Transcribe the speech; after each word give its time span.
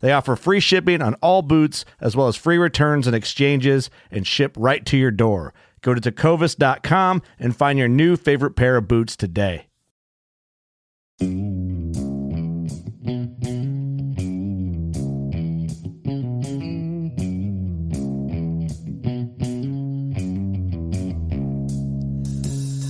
They 0.00 0.12
offer 0.12 0.36
free 0.36 0.60
shipping 0.60 1.00
on 1.02 1.14
all 1.14 1.42
boots, 1.42 1.84
as 2.00 2.16
well 2.16 2.28
as 2.28 2.36
free 2.36 2.58
returns 2.58 3.06
and 3.06 3.14
exchanges, 3.14 3.90
and 4.10 4.26
ship 4.26 4.54
right 4.58 4.84
to 4.86 4.96
your 4.96 5.10
door. 5.10 5.54
Go 5.82 5.94
to 5.94 6.00
tecovas.com 6.00 7.22
and 7.38 7.56
find 7.56 7.78
your 7.78 7.88
new 7.88 8.16
favorite 8.16 8.56
pair 8.56 8.76
of 8.76 8.88
boots 8.88 9.16
today. 9.16 9.66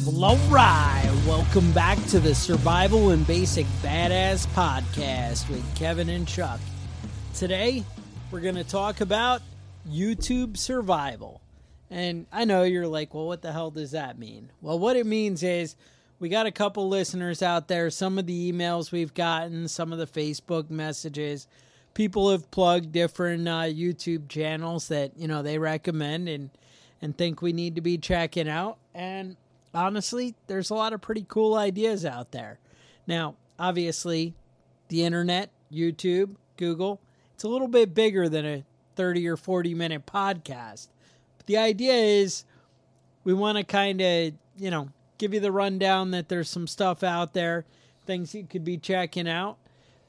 Well, 0.07 0.25
all 0.25 0.37
right. 0.49 0.97
Welcome 1.27 1.73
back 1.73 2.03
to 2.07 2.21
the 2.21 2.35
Survival 2.35 3.11
and 3.11 3.27
Basic 3.27 3.67
Badass 3.83 4.47
Podcast 4.49 5.49
with 5.49 5.65
Kevin 5.75 6.09
and 6.09 6.27
Chuck. 6.27 6.61
Today, 7.35 7.85
we're 8.31 8.41
going 8.41 8.57
to 8.57 8.65
talk 8.65 9.01
about 9.01 9.41
YouTube 9.89 10.57
survival. 10.57 11.41
And 11.91 12.27
I 12.31 12.45
know 12.45 12.65
you're 12.65 12.87
like, 12.87 13.15
well, 13.15 13.27
what 13.27 13.41
the 13.41 13.53
hell 13.53 13.71
does 13.71 13.93
that 13.93 14.19
mean? 14.19 14.51
Well, 14.61 14.79
what 14.79 14.97
it 14.97 15.07
means 15.07 15.43
is 15.43 15.75
we 16.19 16.29
got 16.29 16.47
a 16.47 16.53
couple 16.53 16.89
listeners 16.89 17.43
out 17.43 17.67
there. 17.69 17.89
Some 17.89 18.19
of 18.19 18.27
the 18.27 18.53
emails 18.53 18.93
we've 18.93 19.15
gotten, 19.15 19.69
some 19.69 19.93
of 19.93 19.99
the 19.99 20.07
Facebook 20.07 20.71
messages, 20.71 21.47
people 21.95 22.31
have 22.31 22.51
plugged 22.51 22.93
different 22.93 23.49
uh, 23.49 23.63
YouTube 23.63 24.29
channels 24.29 24.89
that 24.89 25.13
you 25.17 25.27
know 25.27 25.43
they 25.43 25.59
recommend 25.59 26.29
and 26.29 26.51
and 27.01 27.17
think 27.17 27.41
we 27.41 27.53
need 27.53 27.75
to 27.77 27.81
be 27.81 27.97
checking 27.97 28.49
out. 28.49 28.77
And 28.95 29.37
honestly, 29.75 30.35
there's 30.47 30.71
a 30.71 30.75
lot 30.75 30.93
of 30.93 31.01
pretty 31.01 31.25
cool 31.27 31.55
ideas 31.55 32.05
out 32.05 32.33
there. 32.33 32.59
Now, 33.07 33.37
obviously, 33.59 34.35
the 34.89 35.05
internet, 35.05 35.51
YouTube, 35.73 36.37
Google, 36.59 37.01
it's 37.41 37.45
a 37.47 37.49
little 37.49 37.69
bit 37.69 37.95
bigger 37.95 38.29
than 38.29 38.45
a 38.45 38.65
30 38.97 39.27
or 39.27 39.35
40 39.39 39.75
minute 39.75 40.05
podcast. 40.05 40.89
But 41.39 41.47
the 41.47 41.57
idea 41.57 41.95
is 41.95 42.45
we 43.25 43.33
want 43.33 43.57
to 43.57 43.65
kind 43.65 43.99
of, 43.99 44.35
you 44.59 44.71
know, 44.71 44.91
give 45.17 45.33
you 45.33 45.41
the 45.41 45.51
rundown 45.51 46.11
that 46.11 46.29
there's 46.29 46.51
some 46.51 46.67
stuff 46.67 47.03
out 47.03 47.33
there, 47.33 47.65
things 48.05 48.35
you 48.35 48.45
could 48.45 48.63
be 48.63 48.77
checking 48.77 49.27
out, 49.27 49.57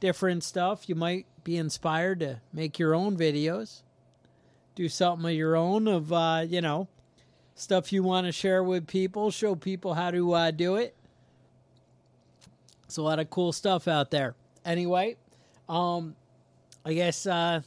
different 0.02 0.44
stuff. 0.44 0.90
You 0.90 0.96
might 0.96 1.25
be 1.46 1.56
inspired 1.56 2.19
to 2.19 2.42
make 2.52 2.78
your 2.78 2.94
own 2.94 3.16
videos, 3.16 3.84
do 4.75 4.90
something 4.90 5.30
of 5.30 5.34
your 5.34 5.56
own 5.56 5.88
of, 5.88 6.12
uh, 6.12 6.44
you 6.46 6.59
know, 6.59 6.90
stuff 7.56 7.94
you 7.94 8.03
want 8.03 8.28
to 8.28 8.34
share 8.34 8.62
with 8.62 8.88
people, 8.88 9.31
show 9.31 9.56
people 9.56 9.94
how 9.94 10.12
to 10.12 10.34
uh, 10.34 10.52
do 10.52 10.75
it. 10.75 10.98
It's 12.84 12.98
a 12.98 13.02
lot 13.02 13.19
of 13.19 13.30
cool 13.30 13.53
stuff 13.53 13.88
out 13.88 14.12
there. 14.12 14.36
Anyway, 14.66 15.16
um, 15.69 16.18
I 16.86 16.94
guess 16.94 17.25
uh, 17.28 17.62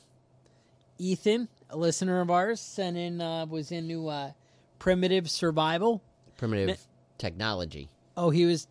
Ethan, 0.99 1.49
a 1.71 1.77
listener 1.77 2.21
of 2.21 2.31
ours, 2.31 2.61
sent 2.61 2.97
in 2.97 3.21
uh, 3.21 3.47
was 3.47 3.73
into 3.73 4.09
uh, 4.09 4.33
primitive 4.79 5.31
survival. 5.31 6.03
Primitive 6.37 6.67
Mi- 6.69 6.77
technology. 7.19 7.89
Oh, 8.17 8.31
he 8.31 8.45
was. 8.45 8.69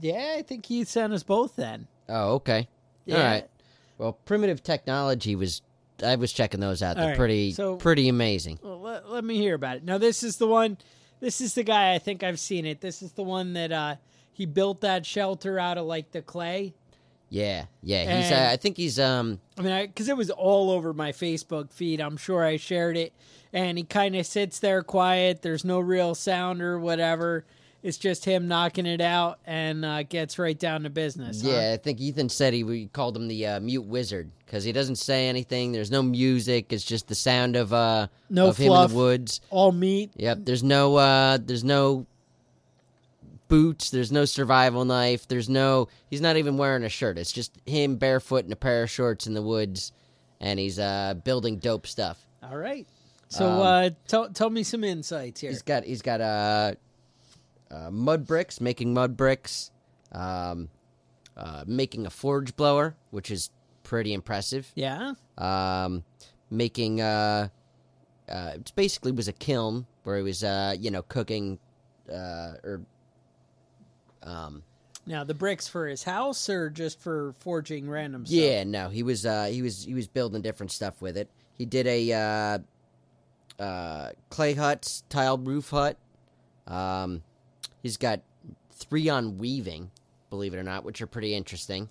Yeah, 0.00 0.34
I 0.38 0.42
think 0.42 0.66
he 0.66 0.84
sent 0.84 1.12
us 1.12 1.22
both 1.22 1.56
then. 1.56 1.86
Oh, 2.08 2.34
okay. 2.34 2.68
Yeah. 3.04 3.16
All 3.16 3.24
right. 3.24 3.50
Well, 3.98 4.12
primitive 4.12 4.62
technology 4.62 5.34
was. 5.36 5.62
I 6.04 6.16
was 6.16 6.30
checking 6.32 6.60
those 6.60 6.82
out. 6.82 6.96
All 6.96 7.02
They're 7.02 7.10
right, 7.12 7.16
pretty, 7.18 7.52
so- 7.52 7.76
pretty 7.76 8.08
amazing. 8.10 8.58
Well, 8.62 8.80
let, 8.82 9.08
let 9.08 9.24
me 9.24 9.36
hear 9.38 9.54
about 9.54 9.78
it. 9.78 9.84
Now, 9.84 9.96
this 9.96 10.22
is 10.22 10.36
the 10.36 10.46
one. 10.46 10.76
This 11.20 11.40
is 11.40 11.54
the 11.54 11.62
guy. 11.62 11.94
I 11.94 11.98
think 11.98 12.22
I've 12.22 12.38
seen 12.38 12.66
it. 12.66 12.82
This 12.82 13.00
is 13.00 13.12
the 13.12 13.22
one 13.22 13.54
that 13.54 13.72
uh, 13.72 13.96
he 14.32 14.44
built 14.44 14.82
that 14.82 15.06
shelter 15.06 15.58
out 15.58 15.78
of 15.78 15.86
like 15.86 16.12
the 16.12 16.20
clay. 16.20 16.74
Yeah, 17.28 17.66
yeah. 17.82 18.20
He's. 18.22 18.32
Uh, 18.32 18.48
I 18.52 18.56
think 18.56 18.76
he's. 18.76 18.98
Um. 19.00 19.40
I 19.58 19.62
mean, 19.62 19.86
because 19.86 20.08
it 20.08 20.16
was 20.16 20.30
all 20.30 20.70
over 20.70 20.92
my 20.92 21.12
Facebook 21.12 21.72
feed. 21.72 22.00
I'm 22.00 22.16
sure 22.16 22.44
I 22.44 22.56
shared 22.56 22.96
it. 22.96 23.12
And 23.52 23.78
he 23.78 23.84
kind 23.84 24.14
of 24.16 24.26
sits 24.26 24.58
there 24.58 24.82
quiet. 24.82 25.42
There's 25.42 25.64
no 25.64 25.80
real 25.80 26.14
sound 26.14 26.60
or 26.62 26.78
whatever. 26.78 27.44
It's 27.82 27.98
just 27.98 28.24
him 28.24 28.48
knocking 28.48 28.84
it 28.86 29.00
out 29.00 29.38
and 29.46 29.84
uh, 29.84 30.02
gets 30.02 30.38
right 30.40 30.58
down 30.58 30.82
to 30.82 30.90
business. 30.90 31.42
huh? 31.42 31.50
Yeah, 31.50 31.72
I 31.72 31.76
think 31.76 32.00
Ethan 32.00 32.28
said 32.28 32.52
he 32.52 32.64
we 32.64 32.86
called 32.88 33.16
him 33.16 33.28
the 33.28 33.46
uh, 33.46 33.60
mute 33.60 33.84
wizard 33.86 34.30
because 34.44 34.64
he 34.64 34.72
doesn't 34.72 34.96
say 34.96 35.28
anything. 35.28 35.70
There's 35.72 35.90
no 35.90 36.02
music. 36.02 36.72
It's 36.72 36.84
just 36.84 37.06
the 37.08 37.14
sound 37.14 37.54
of 37.54 37.72
uh 37.72 38.08
No 38.28 38.48
of 38.48 38.56
him 38.56 38.72
in 38.72 38.88
the 38.90 38.94
woods. 38.94 39.40
All 39.50 39.72
meat. 39.72 40.10
Yep. 40.16 40.38
There's 40.42 40.64
no. 40.64 40.96
uh 40.96 41.38
There's 41.40 41.64
no 41.64 42.06
boots. 43.48 43.90
There's 43.90 44.12
no 44.12 44.24
survival 44.24 44.84
knife. 44.84 45.28
There's 45.28 45.48
no. 45.48 45.88
He's 46.10 46.20
not 46.20 46.36
even 46.36 46.56
wearing 46.56 46.84
a 46.84 46.88
shirt. 46.88 47.18
It's 47.18 47.32
just 47.32 47.52
him 47.66 47.96
barefoot 47.96 48.44
in 48.44 48.52
a 48.52 48.56
pair 48.56 48.82
of 48.82 48.90
shorts 48.90 49.26
in 49.26 49.34
the 49.34 49.42
woods, 49.42 49.92
and 50.40 50.58
he's 50.58 50.78
uh 50.78 51.14
building 51.24 51.58
dope 51.58 51.86
stuff. 51.86 52.18
All 52.42 52.56
right. 52.56 52.86
So 53.28 53.46
Um, 53.46 53.60
uh, 53.60 53.90
tell 54.06 54.28
tell 54.30 54.50
me 54.50 54.62
some 54.62 54.84
insights 54.84 55.40
here. 55.40 55.50
He's 55.50 55.62
got 55.62 55.84
he's 55.84 56.02
got 56.02 56.20
uh, 56.20 56.74
uh 57.70 57.90
mud 57.90 58.26
bricks, 58.26 58.60
making 58.60 58.94
mud 58.94 59.16
bricks, 59.16 59.70
um, 60.12 60.68
uh, 61.36 61.64
making 61.66 62.06
a 62.06 62.10
forge 62.10 62.54
blower, 62.56 62.94
which 63.10 63.30
is 63.30 63.50
pretty 63.82 64.12
impressive. 64.12 64.70
Yeah. 64.74 65.14
Um, 65.38 66.04
making 66.50 67.00
uh, 67.00 67.48
uh, 68.28 68.52
it 68.54 68.72
basically 68.76 69.12
was 69.12 69.28
a 69.28 69.32
kiln 69.32 69.86
where 70.04 70.16
he 70.16 70.22
was 70.22 70.44
uh, 70.44 70.74
you 70.78 70.90
know, 70.90 71.02
cooking, 71.02 71.58
uh, 72.08 72.54
or 72.62 72.80
um, 74.26 74.62
Now 75.06 75.24
the 75.24 75.32
bricks 75.34 75.66
for 75.68 75.86
his 75.86 76.02
house 76.02 76.48
or 76.50 76.68
just 76.68 77.00
for 77.00 77.34
forging 77.38 77.88
random 77.88 78.26
stuff? 78.26 78.36
yeah, 78.36 78.64
no, 78.64 78.88
he 78.90 79.02
was 79.02 79.24
uh, 79.24 79.46
he 79.46 79.62
was 79.62 79.84
he 79.84 79.94
was 79.94 80.06
building 80.08 80.42
different 80.42 80.72
stuff 80.72 81.00
with 81.00 81.16
it. 81.16 81.28
He 81.56 81.64
did 81.64 81.86
a 81.86 82.12
uh, 82.12 82.58
uh, 83.62 84.10
clay 84.30 84.54
hut, 84.54 85.02
tiled 85.08 85.46
roof 85.46 85.70
hut. 85.70 85.96
Um, 86.66 87.22
he's 87.82 87.96
got 87.96 88.20
three 88.72 89.08
on 89.08 89.38
weaving, 89.38 89.90
believe 90.30 90.52
it 90.52 90.58
or 90.58 90.62
not, 90.62 90.84
which 90.84 91.00
are 91.00 91.06
pretty 91.06 91.34
interesting. 91.34 91.88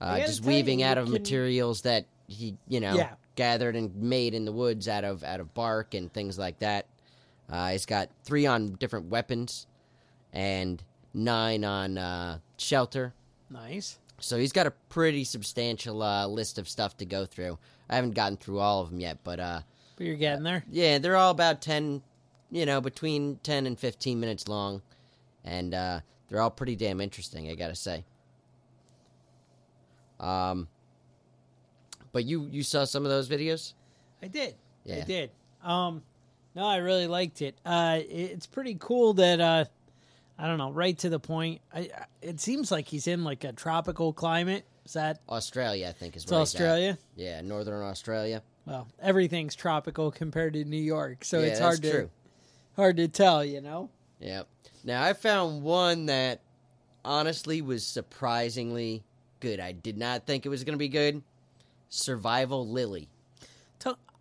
Uh, 0.00 0.18
just 0.20 0.42
tell 0.42 0.50
you, 0.52 0.56
weaving 0.56 0.82
out 0.82 0.98
of 0.98 1.04
can- 1.06 1.12
materials 1.12 1.82
that 1.82 2.06
he, 2.26 2.56
you 2.68 2.80
know, 2.80 2.94
Yeah. 2.94 3.14
gathered 3.36 3.76
and 3.76 3.94
made 3.96 4.34
in 4.34 4.44
the 4.44 4.52
woods 4.52 4.88
out 4.88 5.04
of 5.04 5.22
out 5.24 5.40
of 5.40 5.52
bark 5.54 5.94
and 5.94 6.12
things 6.12 6.38
like 6.38 6.58
that. 6.60 6.86
Uh, 7.50 7.70
he's 7.70 7.84
got 7.86 8.08
three 8.24 8.46
on 8.46 8.72
different 8.76 9.06
weapons, 9.10 9.66
and 10.32 10.82
nine 11.14 11.64
on 11.64 11.98
uh, 11.98 12.38
shelter. 12.58 13.12
Nice. 13.50 13.98
So 14.18 14.38
he's 14.38 14.52
got 14.52 14.66
a 14.66 14.70
pretty 14.88 15.24
substantial 15.24 16.02
uh, 16.02 16.26
list 16.26 16.58
of 16.58 16.68
stuff 16.68 16.96
to 16.98 17.04
go 17.04 17.26
through. 17.26 17.58
I 17.90 17.96
haven't 17.96 18.14
gotten 18.14 18.36
through 18.36 18.60
all 18.60 18.80
of 18.80 18.90
them 18.90 19.00
yet, 19.00 19.18
but 19.24 19.40
uh, 19.40 19.60
But 19.96 20.06
you're 20.06 20.16
getting 20.16 20.44
there. 20.44 20.64
yeah, 20.70 20.98
they're 20.98 21.16
all 21.16 21.30
about 21.32 21.60
10, 21.60 22.02
you 22.50 22.64
know, 22.66 22.80
between 22.80 23.38
10 23.42 23.66
and 23.66 23.78
15 23.78 24.20
minutes 24.20 24.46
long. 24.48 24.80
And 25.44 25.74
uh, 25.74 26.00
they're 26.28 26.40
all 26.40 26.50
pretty 26.52 26.76
damn 26.76 27.00
interesting, 27.00 27.50
I 27.50 27.56
gotta 27.56 27.74
say. 27.74 28.04
Um, 30.20 30.68
but 32.12 32.24
you 32.24 32.46
you 32.50 32.62
saw 32.62 32.84
some 32.84 33.04
of 33.04 33.10
those 33.10 33.28
videos? 33.28 33.72
I 34.22 34.28
did. 34.28 34.54
Yeah. 34.84 34.96
I 34.98 35.00
did. 35.00 35.30
Um, 35.64 36.02
no, 36.54 36.64
I 36.66 36.76
really 36.76 37.06
liked 37.08 37.42
it. 37.42 37.56
Uh, 37.64 37.98
it's 38.00 38.46
pretty 38.46 38.76
cool 38.78 39.14
that 39.14 39.40
uh, 39.40 39.64
I 40.38 40.46
don't 40.46 40.58
know, 40.58 40.70
right 40.70 40.96
to 40.98 41.08
the 41.08 41.20
point. 41.20 41.60
I, 41.74 41.90
it 42.20 42.40
seems 42.40 42.70
like 42.70 42.88
he's 42.88 43.06
in 43.06 43.24
like 43.24 43.44
a 43.44 43.52
tropical 43.52 44.12
climate. 44.12 44.64
Is 44.84 44.94
that 44.94 45.20
Australia, 45.28 45.88
I 45.88 45.92
think, 45.92 46.16
is 46.16 46.24
it's 46.24 46.32
where 46.32 46.40
he's 46.40 46.54
at. 46.54 46.60
Australia? 46.60 46.98
Yeah, 47.16 47.40
northern 47.42 47.82
Australia. 47.82 48.42
Well, 48.66 48.88
everything's 49.00 49.54
tropical 49.54 50.10
compared 50.10 50.54
to 50.54 50.64
New 50.64 50.76
York, 50.76 51.24
so 51.24 51.40
yeah, 51.40 51.46
it's 51.46 51.60
hard 51.60 51.82
to 51.82 51.90
true. 51.90 52.10
hard 52.76 52.96
to 52.96 53.08
tell. 53.08 53.44
You 53.44 53.60
know. 53.60 53.90
Yep. 54.20 54.48
Now 54.84 55.02
I 55.02 55.12
found 55.12 55.62
one 55.62 56.06
that 56.06 56.40
honestly 57.04 57.62
was 57.62 57.86
surprisingly 57.86 59.02
good. 59.40 59.60
I 59.60 59.72
did 59.72 59.96
not 59.96 60.26
think 60.26 60.46
it 60.46 60.48
was 60.48 60.64
going 60.64 60.74
to 60.74 60.78
be 60.78 60.88
good. 60.88 61.22
Survival 61.88 62.66
Lily. 62.66 63.08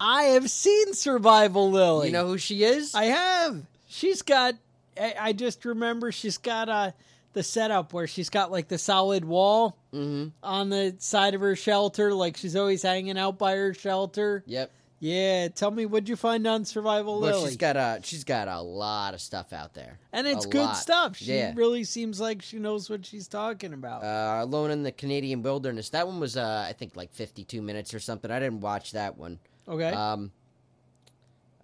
I 0.04 0.24
have 0.24 0.50
seen 0.50 0.96
Survival 0.96 1.70
Lily. 1.70 2.08
You 2.08 2.14
know 2.14 2.26
who 2.26 2.40
she 2.40 2.64
is? 2.64 2.96
I 2.96 3.06
have. 3.06 3.62
She's 3.88 4.24
got. 4.24 4.56
I, 5.00 5.16
I 5.20 5.34
just 5.34 5.64
remember 5.66 6.12
she's 6.12 6.38
got 6.38 6.70
uh, 6.70 6.92
the 7.34 7.44
setup 7.44 7.94
where 7.94 8.08
she's 8.08 8.30
got 8.30 8.52
like 8.52 8.68
the 8.68 8.78
solid 8.78 9.26
wall 9.26 9.78
mm-hmm. 9.94 10.30
on 10.44 10.70
the 10.70 10.96
side 11.00 11.34
of 11.34 11.42
her 11.42 11.56
shelter, 11.56 12.14
like 12.14 12.38
she's 12.38 12.56
always 12.56 12.82
hanging 12.82 13.18
out 13.18 13.38
by 13.38 13.56
her 13.56 13.74
shelter. 13.74 14.44
Yep. 14.48 14.72
Yeah, 15.04 15.48
tell 15.48 15.72
me 15.72 15.88
what'd 15.88 16.08
you 16.10 16.16
find 16.16 16.46
on 16.46 16.64
Survival 16.64 17.20
Well, 17.20 17.32
Lily? 17.32 17.48
she's 17.50 17.58
got 17.58 17.76
a 17.76 18.02
she's 18.04 18.24
got 18.24 18.48
a 18.48 18.62
lot 18.62 19.16
of 19.16 19.22
stuff 19.22 19.52
out 19.52 19.74
there. 19.74 19.98
and 20.14 20.28
it's 20.28 20.46
a 20.46 20.50
good 20.50 20.62
lot. 20.62 20.78
stuff. 20.78 21.18
She 21.18 21.34
Yeah. 21.34 21.54
really 21.56 21.84
seems 21.86 22.20
like 22.20 22.44
she 22.44 22.60
knows 22.60 22.88
what 22.88 23.04
she's 23.08 23.28
talking 23.28 23.74
about. 23.74 24.04
Uh, 24.04 24.44
Alone 24.44 24.70
in 24.70 24.84
the 24.84 24.92
Canadian 24.92 25.42
Wilderness. 25.42 25.90
That 25.90 26.06
one 26.06 26.20
was 26.20 26.38
uh, 26.38 26.66
I 26.70 26.74
think 26.74 26.96
like 26.96 27.12
52 27.14 27.64
minutes 27.64 27.96
or 27.96 28.00
something. 28.00 28.30
I 28.30 28.40
didn't 28.40 28.60
watch 28.62 28.92
that 28.92 29.18
one. 29.18 29.40
okay. 29.68 29.90
Um, 29.90 30.32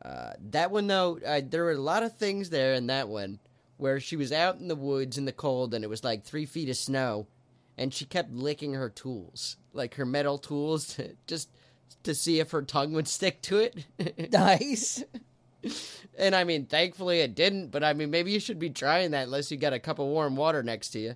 uh, 0.07 0.33
that 0.51 0.71
one 0.71 0.87
though, 0.87 1.19
uh, 1.25 1.41
there 1.43 1.65
were 1.65 1.73
a 1.73 1.77
lot 1.77 2.01
of 2.01 2.15
things 2.15 2.49
there 2.49 2.73
in 2.73 2.87
that 2.87 3.09
one 3.09 3.39
where 3.75 3.99
she 3.99 4.15
was 4.15 4.31
out 4.31 4.57
in 4.57 4.69
the 4.69 4.75
woods 4.75 5.17
in 5.17 5.25
the 5.25 5.33
cold 5.33 5.73
and 5.73 5.83
it 5.83 5.89
was 5.89 6.03
like 6.03 6.23
three 6.23 6.45
feet 6.45 6.69
of 6.69 6.77
snow, 6.77 7.27
and 7.77 7.93
she 7.93 8.05
kept 8.05 8.31
licking 8.31 8.73
her 8.73 8.89
tools, 8.89 9.57
like 9.73 9.95
her 9.95 10.05
metal 10.05 10.37
tools, 10.37 10.95
to, 10.95 11.09
just 11.27 11.49
to 12.03 12.15
see 12.15 12.39
if 12.39 12.51
her 12.51 12.61
tongue 12.61 12.93
would 12.93 13.07
stick 13.07 13.41
to 13.41 13.57
it. 13.57 14.31
nice. 14.31 15.03
and 16.17 16.33
I 16.33 16.45
mean, 16.45 16.67
thankfully 16.67 17.19
it 17.19 17.35
didn't. 17.35 17.67
But 17.71 17.83
I 17.83 17.91
mean, 17.91 18.09
maybe 18.09 18.31
you 18.31 18.39
should 18.39 18.59
be 18.59 18.69
trying 18.69 19.11
that 19.11 19.25
unless 19.25 19.51
you 19.51 19.57
got 19.57 19.73
a 19.73 19.79
cup 19.79 19.99
of 19.99 20.07
warm 20.07 20.37
water 20.37 20.63
next 20.63 20.89
to 20.91 20.99
you. 20.99 21.15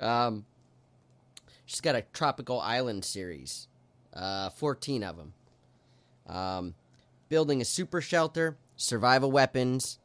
Um, 0.00 0.44
she's 1.64 1.80
got 1.80 1.96
a 1.96 2.02
tropical 2.12 2.60
island 2.60 3.06
series, 3.06 3.68
uh, 4.12 4.50
fourteen 4.50 5.02
of 5.02 5.16
them. 5.16 5.32
Um, 6.26 6.74
building 7.28 7.60
a 7.60 7.64
super 7.64 8.00
shelter, 8.00 8.56
survival 8.76 9.30
weapons, 9.30 9.98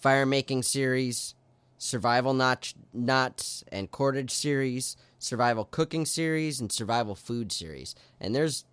fire 0.00 0.26
making 0.26 0.62
series, 0.62 1.34
survival 1.78 2.32
notch 2.32 2.74
knots 2.92 3.64
and 3.72 3.90
cordage 3.90 4.30
series, 4.30 4.96
survival 5.18 5.64
cooking 5.64 6.06
series, 6.06 6.60
and 6.60 6.70
survival 6.70 7.14
food 7.14 7.50
series. 7.52 7.94
And 8.20 8.34
there's 8.34 8.64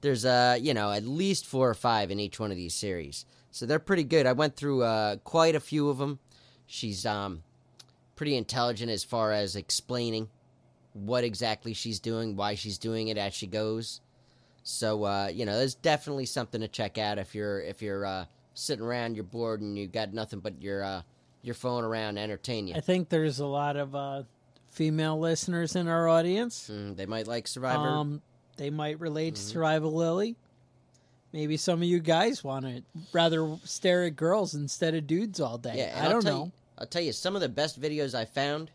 there's 0.00 0.24
uh 0.24 0.58
you 0.60 0.74
know 0.74 0.92
at 0.92 1.04
least 1.04 1.46
four 1.46 1.68
or 1.68 1.74
five 1.74 2.10
in 2.10 2.20
each 2.20 2.38
one 2.38 2.50
of 2.50 2.56
these 2.56 2.74
series, 2.74 3.24
so 3.50 3.66
they're 3.66 3.78
pretty 3.78 4.04
good. 4.04 4.26
I 4.26 4.32
went 4.32 4.56
through 4.56 4.82
uh, 4.82 5.16
quite 5.16 5.54
a 5.54 5.60
few 5.60 5.88
of 5.88 5.98
them. 5.98 6.18
She's 6.66 7.06
um 7.06 7.42
pretty 8.16 8.36
intelligent 8.36 8.90
as 8.90 9.04
far 9.04 9.32
as 9.32 9.56
explaining 9.56 10.28
what 10.92 11.24
exactly 11.24 11.74
she's 11.74 11.98
doing, 11.98 12.36
why 12.36 12.54
she's 12.54 12.78
doing 12.78 13.08
it 13.08 13.18
as 13.18 13.34
she 13.34 13.46
goes. 13.46 14.00
So 14.64 15.04
uh, 15.04 15.28
you 15.32 15.44
know, 15.46 15.56
there's 15.58 15.74
definitely 15.74 16.26
something 16.26 16.60
to 16.62 16.68
check 16.68 16.98
out 16.98 17.18
if 17.18 17.34
you're 17.34 17.60
if 17.60 17.82
you're 17.82 18.04
uh, 18.06 18.24
sitting 18.54 18.84
around, 18.84 19.14
you're 19.14 19.24
bored, 19.24 19.60
and 19.60 19.78
you 19.78 19.86
got 19.86 20.12
nothing 20.12 20.40
but 20.40 20.60
your 20.60 20.82
uh, 20.82 21.02
your 21.42 21.54
phone 21.54 21.84
around 21.84 22.14
to 22.16 22.22
entertain 22.22 22.66
you. 22.66 22.74
I 22.74 22.80
think 22.80 23.08
there's 23.10 23.38
a 23.40 23.46
lot 23.46 23.76
of 23.76 23.94
uh, 23.94 24.22
female 24.70 25.18
listeners 25.20 25.76
in 25.76 25.86
our 25.86 26.08
audience. 26.08 26.70
Mm, 26.72 26.96
they 26.96 27.06
might 27.06 27.26
like 27.26 27.46
Survivor. 27.46 27.86
Um, 27.86 28.22
they 28.56 28.70
might 28.70 28.98
relate 29.00 29.34
to 29.34 29.40
Mhm. 29.40 29.44
Survival 29.44 29.92
Lily. 29.92 30.36
Maybe 31.32 31.56
some 31.56 31.80
of 31.82 31.88
you 31.88 31.98
guys 31.98 32.44
want 32.44 32.64
to 32.64 32.82
rather 33.12 33.56
stare 33.64 34.04
at 34.04 34.14
girls 34.16 34.54
instead 34.54 34.94
of 34.94 35.06
dudes 35.08 35.40
all 35.40 35.58
day. 35.58 35.74
yeah, 35.76 35.98
I 36.00 36.04
I'll 36.04 36.10
don't 36.12 36.24
know. 36.24 36.44
You, 36.44 36.52
I'll 36.78 36.86
tell 36.86 37.02
you, 37.02 37.12
some 37.12 37.34
of 37.34 37.40
the 37.40 37.48
best 37.48 37.80
videos 37.80 38.14
I 38.14 38.24
found 38.24 38.70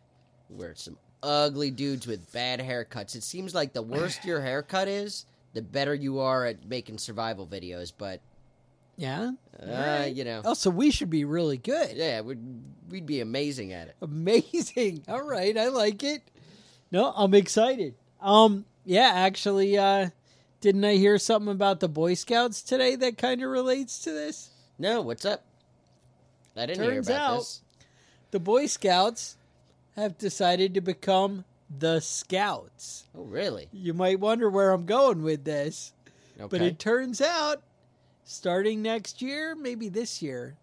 were 0.50 0.74
some 0.76 0.98
ugly 1.24 1.72
dudes 1.72 2.06
with 2.06 2.30
bad 2.34 2.60
haircuts. 2.60 3.16
It 3.16 3.24
seems 3.24 3.56
like 3.56 3.72
the 3.74 3.82
worst 3.82 4.26
your 4.26 4.42
haircut 4.42 4.90
is, 4.90 5.26
the 5.54 5.62
better 5.62 5.94
you 5.94 6.20
are 6.20 6.46
at 6.46 6.66
making 6.68 6.98
survival 6.98 7.46
videos. 7.48 7.92
But 7.98 8.22
Yeah. 8.98 9.32
uh, 9.62 9.66
Alright. 9.66 10.16
you 10.16 10.24
know, 10.24 10.42
Oh, 10.46 10.54
so 10.54 10.70
we 10.70 10.92
should 10.92 11.10
be 11.10 11.26
really 11.26 11.58
good. 11.58 11.96
yeah, 11.96 12.22
we'd 12.22 12.40
we'd 12.90 13.06
be 13.06 13.22
amazing 13.22 13.72
at 13.74 13.88
it. 13.90 13.96
Amazing. 14.02 15.04
All 15.08 15.24
right, 15.24 15.56
I 15.58 15.68
like 15.68 16.04
it. 16.04 16.22
No, 16.92 17.14
I'm 17.16 17.34
excited. 17.36 17.94
Um, 18.20 18.66
yeah, 18.84 19.12
actually, 19.14 19.78
uh, 19.78 20.10
didn't 20.60 20.84
I 20.84 20.94
hear 20.96 21.18
something 21.20 21.52
about 21.52 21.80
the 21.80 21.88
Boy 21.88 22.16
Scouts 22.16 22.62
today 22.64 22.96
that 22.96 23.18
kind 23.18 23.42
of 23.44 23.50
relates 23.50 24.00
to 24.00 24.12
this? 24.12 24.50
No, 24.80 25.02
what's 25.02 25.24
up? 25.24 25.44
I 26.58 26.66
didn't 26.66 26.82
hear 26.84 26.94
Turns 26.96 27.08
about 27.10 27.22
out- 27.32 27.38
this. 27.40 27.62
The 28.32 28.40
Boy 28.40 28.66
Scouts 28.66 29.38
have 29.96 30.18
decided 30.18 30.74
to 30.74 30.82
become 30.82 31.46
the 31.78 32.00
Scouts. 32.00 33.06
Oh, 33.16 33.24
really? 33.24 33.68
You 33.72 33.94
might 33.94 34.20
wonder 34.20 34.50
where 34.50 34.72
I'm 34.72 34.86
going 34.86 35.22
with 35.24 35.44
this, 35.46 35.94
Okay. 36.40 36.48
but 36.50 36.62
it 36.62 36.80
turns 36.80 37.22
out 37.22 37.62
starting 38.24 38.82
next 38.82 39.22
year, 39.22 39.56
maybe 39.56 39.90
this 39.90 40.22
year, 40.22 40.56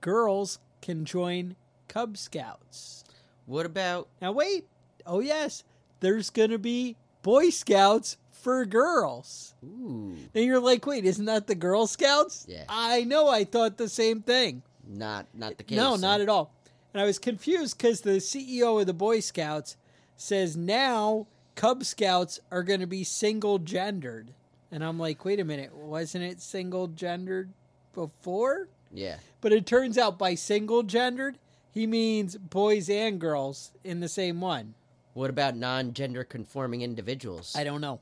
girls 0.00 0.58
can 0.82 1.04
join 1.04 1.56
Cub 1.88 2.16
Scouts. 2.16 3.04
what 3.46 3.66
about? 3.66 4.08
Now, 4.22 4.32
wait. 4.32 4.66
Oh, 5.06 5.20
yes. 5.20 5.64
There's 6.00 6.30
going 6.30 6.50
to 6.50 6.58
be 6.58 6.96
Boy 7.22 7.50
Scouts 7.50 8.16
for 8.32 8.64
girls. 8.64 9.54
Ooh, 9.64 10.16
And 10.34 10.44
you're 10.44 10.60
like, 10.60 10.86
wait, 10.86 11.04
isn't 11.04 11.24
that 11.26 11.46
the 11.46 11.54
Girl 11.54 11.86
Scouts? 11.86 12.46
Yeah. 12.48 12.64
I 12.68 13.04
know. 13.04 13.28
I 13.28 13.44
thought 13.44 13.76
the 13.76 13.88
same 13.88 14.22
thing. 14.22 14.62
not 14.86 15.26
not 15.34 15.56
the 15.58 15.64
case. 15.64 15.76
No, 15.76 15.90
huh? 15.90 15.96
not 15.96 16.20
at 16.20 16.28
all. 16.28 16.52
And 16.92 17.00
I 17.02 17.06
was 17.06 17.18
confused 17.18 17.76
because 17.78 18.00
the 18.02 18.18
CEO 18.18 18.80
of 18.80 18.86
the 18.86 18.92
Boy 18.94 19.20
Scouts 19.20 19.76
says 20.16 20.56
now 20.56 21.26
Cub 21.54 21.84
Scouts 21.84 22.40
are 22.50 22.62
going 22.62 22.80
to 22.80 22.86
be 22.86 23.04
single 23.04 23.58
gendered. 23.58 24.32
And 24.70 24.84
I'm 24.84 24.98
like, 24.98 25.24
wait 25.24 25.40
a 25.40 25.44
minute, 25.44 25.74
wasn't 25.74 26.24
it 26.24 26.40
single 26.40 26.88
gendered 26.88 27.50
before? 27.92 28.68
Yeah. 28.92 29.16
But 29.40 29.52
it 29.52 29.66
turns 29.66 29.98
out 29.98 30.18
by 30.18 30.34
single 30.34 30.82
gendered, 30.82 31.38
he 31.70 31.86
means 31.86 32.36
boys 32.36 32.88
and 32.88 33.20
girls 33.20 33.72
in 33.84 34.00
the 34.00 34.08
same 34.08 34.40
one. 34.40 34.74
What 35.12 35.30
about 35.30 35.56
non-gender 35.56 36.24
conforming 36.24 36.82
individuals? 36.82 37.54
I 37.56 37.62
don't 37.64 37.80
know. 37.80 38.00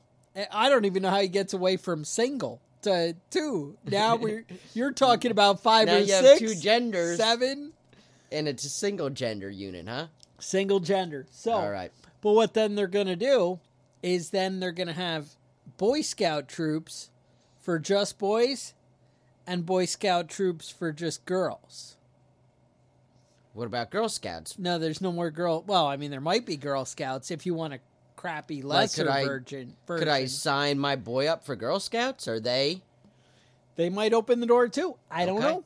I- 0.51 0.69
don't 0.69 0.85
even 0.85 1.03
know 1.03 1.11
how 1.11 1.21
he 1.21 1.27
gets 1.27 1.53
away 1.53 1.77
from 1.77 2.03
single 2.05 2.59
to 2.81 3.15
two. 3.29 3.77
Now 3.85 4.15
we're 4.17 4.45
you're 4.73 4.91
talking 4.91 5.29
about 5.29 5.61
five 5.61 5.87
now 5.87 5.95
or 5.95 5.99
you 5.99 6.13
have 6.13 6.25
six, 6.25 6.39
two 6.39 6.55
genders, 6.55 7.17
seven 7.17 7.73
and 8.31 8.47
it's 8.47 8.63
a 8.65 8.69
single 8.69 9.09
gender 9.11 9.49
unit, 9.49 9.87
huh? 9.87 10.07
Single 10.43 10.79
gender. 10.79 11.25
So 11.31 11.53
All 11.53 11.71
right. 11.71 11.91
But 12.21 12.33
what 12.33 12.53
then 12.53 12.75
they're 12.75 12.87
going 12.87 13.07
to 13.07 13.15
do 13.15 13.59
is 14.01 14.29
then 14.29 14.59
they're 14.59 14.71
going 14.71 14.87
to 14.87 14.93
have 14.93 15.29
Boy 15.77 16.01
Scout 16.01 16.47
troops 16.47 17.09
for 17.59 17.79
just 17.79 18.17
boys 18.19 18.73
and 19.47 19.65
Boy 19.65 19.85
Scout 19.85 20.29
troops 20.29 20.69
for 20.69 20.91
just 20.91 21.25
girls. 21.25 21.95
What 23.53 23.65
about 23.67 23.91
Girl 23.91 24.09
Scouts? 24.09 24.57
No, 24.57 24.79
there's 24.79 25.01
no 25.01 25.11
more 25.11 25.29
girl. 25.29 25.63
Well, 25.67 25.85
I 25.85 25.95
mean, 25.97 26.09
there 26.11 26.21
might 26.21 26.45
be 26.45 26.57
Girl 26.57 26.85
Scouts 26.85 27.29
if 27.29 27.45
you 27.45 27.53
want 27.53 27.73
a 27.73 27.79
crappy 28.15 28.61
Like, 28.61 28.77
lesser 28.77 29.03
could 29.03 29.11
I- 29.11 29.25
virgin. 29.25 29.75
Could 29.85 30.07
I 30.07 30.25
sign 30.25 30.79
my 30.79 30.95
boy 30.95 31.27
up 31.27 31.45
for 31.45 31.55
Girl 31.55 31.79
Scouts? 31.79 32.27
Are 32.27 32.39
they? 32.39 32.81
they 33.75 33.89
might 33.89 34.13
open 34.13 34.39
the 34.39 34.45
door 34.47 34.67
too. 34.69 34.95
I 35.11 35.25
don't 35.25 35.39
know. 35.41 35.63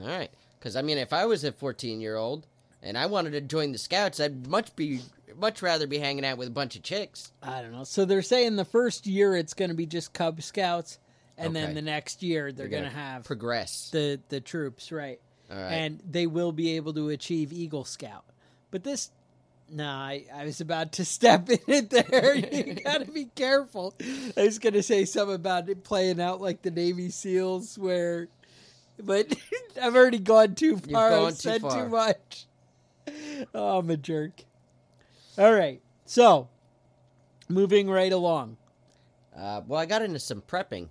All 0.00 0.06
right. 0.08 0.30
Because, 0.58 0.74
I 0.76 0.82
mean, 0.82 0.96
if 0.98 1.12
I 1.12 1.26
was 1.26 1.42
a 1.44 1.52
14 1.52 2.00
year 2.00 2.16
old 2.16 2.46
and 2.82 2.98
I 2.98 3.06
wanted 3.06 3.30
to 3.32 3.40
join 3.40 3.72
the 3.72 3.78
Scouts, 3.78 4.20
I'd 4.20 4.46
much 4.46 4.74
be 4.76 5.00
much 5.38 5.62
rather 5.62 5.86
be 5.86 5.98
hanging 5.98 6.24
out 6.24 6.38
with 6.38 6.48
a 6.48 6.52
bunch 6.52 6.76
of 6.76 6.82
chicks. 6.82 7.32
I 7.42 7.62
don't 7.62 7.72
know. 7.72 7.84
So 7.84 8.04
they're 8.04 8.22
saying 8.22 8.56
the 8.56 8.64
first 8.64 9.06
year 9.06 9.36
it's 9.36 9.54
going 9.54 9.70
to 9.70 9.76
be 9.76 9.86
just 9.86 10.12
Cub 10.12 10.42
Scouts, 10.42 10.98
and 11.38 11.54
then 11.54 11.74
the 11.74 11.82
next 11.82 12.22
year 12.22 12.52
they're, 12.52 12.68
going 12.68 12.84
to 12.84 12.90
have 12.90 13.24
Progress. 13.24 13.90
the 13.90 14.20
the 14.28 14.40
troops, 14.40 14.92
right? 14.92 15.20
Right. 15.50 15.58
And 15.58 16.02
they 16.08 16.26
will 16.26 16.52
be 16.52 16.76
able 16.76 16.94
to 16.94 17.10
achieve 17.10 17.52
Eagle 17.52 17.84
Scout. 17.84 18.24
But 18.70 18.84
this, 18.84 19.10
nah, 19.70 20.06
I, 20.06 20.24
I 20.34 20.44
was 20.44 20.60
about 20.60 20.92
to 20.92 21.04
step 21.06 21.48
in 21.50 21.58
it 21.66 21.90
there. 21.90 22.34
you 22.34 22.74
got 22.84 23.04
to 23.04 23.10
be 23.10 23.26
careful. 23.34 23.94
I 24.36 24.44
was 24.44 24.58
going 24.58 24.74
to 24.74 24.82
say 24.82 25.04
something 25.04 25.34
about 25.34 25.68
it 25.68 25.84
playing 25.84 26.20
out 26.20 26.40
like 26.40 26.62
the 26.62 26.70
Navy 26.70 27.10
SEALs, 27.10 27.78
where, 27.78 28.28
but 29.02 29.34
I've 29.82 29.94
already 29.94 30.18
gone 30.18 30.54
too 30.54 30.78
far. 30.78 31.12
I've 31.12 31.36
said 31.36 31.60
far. 31.60 31.84
too 31.84 31.90
much. 31.90 32.46
Oh, 33.54 33.78
I'm 33.78 33.90
a 33.90 33.96
jerk. 33.96 34.44
All 35.36 35.52
right, 35.52 35.80
so 36.04 36.48
moving 37.48 37.90
right 37.90 38.12
along. 38.12 38.56
Uh, 39.36 39.62
well, 39.66 39.80
I 39.80 39.86
got 39.86 40.02
into 40.02 40.18
some 40.20 40.42
prepping 40.42 40.88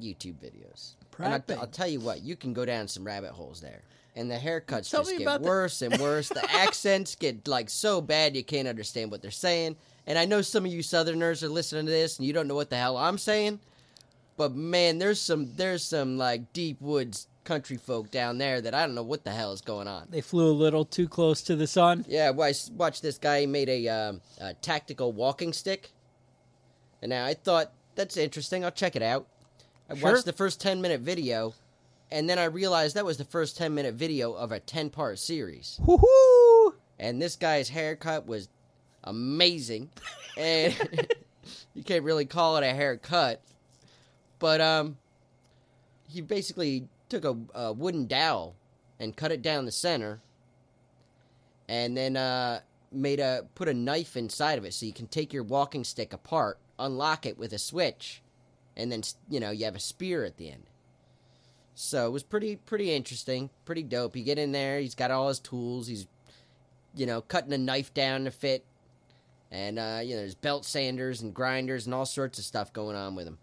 YouTube 0.00 0.34
videos. 0.34 0.94
And 1.18 1.42
I'll, 1.48 1.60
I'll 1.60 1.66
tell 1.66 1.88
you 1.88 2.00
what, 2.00 2.22
you 2.22 2.36
can 2.36 2.52
go 2.52 2.64
down 2.66 2.88
some 2.88 3.04
rabbit 3.04 3.30
holes 3.32 3.60
there. 3.60 3.82
And 4.14 4.30
the 4.30 4.36
haircuts 4.36 4.90
Tell 4.90 5.02
just 5.02 5.12
get 5.12 5.22
about 5.22 5.42
the- 5.42 5.48
worse 5.48 5.82
and 5.82 5.98
worse. 5.98 6.28
the 6.28 6.44
accents 6.52 7.14
get 7.14 7.46
like 7.48 7.70
so 7.70 8.00
bad 8.00 8.36
you 8.36 8.44
can't 8.44 8.68
understand 8.68 9.10
what 9.10 9.22
they're 9.22 9.30
saying. 9.30 9.76
And 10.06 10.18
I 10.18 10.24
know 10.24 10.42
some 10.42 10.64
of 10.66 10.72
you 10.72 10.82
Southerners 10.82 11.42
are 11.42 11.48
listening 11.48 11.86
to 11.86 11.92
this 11.92 12.18
and 12.18 12.26
you 12.26 12.32
don't 12.32 12.48
know 12.48 12.54
what 12.54 12.70
the 12.70 12.76
hell 12.76 12.96
I'm 12.96 13.18
saying. 13.18 13.60
But 14.36 14.54
man, 14.54 14.98
there's 14.98 15.20
some 15.20 15.54
there's 15.56 15.82
some 15.82 16.16
like 16.18 16.52
deep 16.52 16.80
woods 16.80 17.26
country 17.46 17.78
folk 17.78 18.10
down 18.10 18.36
there 18.36 18.60
that 18.60 18.74
I 18.74 18.84
don't 18.84 18.94
know 18.94 19.02
what 19.02 19.24
the 19.24 19.30
hell 19.30 19.52
is 19.52 19.62
going 19.62 19.88
on. 19.88 20.08
They 20.10 20.20
flew 20.20 20.50
a 20.50 20.52
little 20.52 20.84
too 20.84 21.08
close 21.08 21.40
to 21.42 21.56
the 21.56 21.66
sun. 21.66 22.04
Yeah, 22.08 22.32
s- 22.48 22.70
watched 22.70 23.00
this 23.02 23.16
guy 23.16 23.40
he 23.40 23.46
made 23.46 23.68
a, 23.70 23.88
um, 23.88 24.20
a 24.40 24.52
tactical 24.54 25.12
walking 25.12 25.52
stick, 25.54 25.92
and 27.00 27.08
now 27.10 27.24
I 27.24 27.32
thought 27.34 27.72
that's 27.94 28.16
interesting. 28.18 28.64
I'll 28.64 28.70
check 28.70 28.96
it 28.96 29.02
out. 29.02 29.26
I 29.88 29.94
Sure. 29.96 30.12
watched 30.12 30.24
the 30.26 30.32
first 30.32 30.60
ten 30.60 30.80
minute 30.82 31.00
video, 31.00 31.54
and 32.10 32.28
then 32.28 32.38
I 32.38 32.44
realized 32.44 32.96
that 32.96 33.04
was 33.06 33.16
the 33.16 33.24
first 33.24 33.56
ten 33.56 33.72
minute 33.74 33.94
video 33.94 34.32
of 34.34 34.52
a 34.52 34.60
ten 34.60 34.90
part 34.90 35.18
series. 35.18 35.80
Woohoo! 35.82 36.74
And 36.98 37.22
this 37.22 37.36
guy's 37.36 37.68
haircut 37.68 38.26
was 38.26 38.48
amazing, 39.04 39.90
and 40.36 40.74
you 41.74 41.82
can't 41.84 42.02
really 42.04 42.26
call 42.26 42.56
it 42.56 42.64
a 42.64 42.74
haircut, 42.74 43.40
but 44.40 44.60
um, 44.60 44.96
he 46.08 46.20
basically 46.20 46.88
took 47.08 47.24
a, 47.24 47.36
a 47.54 47.72
wooden 47.72 48.06
dowel 48.06 48.54
and 48.98 49.16
cut 49.16 49.32
it 49.32 49.42
down 49.42 49.64
the 49.64 49.72
center, 49.72 50.20
and 51.68 51.96
then 51.96 52.16
uh, 52.16 52.60
made 52.92 53.20
a 53.20 53.46
put 53.54 53.68
a 53.68 53.74
knife 53.74 54.16
inside 54.16 54.58
of 54.58 54.64
it 54.64 54.74
so 54.74 54.86
you 54.86 54.92
can 54.92 55.06
take 55.06 55.32
your 55.32 55.42
walking 55.42 55.84
stick 55.84 56.12
apart, 56.12 56.58
unlock 56.78 57.26
it 57.26 57.38
with 57.38 57.52
a 57.52 57.58
switch, 57.58 58.22
and 58.76 58.90
then 58.90 59.02
you 59.28 59.40
know 59.40 59.50
you 59.50 59.64
have 59.64 59.76
a 59.76 59.80
spear 59.80 60.24
at 60.24 60.36
the 60.36 60.50
end. 60.50 60.64
So 61.74 62.06
it 62.06 62.10
was 62.10 62.22
pretty 62.22 62.56
pretty 62.56 62.92
interesting, 62.92 63.50
pretty 63.64 63.82
dope. 63.82 64.16
You 64.16 64.24
get 64.24 64.38
in 64.38 64.52
there, 64.52 64.80
he's 64.80 64.94
got 64.94 65.10
all 65.10 65.28
his 65.28 65.40
tools, 65.40 65.86
he's 65.86 66.06
you 66.94 67.06
know 67.06 67.20
cutting 67.20 67.52
a 67.52 67.58
knife 67.58 67.92
down 67.92 68.24
to 68.24 68.30
fit, 68.30 68.64
and 69.50 69.78
uh, 69.78 70.00
you 70.02 70.14
know 70.14 70.20
there's 70.20 70.34
belt 70.34 70.64
sanders 70.64 71.20
and 71.20 71.34
grinders 71.34 71.86
and 71.86 71.94
all 71.94 72.06
sorts 72.06 72.38
of 72.38 72.44
stuff 72.44 72.72
going 72.72 72.96
on 72.96 73.14
with 73.14 73.26
him. 73.26 73.38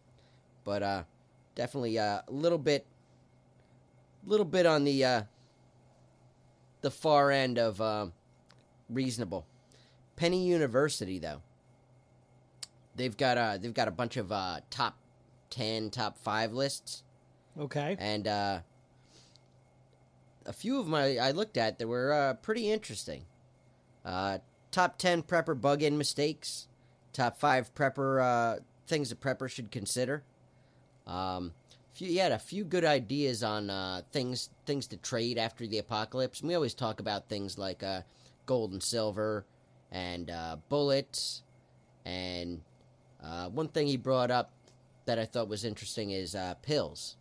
But 0.64 0.82
uh, 0.82 1.04
definitely 1.56 2.00
uh, 2.00 2.22
a 2.28 2.32
little 2.32 2.58
bit, 2.58 2.86
little 4.26 4.46
bit 4.46 4.66
on 4.66 4.84
the 4.84 5.04
uh, 5.06 5.22
the 6.82 6.92
far 6.92 7.32
end 7.32 7.58
of 7.58 7.80
um, 7.82 8.14
reasonable. 8.90 9.46
Penny 10.16 10.46
University 10.46 11.20
though, 11.20 11.42
they've 12.96 13.16
got 13.18 13.38
uh, 13.38 13.58
they've 13.58 13.74
got 13.74 13.88
a 13.88 13.92
bunch 13.92 14.18
of 14.18 14.32
uh, 14.32 14.60
top 14.70 14.98
ten, 15.50 15.90
top 15.90 16.18
five 16.18 16.54
lists 16.54 17.04
Okay. 17.60 17.96
and 18.00 18.28
uh, 18.28 18.60
a 20.46 20.54
few 20.54 20.80
of 20.80 20.86
them 20.86 20.96
I, 20.96 21.32
looked 21.32 21.58
at 21.58 21.80
that 21.80 21.88
were 21.88 22.12
uh, 22.12 22.34
pretty 22.36 22.72
interesting. 22.72 23.26
Uh, 24.04 24.40
top 24.72 24.98
ten 24.98 25.24
prepper 25.24 25.60
bug-in 25.60 25.98
mistakes, 25.98 26.68
top 27.14 27.38
five 27.38 27.74
prepper 27.76 28.22
uh, 28.22 28.60
things 28.88 29.12
a 29.12 29.16
prepper 29.16 29.50
should 29.50 29.72
consider. 29.72 30.24
Um, 31.08 31.54
few, 31.94 32.08
he 32.08 32.18
had 32.18 32.32
a 32.32 32.40
few 32.40 32.64
good 32.64 32.84
ideas 32.86 33.44
on 33.44 33.70
uh, 33.70 34.02
things 34.12 34.50
things 34.66 34.88
to 34.88 34.98
trade 34.98 35.38
after 35.38 35.66
the 35.68 35.78
apocalypse. 35.80 36.40
And 36.42 36.48
we 36.50 36.56
always 36.56 36.74
talk 36.74 37.00
about 37.00 37.30
things 37.30 37.58
like 37.58 37.84
uh, 37.84 38.02
gold 38.46 38.72
and 38.74 38.82
silver, 38.84 39.46
and 39.92 40.30
uh, 40.30 40.58
bullets, 40.70 41.44
and 42.06 42.62
uh, 43.24 43.50
one 43.50 43.68
thing 43.68 43.88
he 43.88 43.98
brought 43.98 44.32
up 44.32 44.52
that 45.06 45.20
I 45.20 45.26
thought 45.26 45.48
was 45.48 45.66
interesting 45.66 46.12
is 46.12 46.34
uh, 46.36 46.54
pills, 46.62 47.16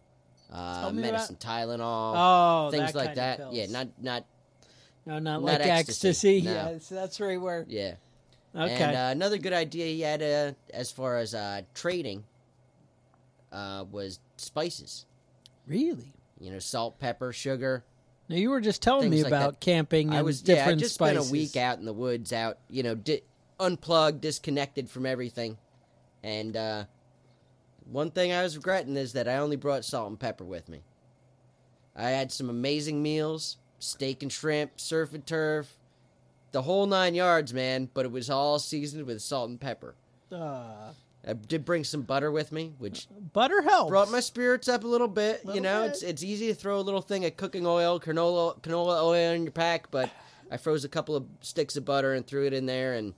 uh, 0.53 0.83
Tell 0.83 0.93
me 0.93 1.03
about- 1.03 1.13
medicine, 1.13 1.37
Tylenol, 1.37 2.15
Oh, 2.17 2.71
things 2.71 2.93
that 2.93 2.99
like 2.99 3.15
that. 3.17 3.53
Yeah, 3.53 3.67
not 3.67 3.89
not 4.01 4.25
no, 5.05 5.15
not, 5.19 5.43
not 5.43 5.43
like 5.43 5.61
ecstasy. 5.61 6.09
ecstasy. 6.09 6.43
No. 6.43 6.53
Yeah, 6.53 6.79
so 6.79 6.95
that's 6.95 7.19
where. 7.19 7.65
yeah. 7.69 7.95
Okay. 8.55 8.75
And 8.75 8.97
uh, 8.97 9.09
another 9.13 9.39
good 9.39 9.55
idea 9.55 9.87
he 9.87 10.01
had 10.03 10.23
uh, 10.23 10.53
as 10.75 10.91
far 10.93 11.17
as 11.17 11.35
uh, 11.35 11.63
trading 11.75 12.23
uh, 13.51 13.85
was 13.91 14.19
spices. 14.43 15.07
really? 15.67 16.13
You 16.41 16.51
know, 16.51 16.59
salt, 16.59 16.99
pepper, 16.99 17.33
sugar. 17.33 17.85
Now 18.29 18.37
you 18.37 18.51
were 18.51 18.61
just 18.61 18.83
telling 18.83 19.11
me 19.11 19.23
like 19.23 19.31
about 19.31 19.53
that. 19.53 19.61
camping 19.61 20.09
and 20.09 20.17
I 20.17 20.23
was 20.23 20.43
yeah, 20.45 20.55
I 20.55 20.59
different 20.59 20.81
just 20.81 20.95
spices. 20.95 21.27
spent 21.27 21.29
a 21.29 21.33
week 21.33 21.57
out 21.57 21.79
in 21.79 21.85
the 21.85 21.93
woods, 21.93 22.33
out 22.33 22.59
you 22.69 22.83
know, 22.83 22.95
di- 22.97 23.23
unplugged, 23.61 24.21
disconnected 24.21 24.91
from 24.91 25.07
everything, 25.07 25.57
and 26.25 26.57
uh, 26.57 26.85
one 27.91 28.11
thing 28.11 28.33
I 28.33 28.43
was 28.43 28.57
regretting 28.57 28.97
is 28.97 29.13
that 29.13 29.29
I 29.29 29.37
only 29.37 29.57
brought 29.57 29.85
salt 29.85 30.09
and 30.09 30.19
pepper 30.19 30.45
with 30.45 30.69
me. 30.69 30.83
I 31.95 32.11
had 32.11 32.33
some 32.33 32.49
amazing 32.49 33.03
meals, 33.03 33.59
steak 33.79 34.23
and 34.23 34.33
shrimp, 34.33 34.81
surf 34.81 35.15
and 35.15 35.27
turf, 35.27 35.77
the 36.53 36.63
whole 36.63 36.87
nine 36.87 37.15
yards, 37.15 37.53
man. 37.53 37.89
But 37.93 38.07
it 38.07 38.13
was 38.13 38.31
all 38.31 38.59
seasoned 38.59 39.07
with 39.07 39.21
salt 39.21 39.51
and 39.51 39.61
pepper. 39.61 39.95
Uh, 40.31 40.93
I 41.27 41.35
did 41.35 41.65
bring 41.65 41.85
some 41.85 42.03
butter 42.03 42.31
with 42.33 42.51
me, 42.51 42.73
which 42.79 43.07
butter 43.33 43.63
helps. 43.63 43.91
brought 43.91 44.11
my 44.11 44.21
spirits 44.21 44.69
up 44.69 44.85
a 44.85 44.89
little 44.89 45.09
bit. 45.09 45.43
you 45.55 45.61
know, 45.61 45.83
bit. 45.83 45.91
it's 45.93 46.03
it's 46.03 46.23
easy 46.23 46.49
to 46.49 46.55
throw 46.55 46.79
a 46.79 46.83
little 46.83 47.03
thing 47.03 47.25
of 47.25 47.37
cooking 47.37 47.67
oil, 47.67 48.01
canola 48.01 48.61
canola 48.61 49.03
oil 49.03 49.33
in 49.33 49.45
your 49.45 49.53
pack, 49.53 49.91
but 49.91 50.11
I 50.51 50.57
froze 50.57 50.85
a 50.85 50.89
couple 50.89 51.15
of 51.17 51.27
sticks 51.41 51.77
of 51.77 51.85
butter 51.85 52.13
and 52.15 52.27
threw 52.27 52.47
it 52.47 52.53
in 52.53 52.67
there, 52.67 52.95
and 52.95 53.15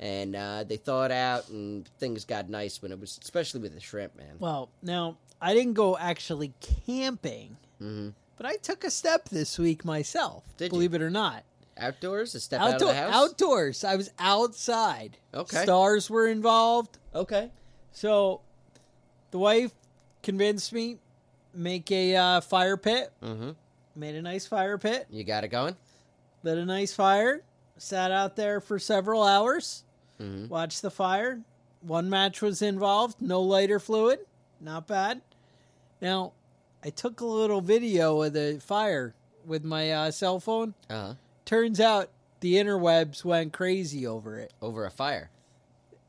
and 0.00 0.34
uh, 0.34 0.64
they 0.64 0.76
thawed 0.76 1.12
out, 1.12 1.48
and 1.50 1.86
things 1.98 2.24
got 2.24 2.48
nice 2.48 2.80
when 2.82 2.92
it 2.92 2.98
was, 2.98 3.18
especially 3.22 3.60
with 3.60 3.74
the 3.74 3.80
shrimp, 3.80 4.16
man. 4.16 4.36
Well, 4.38 4.70
now 4.82 5.18
I 5.40 5.54
didn't 5.54 5.74
go 5.74 5.96
actually 5.98 6.54
camping, 6.60 7.56
hmm 7.78 8.10
but 8.36 8.46
I 8.46 8.56
took 8.56 8.82
a 8.82 8.90
step 8.90 9.28
this 9.28 9.58
week 9.60 9.84
myself. 9.84 10.42
Did 10.56 10.64
you? 10.64 10.70
believe 10.70 10.94
it 10.94 11.02
or 11.02 11.10
not. 11.10 11.44
Outdoors, 11.76 12.34
a 12.34 12.40
step 12.40 12.60
out 12.60 12.74
of 12.74 12.80
the 12.80 12.94
house. 12.94 13.14
outdoors. 13.14 13.84
I 13.84 13.96
was 13.96 14.10
outside. 14.18 15.18
Okay. 15.32 15.62
Stars 15.62 16.08
were 16.08 16.28
involved. 16.28 16.98
okay. 17.14 17.50
So 17.92 18.40
the 19.30 19.38
wife 19.38 19.72
convinced 20.22 20.72
me 20.72 20.98
make 21.54 21.90
a 21.90 22.16
uh, 22.16 22.40
fire 22.40 22.76
pit. 22.76 23.12
Mm-hmm. 23.22 23.50
Made 23.96 24.14
a 24.16 24.22
nice 24.22 24.46
fire 24.46 24.78
pit. 24.78 25.06
You 25.10 25.24
got 25.24 25.44
it 25.44 25.48
going. 25.48 25.76
Lit 26.42 26.58
a 26.58 26.64
nice 26.64 26.92
fire. 26.92 27.42
Sat 27.76 28.10
out 28.10 28.36
there 28.36 28.60
for 28.60 28.78
several 28.78 29.22
hours. 29.22 29.84
Mm-hmm. 30.20 30.48
Watched 30.48 30.82
the 30.82 30.90
fire. 30.90 31.40
One 31.80 32.08
match 32.08 32.40
was 32.42 32.62
involved. 32.62 33.20
No 33.20 33.40
lighter 33.42 33.78
fluid. 33.78 34.20
Not 34.60 34.86
bad. 34.86 35.20
Now, 36.00 36.32
I 36.84 36.90
took 36.90 37.20
a 37.20 37.26
little 37.26 37.60
video 37.60 38.22
of 38.22 38.32
the 38.32 38.60
fire 38.64 39.14
with 39.44 39.64
my 39.64 39.90
uh, 39.92 40.10
cell 40.10 40.40
phone. 40.40 40.74
Uh 40.88 40.94
huh. 40.94 41.14
Turns 41.44 41.80
out 41.80 42.10
the 42.40 42.54
interwebs 42.54 43.24
went 43.24 43.52
crazy 43.52 44.06
over 44.06 44.38
it. 44.38 44.52
Over 44.60 44.84
a 44.84 44.90
fire. 44.90 45.30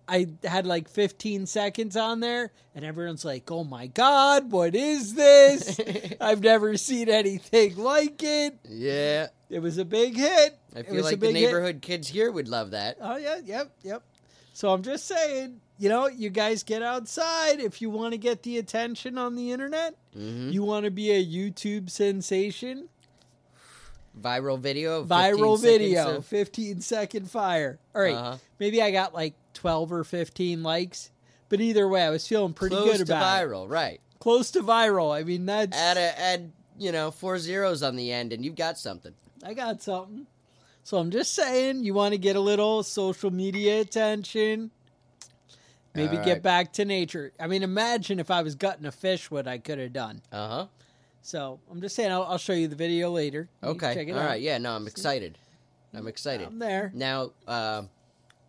I 0.08 0.28
had 0.44 0.68
like 0.68 0.88
15 0.88 1.48
seconds 1.48 1.98
on 1.98 2.20
there, 2.20 2.52
and 2.76 2.86
everyone's 2.86 3.26
like, 3.26 3.50
"Oh 3.50 3.64
my 3.64 3.88
god, 3.88 4.52
what 4.52 4.76
is 4.76 5.16
this? 5.16 5.80
I've 6.22 6.42
never 6.42 6.78
seen 6.78 7.10
anything 7.10 7.76
like 7.78 8.22
it." 8.22 8.60
Yeah. 8.70 9.28
It 9.50 9.60
was 9.60 9.78
a 9.78 9.86
big 9.86 10.16
hit. 10.16 10.58
I 10.76 10.84
feel 10.84 11.04
like 11.04 11.12
the 11.12 11.18
big 11.18 11.36
hit. 11.36 11.46
neighborhood 11.46 11.82
kids 11.82 12.08
here 12.08 12.32
would 12.32 12.48
love 12.48 12.72
that. 12.72 12.98
Oh 13.02 13.18
yeah, 13.18 13.40
yep, 13.44 13.72
yep. 13.84 14.04
So 14.54 14.72
I'm 14.72 14.84
just 14.84 15.06
saying, 15.06 15.60
you 15.78 15.90
know, 15.90 16.08
you 16.08 16.30
guys 16.30 16.64
get 16.64 16.82
outside 16.82 17.60
if 17.60 17.82
you 17.82 17.90
want 17.90 18.14
to 18.14 18.18
get 18.18 18.44
the 18.44 18.58
attention 18.58 19.18
on 19.18 19.36
the 19.36 19.52
internet. 19.52 19.96
Mm-hmm. 20.18 20.50
You 20.50 20.64
want 20.64 20.86
to 20.86 20.92
be 20.92 21.12
a 21.12 21.26
YouTube 21.26 21.90
sensation. 21.90 22.90
Viral 24.20 24.60
video. 24.60 25.00
of 25.02 25.08
15 25.10 25.18
Viral 25.18 25.58
seconds 25.58 25.62
video, 25.62 26.18
of- 26.18 26.26
15 26.26 26.82
second 26.82 27.30
fire. 27.32 27.80
All 27.94 28.02
right, 28.02 28.16
Uh-huh. 28.16 28.38
maybe 28.60 28.82
I 28.82 28.92
got 28.92 29.14
like 29.14 29.34
12 29.54 29.92
or 29.92 30.04
15 30.04 30.64
likes, 30.64 31.12
but 31.50 31.60
either 31.62 31.88
way, 31.88 32.04
I 32.04 32.10
was 32.10 32.28
feeling 32.28 32.54
pretty 32.54 32.76
close 32.76 32.98
good 32.98 33.02
about 33.02 33.44
it. 33.44 33.48
viral, 33.50 33.70
right? 33.70 34.00
Close 34.20 34.52
to 34.52 34.62
viral. 34.62 35.14
I 35.16 35.24
mean, 35.24 35.46
that's. 35.46 35.76
Add 35.78 35.98
a, 35.98 36.20
add 36.20 36.52
you 36.78 36.92
know 36.92 37.12
four 37.12 37.38
zeros 37.40 37.84
on 37.84 37.96
the 37.96 38.12
end, 38.12 38.34
and 38.34 38.44
you've 38.44 38.56
got 38.56 38.78
something. 38.78 39.14
I 39.44 39.54
got 39.54 39.82
something. 39.82 40.28
So 40.84 40.98
I'm 40.98 41.10
just 41.12 41.34
saying, 41.34 41.84
you 41.84 41.94
want 41.94 42.14
to 42.14 42.18
get 42.18 42.36
a 42.36 42.40
little 42.40 42.84
social 42.84 43.32
media 43.32 43.82
attention. 43.82 44.72
Maybe 45.94 46.18
All 46.18 46.24
get 46.26 46.44
back 46.44 46.74
to 46.74 46.86
nature. 46.86 47.32
I 47.40 47.48
mean, 47.48 47.64
imagine 47.64 48.20
if 48.20 48.30
I 48.30 48.42
was 48.42 48.56
gutting 48.56 48.86
a 48.86 48.92
fish, 48.92 49.32
what 49.32 49.48
I 49.48 49.58
could 49.58 49.80
have 49.80 49.94
done. 49.94 50.22
Uh 50.32 50.48
huh. 50.48 50.66
So 51.26 51.60
I'm 51.72 51.82
just 51.82 51.96
saying, 51.96 52.12
I'll, 52.12 52.22
I'll 52.22 52.38
show 52.38 52.54
you 52.54 52.68
the 52.68 52.76
video 52.76 53.10
later. 53.10 53.50
You 53.64 53.70
Okay. 53.70 53.96
check 53.96 54.08
it 54.08 54.12
All 54.12 54.20
out. 54.20 54.28
right. 54.28 54.42
Yeah. 54.42 54.60
No, 54.60 54.76
I'm 54.76 54.86
excited. 54.86 55.40
I'm 55.92 56.06
excited. 56.08 56.46
I'm 56.46 56.60
there. 56.60 56.92
Now, 56.94 57.32
uh, 57.48 57.82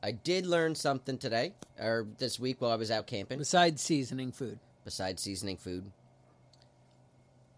I 0.02 0.12
did 0.12 0.44
learn 0.44 0.74
something 0.74 1.16
today 1.16 1.54
or 1.80 2.06
this 2.18 2.38
week 2.38 2.60
while 2.60 2.70
I 2.70 2.76
was 2.76 2.90
out 2.90 3.06
camping. 3.06 3.38
Besides 3.38 3.80
seasoning 3.80 4.30
food. 4.30 4.58
Besides 4.84 5.22
seasoning 5.22 5.56
food, 5.56 5.90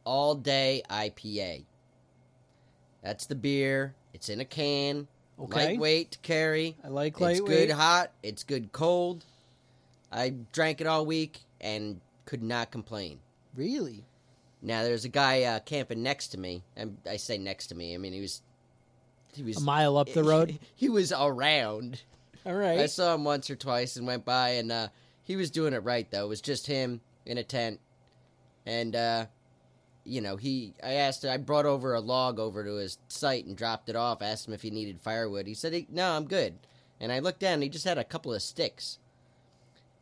all 0.05 0.37
day 0.37 0.83
IPA. 0.89 1.65
That's 3.03 3.27
the 3.27 3.35
beer. 3.35 3.97
It's 4.15 4.29
in 4.29 4.39
a 4.41 4.45
can. 4.45 5.09
Okay. 5.41 5.71
Lightweight 5.71 6.13
to 6.13 6.19
carry. 6.21 6.77
I 6.85 6.89
like 6.89 7.15
It's 7.15 7.21
lightweight. 7.21 7.69
good 7.69 7.71
hot. 7.73 8.13
It's 8.23 8.45
good 8.45 8.71
cold. 8.71 9.25
I 10.13 10.33
drank 10.53 10.81
it 10.81 10.87
all 10.87 11.05
week 11.05 11.41
and 11.61 12.01
could 12.25 12.43
not 12.45 12.71
complain. 12.71 13.19
Really? 13.57 14.05
Now 14.63 14.83
there's 14.83 15.05
a 15.05 15.09
guy 15.09 15.43
uh, 15.45 15.61
camping 15.61 16.03
next 16.03 16.29
to 16.29 16.39
me, 16.39 16.63
and 16.77 16.97
I 17.09 17.17
say 17.17 17.39
next 17.39 17.69
to 17.69 17.75
me. 17.75 17.95
I 17.95 17.99
mean 17.99 18.13
he 18.13 18.21
was 18.21 18.43
he 19.35 19.43
was 19.43 19.59
A 19.59 19.61
mile 19.61 19.97
up 19.97 20.13
the 20.13 20.25
road. 20.35 20.59
he 20.75 20.89
was 20.89 21.13
around. 21.13 22.03
All 22.47 22.55
I 22.81 22.87
saw 22.87 23.15
him 23.15 23.25
once 23.25 23.51
or 23.51 23.57
twice 23.57 23.97
and 23.97 24.07
went 24.07 24.25
by, 24.25 24.51
and 24.51 24.73
uh, 24.73 24.89
he 25.23 25.37
was 25.37 25.51
doing 25.51 25.75
it 25.75 25.85
right 25.85 26.11
though. 26.11 26.25
It 26.25 26.29
was 26.29 26.41
just 26.41 26.67
him 26.67 27.01
in 27.27 27.37
a 27.39 27.43
tent, 27.45 27.79
and 28.67 28.97
uh, 28.97 29.27
you 30.05 30.21
know 30.21 30.37
he. 30.37 30.75
I 30.83 30.95
asked. 30.95 31.25
I 31.25 31.37
brought 31.37 31.67
over 31.67 31.95
a 31.95 32.01
log 32.01 32.39
over 32.39 32.65
to 32.65 32.77
his 32.77 32.99
site 33.09 33.45
and 33.45 33.57
dropped 33.57 33.89
it 33.89 33.97
off. 33.97 34.23
Asked 34.23 34.49
him 34.49 34.55
if 34.55 34.63
he 34.63 34.71
needed 34.71 35.01
firewood. 35.01 35.47
He 35.47 35.55
said, 35.55 35.73
he, 35.75 35.87
"No, 35.91 36.11
I'm 36.13 36.25
good." 36.27 36.55
And 37.01 37.13
I 37.13 37.19
looked 37.21 37.41
down. 37.41 37.55
and 37.55 37.63
He 37.63 37.69
just 37.69 37.85
had 37.85 37.99
a 37.99 38.05
couple 38.05 38.33
of 38.33 38.41
sticks, 38.43 38.99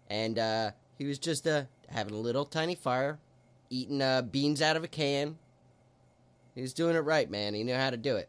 and 0.09 0.39
uh, 0.39 0.71
he 0.97 1.05
was 1.05 1.19
just 1.19 1.47
uh, 1.47 1.65
having 1.89 2.15
a 2.15 2.19
little 2.21 2.45
tiny 2.45 2.75
fire, 2.77 3.19
eating 3.71 4.03
uh, 4.03 4.23
beans 4.23 4.63
out 4.63 4.77
of 4.77 4.85
a 4.85 4.89
can. 4.89 5.39
He 6.55 6.63
was 6.63 6.73
doing 6.73 6.97
it 6.97 7.01
right, 7.01 7.31
man. 7.31 7.55
He 7.55 7.65
knew 7.65 7.75
how 7.75 7.91
to 7.91 7.97
do 7.97 8.17
it. 8.17 8.29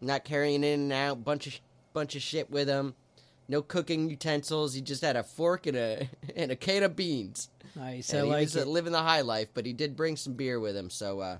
Not 0.00 0.24
carrying 0.24 0.64
in 0.64 0.80
and 0.80 0.92
out 0.92 1.24
bunch 1.24 1.46
of 1.46 1.60
bunch 1.92 2.16
of 2.16 2.22
shit 2.22 2.50
with 2.50 2.68
him. 2.68 2.94
No 3.48 3.62
cooking 3.62 4.08
utensils. 4.08 4.74
He 4.74 4.80
just 4.80 5.02
had 5.02 5.16
a 5.16 5.22
fork 5.22 5.66
and 5.66 5.76
a 5.76 6.08
and 6.36 6.50
a 6.50 6.56
can 6.56 6.82
of 6.82 6.96
beans. 6.96 7.48
Nice. 7.76 8.10
And 8.10 8.22
I 8.22 8.24
he 8.24 8.30
like 8.30 8.40
was 8.42 8.56
uh, 8.56 8.60
it. 8.60 8.66
living 8.66 8.92
the 8.92 9.02
high 9.02 9.20
life, 9.20 9.48
but 9.54 9.66
he 9.66 9.72
did 9.72 9.96
bring 9.96 10.16
some 10.16 10.34
beer 10.34 10.58
with 10.58 10.76
him, 10.76 10.90
so 10.90 11.20
uh, 11.20 11.38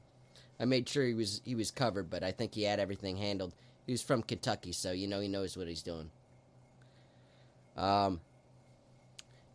I 0.58 0.64
made 0.64 0.88
sure 0.88 1.04
he 1.04 1.14
was 1.14 1.40
he 1.44 1.54
was 1.54 1.70
covered. 1.70 2.10
But 2.10 2.22
I 2.22 2.32
think 2.32 2.54
he 2.54 2.62
had 2.62 2.78
everything 2.80 3.16
handled. 3.16 3.54
He 3.86 3.92
was 3.92 4.02
from 4.02 4.22
Kentucky, 4.22 4.72
so 4.72 4.92
you 4.92 5.08
know 5.08 5.20
he 5.20 5.28
knows 5.28 5.56
what 5.56 5.66
he's 5.68 5.82
doing. 5.82 6.10
Um, 7.76 8.20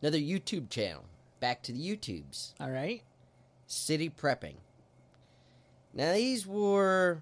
another 0.02 0.18
YouTube 0.18 0.70
channel. 0.70 1.06
Back 1.40 1.62
to 1.64 1.72
the 1.72 1.80
YouTubes. 1.80 2.54
All 2.60 2.72
right. 2.72 3.04
City 3.68 4.10
prepping. 4.10 4.56
Now 5.94 6.14
these 6.14 6.46
were 6.46 7.22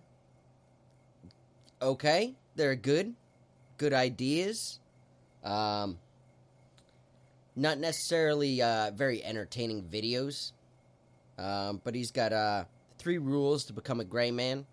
okay. 1.82 2.34
They're 2.56 2.76
good, 2.76 3.14
good 3.78 3.94
ideas. 3.94 4.80
Um, 5.44 5.98
not 7.56 7.78
necessarily 7.78 8.62
uh, 8.62 8.92
very 8.92 9.24
entertaining 9.24 9.84
videos. 9.84 10.52
Um, 11.38 11.82
but 11.84 11.96
he's 11.96 12.12
got 12.12 12.32
uh, 12.32 12.66
three 13.00 13.18
rules 13.18 13.64
to 13.66 13.74
become 13.74 14.00
a 14.00 14.04
gray 14.04 14.30
man, 14.30 14.66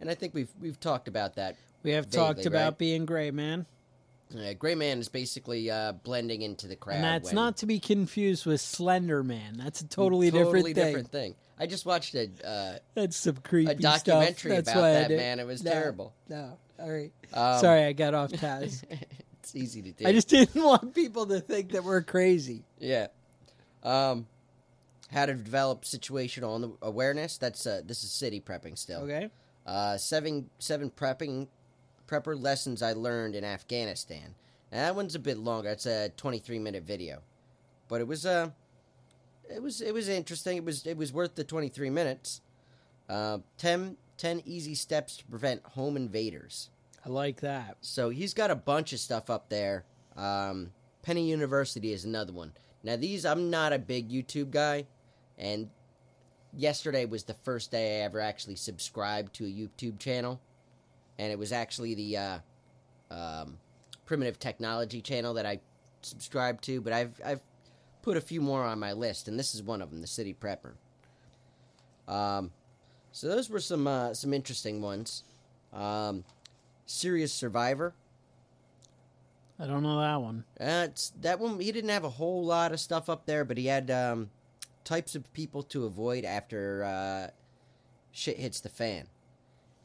and 0.00 0.08
I 0.10 0.14
think 0.14 0.32
we've 0.32 0.48
we've 0.60 0.80
talked 0.80 1.06
about 1.06 1.34
that. 1.36 1.56
We 1.82 1.92
have 1.92 2.06
Vaguely, 2.06 2.18
talked 2.18 2.46
about 2.46 2.64
right? 2.64 2.78
being 2.78 3.04
gray, 3.04 3.30
man. 3.30 3.66
Uh, 4.34 4.52
gray 4.54 4.74
man 4.74 4.98
is 4.98 5.08
basically 5.08 5.70
uh, 5.70 5.92
blending 5.92 6.42
into 6.42 6.66
the 6.66 6.74
crowd. 6.76 6.96
And 6.96 7.04
that's 7.04 7.26
when- 7.26 7.34
not 7.36 7.58
to 7.58 7.66
be 7.66 7.78
confused 7.78 8.44
with 8.46 8.60
Slender 8.60 9.22
Man. 9.22 9.56
That's 9.56 9.80
a 9.82 9.86
totally, 9.86 10.30
totally 10.30 10.72
different 10.72 10.74
thing. 10.74 10.84
different 10.86 11.12
thing. 11.12 11.34
I 11.58 11.66
just 11.66 11.86
watched 11.86 12.14
a 12.14 12.28
uh, 12.44 12.78
That's 12.94 13.16
some 13.16 13.36
creepy 13.36 13.70
a 13.70 13.74
documentary 13.76 14.52
stuff. 14.52 14.64
That's 14.64 14.68
about 14.76 15.08
that 15.08 15.10
man. 15.16 15.38
It 15.40 15.46
was 15.46 15.62
No, 15.62 15.70
terrible. 15.70 16.14
No. 16.28 16.58
All 16.78 16.90
right. 16.90 17.12
Um, 17.32 17.60
Sorry, 17.60 17.84
I 17.84 17.92
got 17.92 18.14
off 18.14 18.32
task. 18.40 18.84
it's 19.40 19.54
easy 19.56 19.80
to 19.82 19.92
do. 19.92 20.06
I 20.06 20.12
just 20.12 20.28
didn't 20.28 20.62
want 20.62 20.94
people 20.94 21.26
to 21.26 21.40
think 21.40 21.72
that 21.72 21.84
we're 21.84 22.02
crazy. 22.02 22.64
yeah. 22.78 23.06
Um, 23.82 24.26
how 25.12 25.24
to 25.24 25.34
develop 25.34 25.84
situational 25.84 26.76
awareness. 26.82 27.38
That's 27.38 27.64
uh, 27.66 27.80
this 27.84 28.02
is 28.02 28.10
city 28.10 28.40
prepping 28.40 28.76
still. 28.76 29.02
Okay. 29.02 29.30
Uh, 29.64 29.96
seven 29.96 30.50
seven 30.58 30.90
prepping 30.90 31.46
prepper 32.06 32.40
lessons 32.40 32.82
I 32.82 32.92
learned 32.92 33.34
in 33.34 33.44
Afghanistan. 33.44 34.34
Now 34.72 34.78
that 34.78 34.96
one's 34.96 35.14
a 35.14 35.20
bit 35.20 35.38
longer. 35.38 35.70
It's 35.70 35.86
a 35.86 36.10
23 36.16 36.58
minute 36.58 36.84
video, 36.84 37.22
but 37.88 38.00
it 38.00 38.06
was 38.06 38.26
uh, 38.26 38.50
it 39.48 39.62
was 39.62 39.80
it 39.80 39.94
was 39.94 40.08
interesting. 40.08 40.56
It 40.56 40.64
was 40.64 40.86
it 40.86 40.96
was 40.96 41.12
worth 41.12 41.34
the 41.34 41.44
23 41.44 41.90
minutes. 41.90 42.40
Uh, 43.08 43.38
10, 43.58 43.96
10 44.18 44.42
easy 44.44 44.74
steps 44.74 45.18
to 45.18 45.24
prevent 45.26 45.62
home 45.62 45.96
invaders. 45.96 46.70
I 47.04 47.08
like 47.08 47.40
that. 47.40 47.76
So 47.80 48.10
he's 48.10 48.34
got 48.34 48.50
a 48.50 48.56
bunch 48.56 48.92
of 48.92 48.98
stuff 48.98 49.30
up 49.30 49.48
there. 49.48 49.84
Um, 50.16 50.72
Penny 51.02 51.28
University 51.28 51.92
is 51.92 52.04
another 52.04 52.32
one. 52.32 52.52
Now 52.82 52.96
these, 52.96 53.24
I'm 53.24 53.48
not 53.48 53.72
a 53.72 53.78
big 53.78 54.10
YouTube 54.10 54.50
guy, 54.50 54.86
and 55.38 55.70
yesterday 56.52 57.04
was 57.04 57.24
the 57.24 57.34
first 57.34 57.70
day 57.70 58.00
I 58.00 58.04
ever 58.04 58.20
actually 58.20 58.56
subscribed 58.56 59.34
to 59.34 59.44
a 59.44 59.48
YouTube 59.48 60.00
channel, 60.00 60.40
and 61.18 61.32
it 61.32 61.38
was 61.38 61.52
actually 61.52 61.94
the 61.94 62.16
uh, 62.16 62.38
um, 63.10 63.58
Primitive 64.04 64.38
Technology 64.38 65.00
channel 65.00 65.34
that 65.34 65.46
I 65.46 65.60
subscribed 66.02 66.64
to. 66.64 66.80
But 66.80 66.92
I've 66.92 67.20
I've 67.24 67.40
put 68.02 68.16
a 68.16 68.20
few 68.20 68.40
more 68.40 68.64
on 68.64 68.78
my 68.78 68.92
list, 68.92 69.28
and 69.28 69.38
this 69.38 69.54
is 69.54 69.62
one 69.62 69.82
of 69.82 69.90
them, 69.90 70.00
the 70.00 70.06
City 70.06 70.34
Prepper. 70.34 70.72
Um, 72.08 72.52
so 73.12 73.28
those 73.28 73.50
were 73.50 73.60
some 73.60 73.86
uh, 73.86 74.14
some 74.14 74.32
interesting 74.32 74.80
ones. 74.80 75.24
Um, 75.72 76.24
Serious 76.86 77.32
Survivor. 77.32 77.94
I 79.58 79.66
don't 79.66 79.82
know 79.82 79.98
that 80.00 80.20
one. 80.20 80.44
Uh, 80.60 80.88
that 81.22 81.40
one 81.40 81.58
he 81.58 81.72
didn't 81.72 81.90
have 81.90 82.04
a 82.04 82.10
whole 82.10 82.44
lot 82.44 82.72
of 82.72 82.80
stuff 82.80 83.08
up 83.08 83.26
there, 83.26 83.44
but 83.44 83.56
he 83.56 83.66
had 83.66 83.90
um, 83.90 84.30
types 84.84 85.14
of 85.14 85.32
people 85.32 85.62
to 85.64 85.86
avoid 85.86 86.24
after 86.24 86.84
uh, 86.84 87.30
shit 88.12 88.36
hits 88.38 88.60
the 88.60 88.68
fan, 88.68 89.06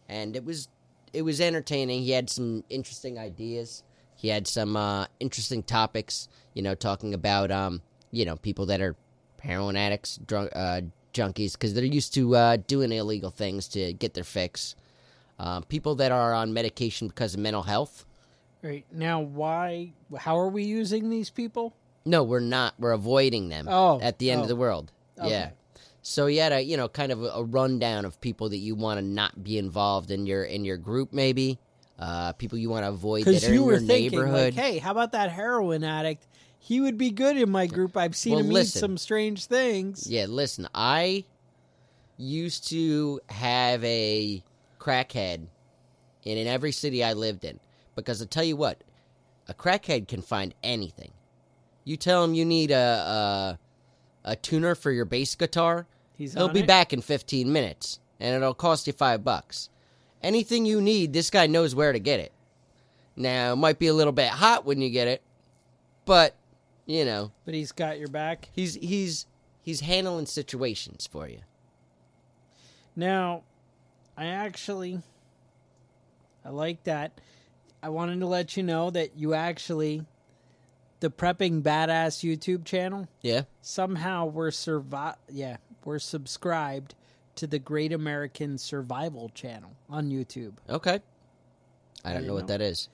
and 0.10 0.36
it 0.36 0.44
was 0.44 0.68
it 1.14 1.24
was 1.24 1.42
entertaining. 1.42 2.04
He 2.04 2.12
had 2.12 2.30
some 2.30 2.64
interesting 2.70 3.18
ideas. 3.20 3.84
He 4.16 4.28
had 4.28 4.48
some 4.48 4.76
uh, 4.76 5.08
interesting 5.20 5.64
topics. 5.64 6.28
You 6.54 6.62
know, 6.62 6.76
talking 6.76 7.14
about 7.14 7.52
um, 7.52 7.82
you 8.12 8.26
know 8.26 8.36
people 8.36 8.66
that 8.68 8.82
are 8.82 8.96
heroin 9.42 9.76
addicts, 9.76 10.18
drunk 10.18 10.52
uh, 10.56 10.82
junkies, 11.14 11.54
because 11.54 11.74
they're 11.74 11.84
used 11.84 12.14
to 12.16 12.36
uh, 12.36 12.58
doing 12.68 12.92
illegal 12.92 13.32
things 13.32 13.68
to 13.70 13.94
get 13.94 14.14
their 14.14 14.24
fix. 14.24 14.76
Uh, 15.40 15.62
people 15.62 15.96
that 15.96 16.12
are 16.12 16.34
on 16.34 16.54
medication 16.54 17.08
because 17.08 17.34
of 17.34 17.40
mental 17.40 17.64
health. 17.64 18.06
Right. 18.62 18.86
Now, 18.92 19.22
why? 19.22 19.94
How 20.16 20.38
are 20.38 20.50
we 20.50 20.64
using 20.64 21.10
these 21.10 21.32
people? 21.32 21.76
No, 22.06 22.24
we're 22.24 22.40
not. 22.40 22.76
We're 22.78 22.92
avoiding 22.92 23.50
them. 23.50 23.68
Oh, 23.68 24.00
at 24.02 24.20
the 24.20 24.32
end 24.32 24.40
oh. 24.40 24.44
of 24.44 24.48
the 24.50 24.56
world. 24.56 24.92
Okay. 25.20 25.30
Yeah. 25.30 25.50
So 26.02 26.26
you 26.28 26.42
had 26.42 26.52
a 26.52 26.62
you 26.62 26.78
know 26.78 26.88
kind 26.88 27.12
of 27.12 27.24
a, 27.24 27.44
rundown 27.44 28.06
of 28.06 28.20
people 28.22 28.50
that 28.50 28.58
you 28.58 28.76
want 28.76 29.00
to 29.00 29.06
not 29.06 29.44
be 29.44 29.58
involved 29.58 30.12
in 30.12 30.26
your 30.26 30.44
in 30.44 30.66
your 30.66 30.78
group, 30.78 31.14
maybe. 31.14 31.60
Uh, 32.00 32.34
people 32.34 32.58
you 32.58 32.68
want 32.68 32.84
to 32.84 32.90
avoid 32.90 33.26
that 33.26 33.32
Because 33.32 33.48
are 33.48 33.54
you 33.54 33.60
in 33.62 33.66
were 33.68 33.72
your 33.74 33.80
thinking, 33.82 34.12
neighborhood. 34.12 34.56
like, 34.56 34.64
hey, 34.66 34.80
how 34.80 34.90
about 34.90 35.12
that 35.12 35.30
heroin 35.32 35.84
addict? 35.84 36.26
He 36.58 36.82
would 36.82 36.98
be 36.98 37.12
good 37.12 37.38
in 37.38 37.52
my 37.52 37.68
group. 37.68 37.96
I've 37.96 38.16
seen 38.16 38.34
Well, 38.34 38.40
him 38.44 38.50
listen. 38.50 38.80
eat 38.80 38.82
some 38.82 38.98
strange 38.98 39.46
things. 39.46 40.08
Yeah, 40.08 40.26
listen, 40.28 40.68
I 40.74 41.26
used 42.18 42.68
to 42.70 43.20
have 43.30 43.84
a 43.84 44.44
crackhead 44.80 45.46
in, 46.24 46.38
in 46.40 46.48
every 46.48 46.72
city 46.72 47.04
I 47.04 47.14
lived 47.14 47.46
in 47.46 47.60
because 47.96 48.20
I 48.22 48.26
tell 48.26 48.44
you 48.44 48.56
what, 48.56 48.84
a 49.48 49.54
crackhead 49.54 50.08
can 50.08 50.24
find 50.24 50.56
anything. 50.64 51.12
You 51.84 51.98
tell 51.98 52.24
him 52.24 52.34
you 52.34 52.46
need 52.46 52.72
a 52.72 52.76
a, 52.76 53.60
a 54.24 54.36
tuner 54.36 54.76
for 54.76 54.92
your 54.92 55.06
bass 55.06 55.36
guitar, 55.36 55.88
He's 56.18 56.34
he'll 56.34 56.50
be 56.50 56.60
it? 56.62 56.68
back 56.68 56.94
in 56.94 57.02
15 57.02 57.52
minutes 57.52 58.00
and 58.20 58.36
it'll 58.36 58.54
cost 58.54 58.88
you 58.88 58.94
5 58.94 59.24
bucks. 59.24 59.70
Anything 60.22 60.66
you 60.66 60.80
need, 60.82 61.14
this 61.14 61.30
guy 61.32 61.48
knows 61.48 61.74
where 61.74 61.92
to 61.92 62.00
get 62.00 62.20
it. 62.20 62.32
Now, 63.16 63.54
it 63.54 63.56
might 63.58 63.80
be 63.80 63.88
a 63.88 63.94
little 63.94 64.14
bit 64.14 64.30
hot 64.30 64.66
when 64.66 64.82
you 64.82 64.90
get 64.90 65.08
it, 65.08 65.22
but 66.06 66.36
you 66.86 67.06
know, 67.06 67.32
But 67.46 67.54
he's 67.54 67.72
got 67.72 68.00
your 68.00 68.08
back. 68.08 68.50
He's 68.54 68.76
he's 68.76 69.26
he's 69.62 69.82
handling 69.82 70.26
situations 70.26 71.08
for 71.12 71.28
you. 71.28 71.40
Now, 72.96 73.44
I 74.18 74.26
actually, 74.26 75.02
I 76.44 76.50
like 76.50 76.84
that. 76.84 77.20
I 77.82 77.90
wanted 77.90 78.20
to 78.20 78.26
let 78.28 78.58
you 78.58 78.64
know 78.64 78.90
that 78.90 79.18
you 79.18 79.34
actually 79.34 80.06
the 81.02 81.10
prepping 81.10 81.62
badass 81.62 82.24
YouTube 82.24 82.64
channel. 82.64 83.08
Yeah. 83.22 83.42
Somehow 83.62 84.26
we're 84.26 84.52
survi- 84.52 85.16
Yeah, 85.30 85.58
we're 85.84 86.00
subscribed 86.00 86.96
to 87.36 87.48
the 87.48 87.60
Great 87.60 87.92
American 87.92 88.58
Survival 88.58 89.30
channel 89.30 89.72
on 89.90 90.10
YouTube. 90.10 90.54
Okay. 90.70 91.00
I 92.04 92.10
don't 92.10 92.14
didn't 92.22 92.28
know 92.28 92.34
what 92.36 92.48
that 92.48 92.62
is. 92.62 92.88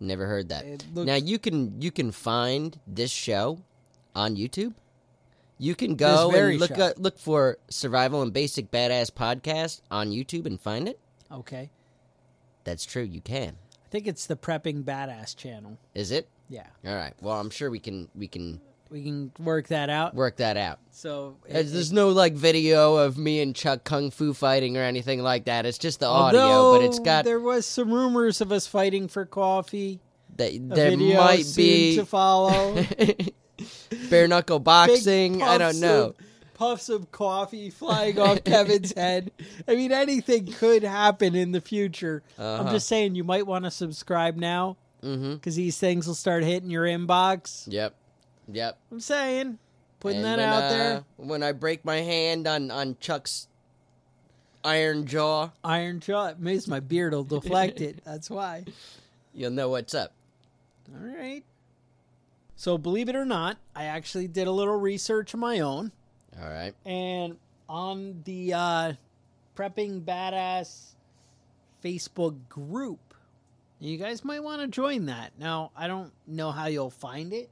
Never 0.00 0.26
heard 0.26 0.50
that. 0.50 0.64
Looks- 0.94 1.06
now 1.06 1.16
you 1.16 1.38
can 1.38 1.82
you 1.82 1.90
can 1.90 2.12
find 2.12 2.78
this 2.86 3.10
show 3.10 3.60
on 4.14 4.36
YouTube. 4.36 4.74
You 5.60 5.74
can 5.74 5.96
go 5.96 6.30
and 6.30 6.60
look 6.60 6.70
at, 6.70 7.00
look 7.00 7.18
for 7.18 7.58
Survival 7.68 8.22
and 8.22 8.32
Basic 8.32 8.70
Badass 8.70 9.10
podcast 9.10 9.80
on 9.90 10.10
YouTube 10.10 10.46
and 10.46 10.60
find 10.60 10.88
it. 10.88 11.00
Okay, 11.32 11.70
That's 12.62 12.84
true. 12.86 13.02
You 13.02 13.20
can. 13.20 13.56
I 13.84 13.88
think 13.90 14.06
it's 14.06 14.26
the 14.26 14.36
prepping 14.36 14.84
badass 14.84 15.34
channel. 15.34 15.78
Is 15.94 16.10
it? 16.12 16.28
Yeah, 16.48 16.66
All 16.86 16.94
right. 16.94 17.12
Well, 17.20 17.38
I'm 17.38 17.50
sure 17.50 17.70
we 17.70 17.78
can 17.78 18.08
we 18.14 18.26
can 18.28 18.60
we 18.90 19.02
can 19.02 19.32
work 19.38 19.68
that 19.68 19.90
out. 19.90 20.14
work 20.14 20.36
that 20.38 20.56
out. 20.56 20.78
So 20.90 21.36
Uh, 21.48 21.54
There's 21.62 21.92
no 21.92 22.08
like 22.08 22.32
video 22.34 22.96
of 22.96 23.18
me 23.18 23.40
and 23.42 23.54
Chuck 23.54 23.84
kung 23.84 24.10
fu 24.10 24.32
fighting 24.32 24.76
or 24.78 24.82
anything 24.82 25.22
like 25.22 25.44
that. 25.44 25.66
It's 25.66 25.76
just 25.78 26.00
the 26.00 26.06
audio, 26.06 26.72
but 26.72 26.84
it's 26.84 26.98
got 26.98 27.24
there 27.26 27.38
was 27.40 27.66
some 27.66 27.92
rumors 27.92 28.40
of 28.40 28.50
us 28.50 28.66
fighting 28.66 29.08
for 29.08 29.26
coffee. 29.26 30.00
that 30.36 30.52
A 30.52 30.58
there 30.58 30.90
video 30.90 31.18
might 31.18 31.44
soon 31.44 31.64
be 31.64 31.96
to 31.96 32.06
follow. 32.06 32.82
bare 34.10 34.28
knuckle 34.28 34.58
Big 34.58 34.64
boxing. 34.64 35.42
I 35.42 35.58
don't 35.58 35.80
know. 35.80 36.04
of- 36.06 36.16
puffs 36.54 36.88
of 36.88 37.12
coffee 37.12 37.70
flying 37.70 38.18
off 38.18 38.42
Kevin's 38.42 38.92
head. 38.96 39.30
I 39.68 39.76
mean, 39.76 39.92
anything 39.92 40.46
could 40.46 40.82
happen 40.82 41.36
in 41.36 41.52
the 41.52 41.60
future. 41.60 42.22
I'm 42.36 42.44
Uh-huh. 42.62 42.72
just 42.72 42.88
saying, 42.88 43.14
you 43.14 43.22
might 43.22 43.46
want 43.46 43.64
to 43.64 43.70
subscribe 43.70 44.34
now 44.36 44.76
Mm-hmm. 45.02 45.34
because 45.34 45.54
these 45.56 45.78
things 45.78 46.06
will 46.06 46.14
start 46.14 46.42
hitting 46.44 46.70
your 46.70 46.84
inbox. 46.84 47.64
Yep. 47.68 47.94
Yep. 48.50 48.78
I'm 48.90 49.00
saying, 49.00 49.58
putting 50.00 50.24
And 50.24 50.26
that 50.26 50.38
when, 50.38 50.48
out 50.48 50.62
uh, 50.62 50.68
there. 50.68 51.04
When 51.16 51.42
I 51.42 51.52
break 51.52 51.84
my 51.84 51.96
hand 51.96 52.46
on 52.48 52.70
on 52.70 52.96
Chuck's 53.00 53.48
iron 54.64 55.06
jaw, 55.06 55.50
Iron 55.64 56.00
jaw. 56.00 56.28
It 56.28 56.40
means 56.40 56.66
my 56.66 56.80
beard 56.80 57.12
will 57.12 57.24
deflect 57.24 57.80
it. 57.80 58.00
That's 58.04 58.28
why. 58.30 58.64
you'll 59.32 59.50
know 59.52 59.68
what's 59.68 59.94
up. 59.94 60.12
All 60.92 61.06
right. 61.06 61.44
So, 62.56 62.76
believe 62.76 63.08
it 63.08 63.14
or 63.14 63.24
not, 63.24 63.58
I 63.76 63.84
actually 63.84 64.26
did 64.26 64.48
a 64.48 64.50
little 64.50 64.74
research 64.74 65.32
of 65.32 65.38
my 65.40 65.60
own. 65.60 65.92
All 66.42 66.48
right. 66.48 66.74
And 66.84 67.36
on 67.68 68.22
the 68.24 68.52
uh, 68.54 68.92
Prepping 69.54 70.02
Badass 70.02 70.94
Facebook 71.84 72.36
group, 72.48 73.07
you 73.80 73.96
guys 73.96 74.24
might 74.24 74.42
want 74.42 74.60
to 74.62 74.68
join 74.68 75.06
that. 75.06 75.32
Now, 75.38 75.70
I 75.76 75.86
don't 75.86 76.12
know 76.26 76.50
how 76.50 76.66
you'll 76.66 76.90
find 76.90 77.32
it. 77.32 77.50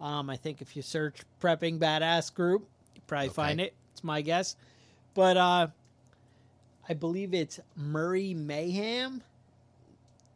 Um, 0.00 0.30
I 0.30 0.36
think 0.36 0.62
if 0.62 0.76
you 0.76 0.82
search 0.82 1.20
Prepping 1.40 1.78
Badass 1.78 2.32
group, 2.32 2.68
you 2.94 3.02
probably 3.06 3.28
Okay. 3.28 3.34
find 3.34 3.60
it. 3.60 3.74
It's 3.92 4.04
my 4.04 4.22
guess. 4.22 4.54
But 5.14 5.36
uh, 5.36 5.66
I 6.88 6.94
believe 6.94 7.34
it's 7.34 7.58
Murray 7.74 8.34
Mayhem. 8.34 9.22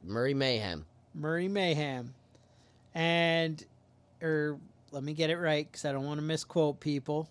Murray 0.03 0.35
Mayhem. 0.35 0.85
Murray 1.15 1.47
Mayhem. 1.47 2.15
And, 2.95 3.65
or 4.21 4.59
let 4.91 5.05
me 5.05 5.13
get 5.15 5.31
it 5.31 5.39
right 5.39 5.67
because 5.71 5.85
I 5.85 5.93
don't 5.93 6.05
want 6.05 6.19
to 6.19 6.23
misquote 6.27 6.81
people. 6.81 7.29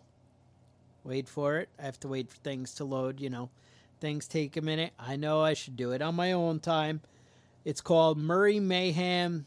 Wait 1.04 1.28
for 1.28 1.58
it. 1.58 1.68
I 1.78 1.84
have 1.84 2.00
to 2.02 2.08
wait 2.08 2.30
for 2.30 2.38
things 2.38 2.74
to 2.76 2.86
load. 2.86 3.20
You 3.20 3.30
know, 3.30 3.50
things 4.00 4.28
take 4.28 4.56
a 4.56 4.62
minute. 4.62 4.94
I 4.98 5.18
know 5.18 5.42
I 5.42 5.54
should 5.54 5.76
do 5.76 5.92
it 5.92 6.02
on 6.02 6.16
my 6.16 6.32
own 6.32 6.60
time. 6.60 7.02
It's 7.66 7.82
called 7.82 8.18
Murray 8.18 8.60
Mayhem 8.60 9.46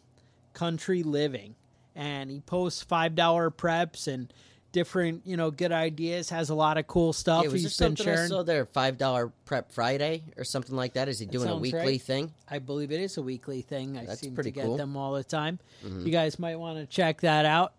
Country 0.52 1.02
Living. 1.02 1.54
And 1.96 2.30
he 2.30 2.40
posts 2.40 2.84
$5 2.84 3.14
preps 3.54 4.08
and 4.12 4.32
different, 4.72 5.22
you 5.24 5.36
know, 5.36 5.52
good 5.52 5.70
ideas. 5.70 6.30
Has 6.30 6.50
a 6.50 6.54
lot 6.54 6.76
of 6.78 6.86
cool 6.88 7.12
stuff 7.12 7.44
Yeah, 7.44 7.50
was 7.50 7.62
there 7.62 7.68
he's 7.68 7.78
been 7.78 7.96
something 7.96 8.08
I 8.12 8.14
sharing. 8.16 8.28
saw 8.28 8.42
there? 8.42 8.66
Five 8.66 8.98
dollar 8.98 9.28
prep 9.44 9.70
Friday 9.70 10.24
or 10.36 10.42
something 10.42 10.74
like 10.74 10.94
that? 10.94 11.08
Is 11.08 11.20
he 11.20 11.26
doing 11.26 11.46
a 11.46 11.50
sounds 11.50 11.60
weekly 11.62 11.78
right. 11.80 12.02
thing? 12.02 12.32
I 12.48 12.58
believe 12.58 12.90
it 12.90 13.00
is 13.00 13.16
a 13.16 13.22
weekly 13.22 13.62
thing. 13.62 13.96
I 13.96 14.06
That's 14.06 14.20
seem 14.20 14.34
pretty 14.34 14.50
to 14.50 14.54
get 14.56 14.64
cool. 14.66 14.76
them 14.76 14.96
all 14.96 15.12
the 15.12 15.22
time. 15.22 15.60
Mhm. 15.84 16.04
You 16.04 16.10
guys 16.10 16.38
might 16.40 16.56
want 16.56 16.78
to 16.78 16.86
check 16.86 17.20
that 17.20 17.44
out. 17.44 17.74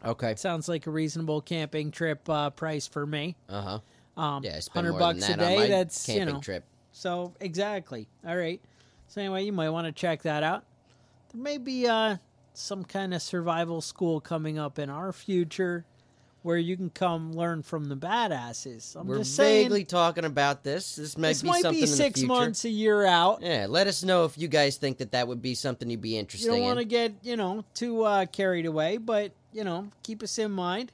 Okay. 0.04 0.34
Sounds 0.36 0.68
like 0.68 0.86
a 0.86 0.90
reasonable 0.90 1.40
camping 1.40 1.90
trip 1.90 2.28
uh, 2.28 2.50
price 2.50 2.86
for 2.86 3.06
me. 3.06 3.36
Uh 3.48 3.62
huh. 4.16 4.20
Um, 4.20 4.44
Yeah, 4.44 4.60
hundred 4.72 4.98
bucks 4.98 5.26
a 5.28 5.36
day. 5.36 5.68
that's 5.68 6.04
camping 6.04 6.28
you 6.28 6.32
know. 6.34 6.40
trip. 6.40 6.64
So 6.92 7.32
exactly. 7.40 8.06
All 8.26 8.36
right. 8.36 8.60
So 9.08 9.20
anyway, 9.20 9.44
you 9.44 9.52
might 9.52 9.70
want 9.70 9.86
to 9.86 9.92
check 9.92 10.22
that 10.22 10.42
out. 10.42 10.64
There 11.32 11.42
may 11.42 11.58
be 11.58 11.86
uh, 11.86 12.16
some 12.52 12.84
kind 12.84 13.14
of 13.14 13.22
survival 13.22 13.80
school 13.80 14.20
coming 14.20 14.58
up 14.58 14.78
in 14.78 14.90
our 14.90 15.12
future 15.12 15.84
where 16.44 16.58
you 16.58 16.76
can 16.76 16.90
come 16.90 17.32
learn 17.32 17.62
from 17.62 17.86
the 17.86 17.96
badasses. 17.96 18.94
I'm 18.94 19.06
We're 19.06 19.16
just 19.16 19.34
saying. 19.34 19.64
vaguely 19.64 19.84
talking 19.86 20.26
about 20.26 20.62
this. 20.62 20.96
This 20.96 21.16
might 21.16 21.28
this 21.28 21.40
be 21.42 21.48
might 21.48 21.62
something 21.62 21.80
be 21.80 21.84
in 21.84 21.90
the 21.90 21.96
six 21.96 22.22
months, 22.22 22.66
a 22.66 22.68
year 22.68 23.06
out. 23.06 23.40
Yeah, 23.40 23.64
let 23.66 23.86
us 23.86 24.04
know 24.04 24.26
if 24.26 24.36
you 24.36 24.46
guys 24.46 24.76
think 24.76 24.98
that 24.98 25.12
that 25.12 25.26
would 25.26 25.40
be 25.40 25.54
something 25.54 25.88
you'd 25.88 26.02
be 26.02 26.18
interested 26.18 26.48
in. 26.48 26.52
You 26.56 26.60
don't 26.60 26.66
want 26.66 26.80
to 26.80 26.84
get 26.84 27.14
you 27.22 27.38
know 27.38 27.64
too 27.72 28.02
uh, 28.02 28.26
carried 28.26 28.66
away, 28.66 28.98
but 28.98 29.32
you 29.54 29.64
know 29.64 29.88
keep 30.02 30.22
us 30.22 30.36
in 30.38 30.52
mind. 30.52 30.92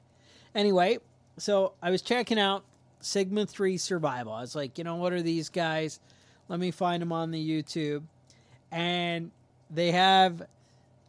Anyway, 0.55 0.99
so 1.37 1.73
I 1.81 1.91
was 1.91 2.01
checking 2.01 2.39
out 2.39 2.63
Sigma 3.01 3.45
Three 3.45 3.77
Survival. 3.77 4.31
I 4.31 4.39
was 4.39 4.55
like, 4.55 4.77
you 4.77 4.85
know, 4.85 4.95
what 4.95 5.11
are 5.11 5.21
these 5.21 5.49
guys? 5.49 5.99
Let 6.47 6.61
me 6.61 6.71
find 6.71 7.01
them 7.01 7.11
on 7.11 7.31
the 7.31 7.45
YouTube, 7.45 8.03
and 8.71 9.31
they 9.69 9.91
have 9.91 10.43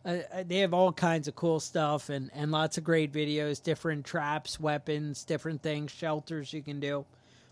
uh, 0.04 0.18
uh, 0.32 0.42
they 0.46 0.58
have 0.58 0.74
all 0.74 0.92
kinds 0.92 1.28
of 1.28 1.34
cool 1.36 1.60
stuff 1.60 2.08
and 2.08 2.30
and 2.34 2.50
lots 2.50 2.78
of 2.78 2.84
great 2.84 3.12
videos, 3.12 3.62
different 3.62 4.04
traps, 4.04 4.58
weapons, 4.58 5.24
different 5.24 5.62
things, 5.62 5.90
shelters 5.90 6.52
you 6.52 6.62
can 6.62 6.80
do, 6.80 7.04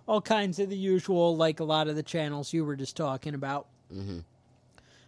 all 0.07 0.21
kinds 0.21 0.59
of 0.59 0.69
the 0.69 0.77
usual, 0.77 1.37
like 1.37 1.61
a 1.61 1.65
lot 1.65 1.89
of 1.89 1.97
the 1.97 2.03
channels 2.03 2.53
you 2.53 2.65
were 2.65 2.77
just 2.77 2.97
talking 2.97 3.35
about. 3.35 3.67
Mhm. 3.93 4.25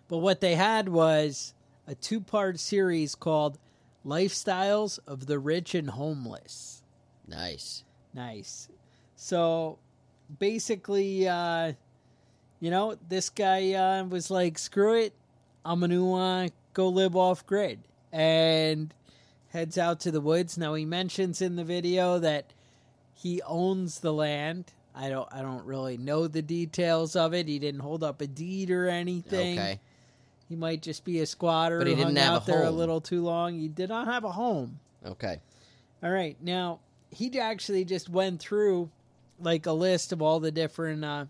But 0.09 0.19
what 0.19 0.41
they 0.41 0.55
had 0.55 0.89
was 0.89 1.55
a 1.87 1.95
two 1.95 2.21
part 2.21 2.61
series 2.61 3.15
called 3.15 3.59
Lifestyles 4.05 4.99
of 5.07 5.27
the 5.27 5.39
Rich 5.39 5.75
and 5.75 5.91
Homeless. 5.91 6.83
Nice. 7.27 7.85
Nice. 8.15 8.69
So 9.17 9.79
basically, 10.39 11.29
uh, 11.29 11.73
you 12.61 12.71
know, 12.71 12.97
this 13.09 13.31
guy 13.31 13.73
uh, 13.73 14.05
was 14.05 14.31
like, 14.31 14.59
screw 14.59 14.95
it. 14.95 15.15
I'm 15.65 15.81
going 15.81 15.91
to 15.91 16.15
go 16.73 16.89
live 16.89 17.17
off 17.17 17.47
grid. 17.47 17.81
And 18.13 18.93
heads 19.51 19.79
out 19.79 20.01
to 20.01 20.11
the 20.11 20.21
woods. 20.21 20.59
Now, 20.59 20.75
he 20.75 20.85
mentions 20.85 21.41
in 21.41 21.57
the 21.57 21.65
video 21.65 22.19
that 22.19 22.53
he 23.15 23.41
owns 23.43 24.01
the 24.01 24.13
land. 24.13 24.73
I 24.95 25.09
don't, 25.09 25.29
I 25.33 25.43
don't 25.43 25.65
really 25.65 25.97
know 25.97 26.27
the 26.27 26.43
details 26.43 27.17
of 27.17 27.33
it. 27.33 27.49
He 27.49 27.59
didn't 27.59 27.81
hold 27.81 28.03
up 28.03 28.21
a 28.21 28.27
deed 28.27 28.71
or 28.71 28.89
anything. 28.89 29.59
Okay. 29.59 29.81
He 30.49 30.57
might 30.57 30.83
just 30.83 31.05
be 31.05 31.21
a 31.21 31.27
squatter 31.27 31.79
But 31.79 31.87
he 31.87 31.95
didn't 31.95 32.17
have 32.17 32.33
a 32.33 32.37
out 32.37 32.47
there 32.47 32.65
a 32.65 32.71
little 32.71 33.01
too 33.01 33.23
long. 33.23 33.59
He 33.59 33.69
did 33.69 33.89
not 33.89 34.07
have 34.07 34.25
a 34.25 34.33
home. 34.33 34.81
Okay. 35.07 35.41
All 36.03 36.11
right. 36.11 36.37
Now, 36.43 36.81
he 37.11 37.39
actually 37.39 37.87
just 37.87 38.11
went 38.11 38.41
through 38.41 38.91
like 39.41 39.67
a 39.67 39.73
list 39.73 40.13
of 40.13 40.21
all 40.21 40.41
the 40.41 40.51
different 40.51 41.05
uh, 41.05 41.25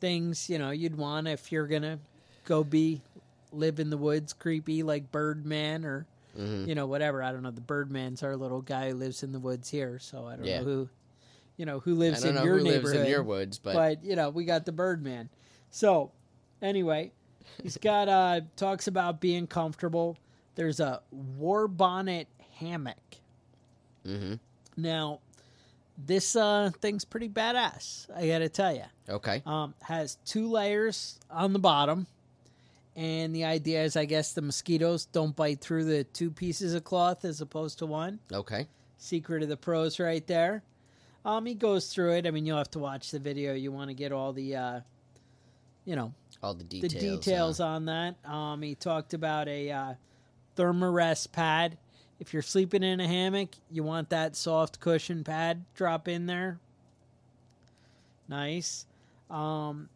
things, 0.00 0.48
you 0.50 0.58
know, 0.58 0.70
you'd 0.70 0.96
want 0.96 1.26
if 1.26 1.50
you're 1.50 1.66
going 1.66 1.82
to 1.82 1.98
go 2.44 2.62
be 2.62 3.00
live 3.56 3.78
in 3.80 3.90
the 3.90 3.96
woods 3.96 4.32
creepy 4.32 4.82
like 4.82 5.10
Birdman 5.12 5.84
or 5.84 6.06
hmm 6.36 6.64
you 6.66 6.74
know 6.74 6.86
whatever. 6.86 7.22
I 7.22 7.30
don't 7.32 7.42
know. 7.42 7.50
The 7.50 7.60
Birdman's 7.60 8.22
our 8.22 8.36
little 8.36 8.60
guy 8.62 8.90
who 8.90 8.96
lives 8.96 9.22
in 9.22 9.32
the 9.32 9.38
woods 9.38 9.68
here, 9.70 9.98
so 9.98 10.26
I 10.26 10.36
don't 10.36 10.46
Yeah. 10.46 10.58
know 10.60 10.64
who 10.64 10.88
you 11.56 11.64
know 11.66 11.78
who 11.80 11.94
lives 11.94 12.24
in 12.24 12.34
your 12.42 12.60
neighborhood. 12.60 13.02
in 13.02 13.06
your 13.06 13.22
woods, 13.22 13.58
but, 13.58 13.74
but 13.74 14.04
you 14.04 14.16
know, 14.16 14.30
we 14.30 14.44
got 14.44 14.64
the 14.66 14.72
Birdman. 14.72 15.28
So, 15.70 16.10
anyway, 16.60 17.12
he's 17.62 17.76
got 17.76 18.08
uh 18.08 18.40
talks 18.56 18.86
about 18.88 19.20
being 19.20 19.46
comfortable. 19.46 20.16
There's 20.56 20.80
a 20.80 21.02
Warbonnet 21.38 22.26
hammock. 22.58 22.96
Mm-hmm. 24.06 24.34
Now, 24.76 25.20
this 25.96 26.34
uh 26.34 26.70
thing's 26.80 27.04
pretty 27.04 27.28
badass. 27.28 28.06
I 28.14 28.26
got 28.26 28.38
to 28.38 28.48
tell 28.48 28.74
you. 28.74 28.84
Okay. 29.08 29.42
Um, 29.46 29.74
has 29.82 30.16
two 30.24 30.48
layers 30.50 31.18
on 31.30 31.52
the 31.52 31.58
bottom, 31.58 32.06
and 32.96 33.34
the 33.34 33.44
idea 33.44 33.82
is, 33.82 33.96
I 33.96 34.04
guess, 34.04 34.32
the 34.32 34.42
mosquitoes 34.42 35.06
don't 35.06 35.34
bite 35.34 35.60
through 35.60 35.84
the 35.84 36.04
two 36.04 36.30
pieces 36.30 36.74
of 36.74 36.84
cloth 36.84 37.24
as 37.24 37.40
opposed 37.40 37.78
to 37.80 37.86
one. 37.86 38.20
Okay. 38.32 38.66
Secret 38.98 39.42
of 39.42 39.48
the 39.48 39.56
pros, 39.56 39.98
right 39.98 40.26
there. 40.26 40.62
Um, 41.24 41.46
he 41.46 41.54
goes 41.54 41.92
through 41.92 42.12
it. 42.14 42.26
I 42.26 42.30
mean, 42.30 42.46
you'll 42.46 42.58
have 42.58 42.70
to 42.72 42.78
watch 42.78 43.10
the 43.10 43.18
video. 43.18 43.54
You 43.54 43.72
want 43.72 43.88
to 43.90 43.94
get 43.94 44.12
all 44.12 44.32
the, 44.32 44.54
uh, 44.56 44.80
you 45.84 45.96
know, 45.96 46.12
All 46.42 46.54
the 46.54 46.64
the 46.64 46.80
details. 46.88 47.02
details 47.24 47.60
uh, 47.60 47.66
on 47.66 47.84
that. 47.86 48.16
Um, 48.24 48.62
he 48.62 48.74
talked 48.74 49.14
about 49.14 49.48
a 49.48 49.70
uh, 49.70 49.94
Therm-a-Rest 50.56 51.32
pad. 51.32 51.78
If 52.20 52.32
you're 52.32 52.42
sleeping 52.42 52.82
in 52.82 53.00
a 53.00 53.08
hammock, 53.08 53.50
you 53.70 53.82
want 53.82 54.10
that 54.10 54.36
soft 54.36 54.78
cushion 54.80 55.24
pad 55.24 55.64
drop 55.74 56.06
in 56.08 56.26
there. 56.26 56.60
Nice. 58.28 58.86
Um, 59.30 59.88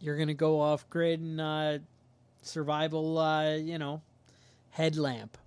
you're 0.00 0.16
gonna 0.16 0.34
go 0.34 0.60
off 0.60 0.88
grid 0.90 1.20
and 1.20 1.40
uh, 1.40 1.78
survival. 2.42 3.18
Uh, 3.18 3.54
you 3.54 3.78
know, 3.78 4.02
headlamp, 4.70 5.38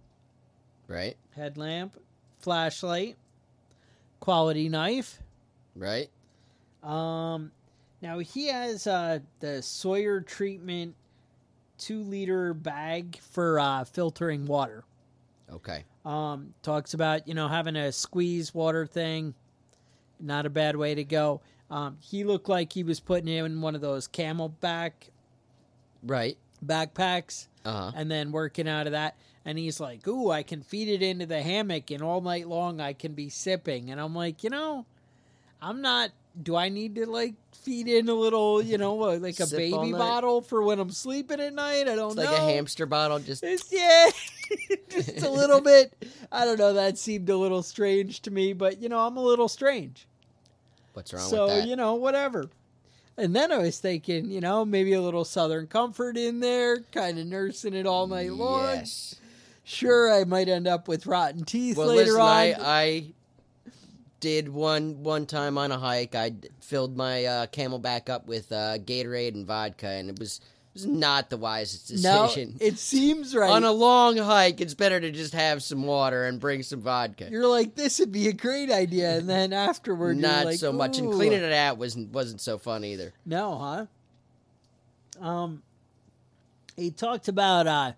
right. 0.87 1.15
headlamp, 1.35 1.97
flashlight, 2.39 3.17
quality 4.19 4.69
knife. 4.69 5.19
Right. 5.75 6.09
Um, 6.83 7.51
now 8.01 8.19
he 8.19 8.47
has 8.47 8.87
uh, 8.87 9.19
the 9.39 9.61
Sawyer 9.61 10.21
treatment 10.21 10.95
two 11.77 12.03
liter 12.03 12.53
bag 12.53 13.19
for 13.19 13.59
uh, 13.59 13.83
filtering 13.83 14.45
water. 14.45 14.83
Okay. 15.51 15.83
Um, 16.05 16.53
talks 16.63 16.93
about 16.93 17.27
you 17.27 17.33
know 17.33 17.47
having 17.47 17.75
a 17.75 17.91
squeeze 17.91 18.53
water 18.53 18.85
thing, 18.85 19.33
not 20.19 20.45
a 20.45 20.49
bad 20.49 20.75
way 20.75 20.95
to 20.95 21.03
go. 21.03 21.41
Um, 21.69 21.97
he 22.01 22.25
looked 22.25 22.49
like 22.49 22.73
he 22.73 22.83
was 22.83 22.99
putting 22.99 23.29
in 23.29 23.61
one 23.61 23.75
of 23.75 23.81
those 23.81 24.07
CamelBak 24.07 24.91
Right. 26.03 26.37
Backpacks 26.65 27.47
Uh 27.65 27.71
huh. 27.71 27.91
and 27.95 28.09
then 28.11 28.31
working 28.31 28.67
out 28.67 28.87
of 28.87 28.93
that. 28.93 29.15
And 29.45 29.57
he's 29.57 29.79
like, 29.79 30.07
"Ooh, 30.07 30.29
I 30.29 30.43
can 30.43 30.61
feed 30.61 30.87
it 30.87 31.01
into 31.01 31.25
the 31.25 31.41
hammock, 31.41 31.89
and 31.89 32.03
all 32.03 32.21
night 32.21 32.47
long 32.47 32.79
I 32.79 32.93
can 32.93 33.13
be 33.13 33.29
sipping." 33.29 33.89
And 33.89 33.99
I'm 33.99 34.13
like, 34.15 34.43
you 34.43 34.49
know, 34.51 34.85
I'm 35.61 35.81
not. 35.81 36.11
Do 36.41 36.55
I 36.55 36.69
need 36.69 36.95
to 36.95 37.05
like 37.07 37.33
feed 37.51 37.87
in 37.89 38.07
a 38.07 38.13
little, 38.13 38.61
you 38.61 38.77
know, 38.77 38.95
like 38.95 39.39
a 39.39 39.45
Sip 39.47 39.57
baby 39.57 39.91
bottle 39.91 40.41
for 40.41 40.61
when 40.63 40.79
I'm 40.79 40.91
sleeping 40.91 41.39
at 41.41 41.53
night? 41.53 41.87
I 41.89 41.95
don't 41.95 42.09
It's 42.11 42.17
like 42.17 42.29
know. 42.29 42.35
a 42.47 42.51
hamster 42.51 42.85
bottle. 42.85 43.17
Just 43.19 43.43
It's 43.43 43.69
yeah, 43.73 44.09
just 44.89 45.23
a 45.23 45.29
little 45.29 45.59
bit. 45.73 45.93
I 46.31 46.45
don't 46.45 46.59
know. 46.59 46.73
That 46.73 46.97
seemed 46.99 47.27
a 47.29 47.35
little 47.35 47.63
strange 47.63 48.21
to 48.21 48.31
me, 48.31 48.53
but 48.53 48.79
you 48.81 48.87
know, 48.89 48.99
I'm 48.99 49.17
a 49.17 49.21
little 49.23 49.47
strange. 49.49 50.07
what's 50.93 51.11
wrong 51.13 51.27
so 51.29 51.47
with 51.47 51.55
that? 51.63 51.67
you 51.67 51.75
know, 51.75 51.95
whatever. 51.95 52.47
And 53.17 53.35
then 53.35 53.51
I 53.51 53.57
was 53.57 53.79
thinking, 53.79 54.31
you 54.31 54.41
know, 54.41 54.65
maybe 54.65 54.93
a 54.93 55.01
little 55.01 55.25
Southern 55.25 55.67
Comfort 55.67 56.17
in 56.17 56.39
there, 56.39 56.79
kind 56.91 57.19
of 57.19 57.27
nursing 57.27 57.73
it 57.73 57.85
all 57.85 58.07
night 58.07 58.31
long. 58.33 58.63
Yes. 58.63 59.15
Sure, 59.63 60.11
I 60.11 60.23
might 60.23 60.49
end 60.49 60.67
up 60.67 60.87
with 60.87 61.05
rotten 61.05 61.45
teeth 61.45 61.77
Well, 61.77 61.87
later 61.87 62.13
listen, 62.13 62.21
on. 62.21 62.27
I, 62.27 62.55
I 62.59 63.05
did 64.19 64.49
one 64.49 65.03
one 65.03 65.25
time 65.25 65.57
on 65.57 65.71
a 65.71 65.77
hike. 65.77 66.15
I 66.15 66.31
filled 66.59 66.97
my 66.97 67.25
uh, 67.25 67.45
CamelBak 67.47 68.09
up 68.09 68.27
with 68.27 68.51
uh, 68.51 68.77
Gatorade 68.79 69.33
and 69.35 69.45
vodka, 69.45 69.87
and 69.87 70.09
it 70.09 70.19
was 70.19 70.41
it 70.73 70.75
was 70.75 70.85
not 70.85 71.29
the 71.29 71.35
wisest 71.35 71.89
decision. 71.89 72.55
no, 72.59 72.65
it 72.65 72.79
seems 72.79 73.35
right. 73.35 73.51
On 73.51 73.65
a 73.65 73.71
long 73.71 74.15
hike, 74.17 74.61
it's 74.61 74.73
better 74.73 75.01
to 75.01 75.11
just 75.11 75.33
have 75.33 75.61
some 75.61 75.83
water 75.83 76.25
and 76.25 76.39
bring 76.39 76.63
some 76.63 76.79
vodka. 76.79 77.27
you're 77.29 77.47
like, 77.47 77.75
this 77.75 77.99
would 77.99 78.11
be 78.11 78.29
a 78.29 78.33
great 78.33 78.71
idea, 78.71 79.17
and 79.17 79.29
then 79.29 79.51
afterward, 79.69 80.17
you're 80.17 80.27
not 80.29 80.45
like, 80.45 80.59
so 80.59 80.71
much, 80.71 80.97
and 80.97 81.11
cleaning 81.11 81.41
it 81.41 81.51
out 81.51 81.77
wasn't 81.77 82.11
wasn't 82.13 82.39
so 82.39 82.57
fun 82.57 82.85
either. 82.85 83.13
No, 83.25 83.87
huh? 85.19 85.25
Um, 85.25 85.61
he 86.77 86.89
talked 86.89 87.27
about 87.27 87.67
uh, 87.67 87.91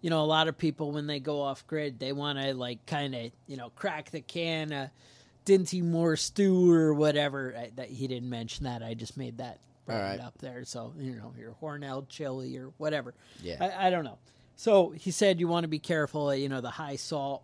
you 0.00 0.10
know, 0.10 0.22
a 0.22 0.26
lot 0.26 0.48
of 0.48 0.56
people 0.56 0.92
when 0.92 1.06
they 1.06 1.20
go 1.20 1.42
off 1.42 1.66
grid, 1.66 1.98
they 1.98 2.12
want 2.12 2.38
to 2.38 2.54
like 2.54 2.84
kind 2.86 3.14
of 3.14 3.30
you 3.46 3.56
know 3.56 3.70
crack 3.76 4.10
the 4.10 4.20
can 4.20 4.72
of 4.72 4.90
Dinty 5.44 5.82
Moore 5.82 6.16
stew 6.16 6.72
or 6.72 6.94
whatever. 6.94 7.54
I, 7.56 7.70
that 7.76 7.88
he 7.88 8.06
didn't 8.06 8.30
mention 8.30 8.64
that. 8.64 8.82
I 8.82 8.94
just 8.94 9.16
made 9.16 9.38
that 9.38 9.58
right. 9.98 10.20
up 10.20 10.38
there. 10.38 10.64
So 10.64 10.92
you 10.98 11.12
know, 11.16 11.32
your 11.38 11.54
Hormel 11.62 12.08
chili 12.08 12.56
or 12.56 12.70
whatever. 12.78 13.14
Yeah. 13.42 13.56
I, 13.60 13.86
I 13.86 13.90
don't 13.90 14.04
know. 14.04 14.18
So 14.56 14.90
he 14.90 15.10
said 15.10 15.40
you 15.40 15.48
want 15.48 15.64
to 15.64 15.68
be 15.68 15.78
careful. 15.78 16.34
You 16.34 16.48
know, 16.48 16.60
the 16.60 16.70
high 16.70 16.96
salt 16.96 17.42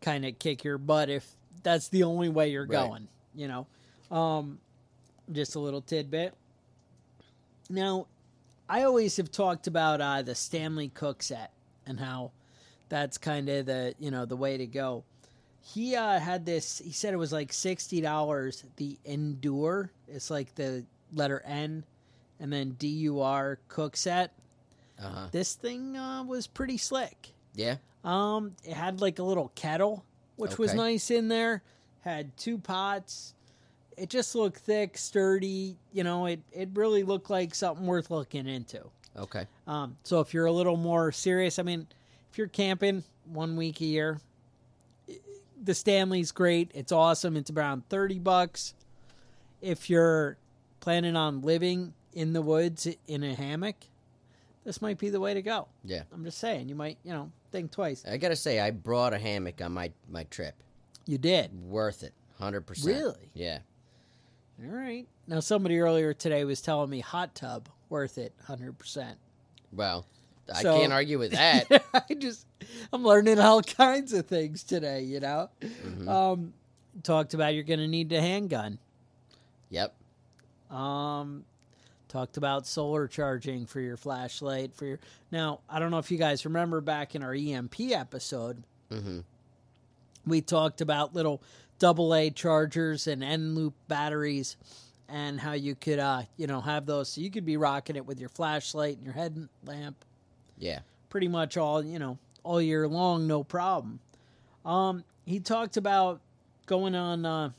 kind 0.00 0.24
of 0.24 0.38
kick 0.38 0.62
your 0.64 0.78
butt 0.78 1.10
if 1.10 1.26
that's 1.62 1.88
the 1.88 2.04
only 2.04 2.28
way 2.28 2.50
you're 2.50 2.66
Right. 2.66 2.88
going. 2.88 3.08
You 3.34 3.48
know, 3.48 4.16
um, 4.16 4.58
just 5.32 5.54
a 5.54 5.60
little 5.60 5.80
tidbit. 5.80 6.34
Now, 7.70 8.06
I 8.68 8.82
always 8.84 9.16
have 9.16 9.30
talked 9.30 9.66
about 9.66 10.00
uh, 10.00 10.22
the 10.22 10.34
Stanley 10.34 10.88
Cook 10.88 11.22
set 11.22 11.52
and 11.86 11.98
how 11.98 12.32
that's 12.88 13.18
kind 13.18 13.48
of 13.48 13.66
the 13.66 13.94
you 13.98 14.10
know 14.10 14.24
the 14.24 14.36
way 14.36 14.56
to 14.56 14.66
go. 14.66 15.04
He 15.60 15.96
uh, 15.96 16.18
had 16.18 16.46
this. 16.46 16.78
He 16.78 16.92
said 16.92 17.12
it 17.12 17.18
was 17.18 17.32
like 17.32 17.52
sixty 17.52 18.00
dollars. 18.00 18.64
The 18.76 18.96
Endure. 19.04 19.90
It's 20.06 20.30
like 20.30 20.54
the 20.54 20.84
letter 21.12 21.42
N, 21.44 21.84
and 22.40 22.52
then 22.52 22.70
D 22.78 22.88
U 22.88 23.20
R 23.20 23.58
Cook 23.68 23.96
set. 23.96 24.32
Uh 25.00 25.08
huh. 25.08 25.26
This 25.30 25.54
thing 25.54 25.96
uh, 25.96 26.24
was 26.24 26.46
pretty 26.46 26.76
slick. 26.76 27.32
Yeah. 27.54 27.76
Um, 28.04 28.54
it 28.64 28.74
had 28.74 29.00
like 29.00 29.18
a 29.18 29.22
little 29.22 29.50
kettle, 29.54 30.04
which 30.36 30.58
was 30.58 30.74
nice 30.74 31.10
in 31.10 31.28
there. 31.28 31.62
Had 32.00 32.36
two 32.36 32.58
pots. 32.58 33.34
It 33.96 34.08
just 34.08 34.34
looked 34.34 34.58
thick, 34.58 34.96
sturdy. 34.96 35.76
You 35.92 36.04
know, 36.04 36.26
it 36.26 36.40
it 36.52 36.70
really 36.74 37.02
looked 37.02 37.30
like 37.30 37.54
something 37.54 37.86
worth 37.86 38.10
looking 38.10 38.46
into. 38.46 38.84
Okay. 39.16 39.46
Um, 39.66 39.96
so 40.04 40.20
if 40.20 40.32
you're 40.32 40.46
a 40.46 40.52
little 40.52 40.76
more 40.76 41.10
serious, 41.10 41.58
I 41.58 41.64
mean, 41.64 41.86
if 42.30 42.38
you're 42.38 42.46
camping 42.46 43.02
one 43.24 43.56
week 43.56 43.80
a 43.80 43.84
year, 43.84 44.20
the 45.62 45.74
Stanley's 45.74 46.30
great. 46.30 46.70
It's 46.74 46.92
awesome. 46.92 47.36
It's 47.36 47.50
around 47.50 47.88
thirty 47.88 48.20
bucks. 48.20 48.74
If 49.60 49.90
you're 49.90 50.36
planning 50.80 51.16
on 51.16 51.42
living 51.42 51.94
in 52.12 52.32
the 52.32 52.42
woods 52.42 52.86
in 53.06 53.22
a 53.22 53.34
hammock, 53.34 53.76
this 54.64 54.80
might 54.82 54.98
be 54.98 55.08
the 55.10 55.20
way 55.20 55.34
to 55.34 55.42
go. 55.42 55.68
Yeah. 55.84 56.02
I'm 56.12 56.24
just 56.24 56.38
saying, 56.38 56.68
you 56.68 56.74
might, 56.74 56.98
you 57.04 57.12
know, 57.12 57.30
think 57.52 57.70
twice. 57.70 58.04
I 58.06 58.16
gotta 58.16 58.36
say, 58.36 58.60
I 58.60 58.70
brought 58.70 59.12
a 59.14 59.18
hammock 59.18 59.60
on 59.62 59.72
my 59.72 59.92
my 60.08 60.24
trip. 60.24 60.54
You 61.06 61.16
did. 61.18 61.50
Worth 61.68 62.02
it, 62.02 62.12
hundred 62.38 62.62
percent. 62.62 62.96
Really? 62.96 63.30
Yeah. 63.34 63.58
All 64.62 64.74
right. 64.74 65.06
Now, 65.26 65.40
somebody 65.40 65.78
earlier 65.78 66.12
today 66.14 66.44
was 66.44 66.60
telling 66.60 66.90
me 66.90 67.00
hot 67.00 67.34
tub 67.34 67.68
worth 67.88 68.18
it, 68.18 68.32
hundred 68.44 68.76
percent. 68.78 69.16
Well, 69.72 70.06
I 70.52 70.62
So- 70.62 70.78
can't 70.78 70.92
argue 70.92 71.18
with 71.18 71.32
that. 71.32 71.66
I 71.94 72.14
just, 72.14 72.46
I'm 72.92 73.04
learning 73.04 73.38
all 73.38 73.62
kinds 73.62 74.12
of 74.12 74.26
things 74.26 74.64
today. 74.64 75.02
You 75.02 75.20
know, 75.20 75.50
Mhm. 75.60 76.08
um, 76.08 76.52
talked 77.02 77.34
about 77.34 77.54
you're 77.54 77.62
going 77.62 77.80
to 77.80 77.86
need 77.88 78.10
a 78.12 78.20
handgun. 78.20 78.78
Yep. 79.70 79.94
Um, 80.70 81.44
talked 82.08 82.36
about 82.36 82.66
solar 82.66 83.06
charging 83.06 83.66
for 83.66 83.80
your 83.80 83.96
flashlight. 83.96 84.74
For 84.74 84.86
your 84.86 84.98
now, 85.30 85.60
I 85.68 85.78
don't 85.78 85.90
know 85.90 85.98
if 85.98 86.10
you 86.10 86.18
guys 86.18 86.44
remember 86.44 86.80
back 86.80 87.14
in 87.14 87.22
our 87.22 87.34
EMP 87.34 87.80
episode, 87.92 88.62
hmm 88.90 89.20
we 90.26 90.42
talked 90.42 90.82
about 90.82 91.14
little 91.14 91.40
double 91.78 92.14
A 92.14 92.28
chargers 92.30 93.06
and 93.06 93.22
Eneloop 93.22 93.72
batteries 93.86 94.56
and 95.08 95.40
how 95.40 95.52
you 95.52 95.74
could 95.74 95.98
uh 95.98 96.22
you 96.36 96.46
know 96.46 96.60
have 96.60 96.84
those 96.84 97.08
so 97.10 97.20
you 97.22 97.30
could 97.30 97.46
be 97.46 97.56
rocking 97.56 97.96
it 97.96 98.04
with 98.04 98.20
your 98.20 98.28
flashlight 98.28 98.96
and 98.96 99.04
your 99.06 99.14
headlamp 99.14 100.04
Yeah. 100.58 100.80
pretty 101.08 101.28
much 101.28 101.56
all 101.56 101.82
you 101.82 101.98
know 101.98 102.18
all 102.42 102.60
year 102.60 102.86
long 102.86 103.26
no 103.26 103.42
problem 103.42 104.00
um 104.66 105.02
he 105.24 105.40
talked 105.40 105.78
about 105.78 106.20
going 106.66 106.94
on 106.94 107.24
uh 107.24 107.50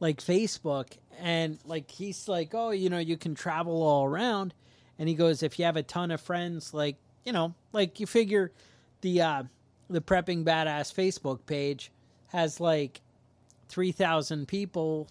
like 0.00 0.18
facebook 0.20 0.88
and 1.20 1.58
like 1.64 1.90
he's 1.90 2.28
like 2.28 2.54
oh 2.54 2.70
you 2.70 2.88
know 2.88 2.98
you 2.98 3.16
can 3.16 3.34
travel 3.34 3.82
all 3.82 4.04
around 4.04 4.54
and 4.98 5.08
he 5.08 5.14
goes 5.14 5.42
if 5.42 5.58
you 5.58 5.64
have 5.64 5.76
a 5.76 5.82
ton 5.82 6.10
of 6.10 6.20
friends 6.20 6.72
like 6.74 6.96
you 7.24 7.32
know 7.32 7.54
like 7.72 8.00
you 8.00 8.06
figure 8.06 8.52
the 9.00 9.20
uh 9.20 9.42
the 9.88 10.00
prepping 10.00 10.44
badass 10.44 10.92
facebook 10.92 11.40
page 11.46 11.90
has 12.28 12.60
like 12.60 13.00
3000 13.68 14.46
people 14.46 15.08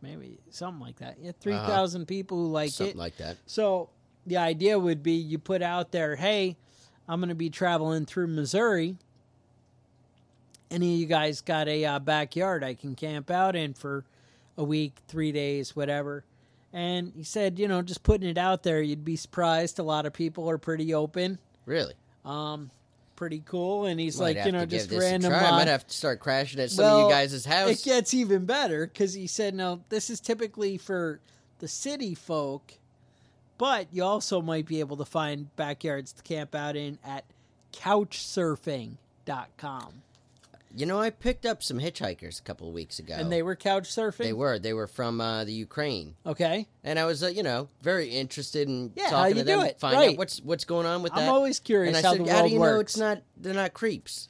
maybe 0.00 0.38
something 0.50 0.80
like 0.80 0.96
that 0.96 1.16
yeah 1.20 1.32
3000 1.40 2.06
people 2.06 2.38
who 2.38 2.48
like 2.50 2.70
Something 2.70 2.94
it 2.94 2.98
like 2.98 3.16
that. 3.16 3.36
so 3.46 3.90
the 4.28 4.36
idea 4.36 4.78
would 4.78 5.02
be 5.02 5.12
you 5.12 5.38
put 5.38 5.62
out 5.62 5.90
there, 5.90 6.14
hey, 6.14 6.56
I'm 7.08 7.20
going 7.20 7.30
to 7.30 7.34
be 7.34 7.50
traveling 7.50 8.04
through 8.06 8.28
Missouri. 8.28 8.96
Any 10.70 10.94
of 10.94 11.00
you 11.00 11.06
guys 11.06 11.40
got 11.40 11.66
a 11.66 11.84
uh, 11.84 11.98
backyard 11.98 12.62
I 12.62 12.74
can 12.74 12.94
camp 12.94 13.30
out 13.30 13.56
in 13.56 13.72
for 13.72 14.04
a 14.58 14.64
week, 14.64 14.92
three 15.08 15.32
days, 15.32 15.74
whatever? 15.74 16.24
And 16.72 17.12
he 17.16 17.22
said, 17.22 17.58
you 17.58 17.66
know, 17.66 17.80
just 17.80 18.02
putting 18.02 18.28
it 18.28 18.36
out 18.36 18.62
there, 18.62 18.82
you'd 18.82 19.04
be 19.04 19.16
surprised. 19.16 19.78
A 19.78 19.82
lot 19.82 20.04
of 20.04 20.12
people 20.12 20.50
are 20.50 20.58
pretty 20.58 20.92
open, 20.92 21.38
Really? 21.64 21.94
um, 22.26 22.70
pretty 23.16 23.42
cool. 23.46 23.86
And 23.86 23.98
he's 23.98 24.18
Might 24.18 24.36
like, 24.36 24.44
you 24.44 24.52
know, 24.52 24.66
just 24.66 24.90
random. 24.90 25.32
I 25.32 25.50
might 25.52 25.68
have 25.68 25.86
to 25.86 25.94
start 25.94 26.20
crashing 26.20 26.60
at 26.60 26.70
some 26.70 26.84
well, 26.84 27.00
of 27.00 27.08
you 27.08 27.14
guys' 27.14 27.46
house. 27.46 27.70
It 27.70 27.82
gets 27.84 28.12
even 28.12 28.44
better 28.44 28.86
because 28.86 29.14
he 29.14 29.26
said, 29.26 29.54
no, 29.54 29.80
this 29.88 30.10
is 30.10 30.20
typically 30.20 30.76
for 30.76 31.20
the 31.60 31.68
city 31.68 32.14
folk, 32.14 32.74
but 33.56 33.86
you 33.90 34.04
also 34.04 34.42
might 34.42 34.66
be 34.66 34.80
able 34.80 34.98
to 34.98 35.06
find 35.06 35.56
backyards 35.56 36.12
to 36.12 36.22
camp 36.22 36.54
out 36.54 36.76
in 36.76 36.98
at 37.02 37.24
couchsurfing.com. 37.72 38.98
you 40.76 40.86
know, 40.86 41.00
I 41.00 41.10
picked 41.10 41.46
up 41.46 41.62
some 41.62 41.78
hitchhikers 41.78 42.38
a 42.38 42.42
couple 42.42 42.68
of 42.68 42.74
weeks 42.74 42.98
ago. 42.98 43.14
And 43.14 43.30
they 43.32 43.42
were 43.42 43.56
couch 43.56 43.84
surfing? 43.88 44.18
They 44.18 44.32
were. 44.32 44.58
They 44.58 44.72
were 44.72 44.86
from 44.86 45.20
uh, 45.20 45.44
the 45.44 45.52
Ukraine, 45.52 46.14
Okay. 46.26 46.66
and 46.84 46.98
I 46.98 47.04
was, 47.06 47.22
uh, 47.22 47.28
you 47.28 47.42
know, 47.42 47.68
very 47.82 48.08
interested 48.10 48.68
in 48.68 48.92
Yeah, 48.94 49.08
talking 49.10 49.36
to 49.36 49.44
them, 49.44 49.68
find 49.78 49.96
right. 49.96 50.08
out 50.10 50.16
what's 50.18 50.40
what's 50.42 50.64
going 50.64 50.86
on 50.86 51.02
with 51.02 51.12
that. 51.14 51.22
I'm 51.22 51.30
always 51.32 51.58
curious 51.60 51.96
and 51.96 52.04
I 52.04 52.08
how 52.08 52.14
said, 52.16 52.26
the 52.26 52.32
"How 52.32 52.42
do 52.46 52.50
you 52.52 52.60
works. 52.60 52.72
know 52.72 52.80
it's 52.80 52.96
not? 53.18 53.22
They're 53.36 53.54
not 53.54 53.72
creeps." 53.74 54.28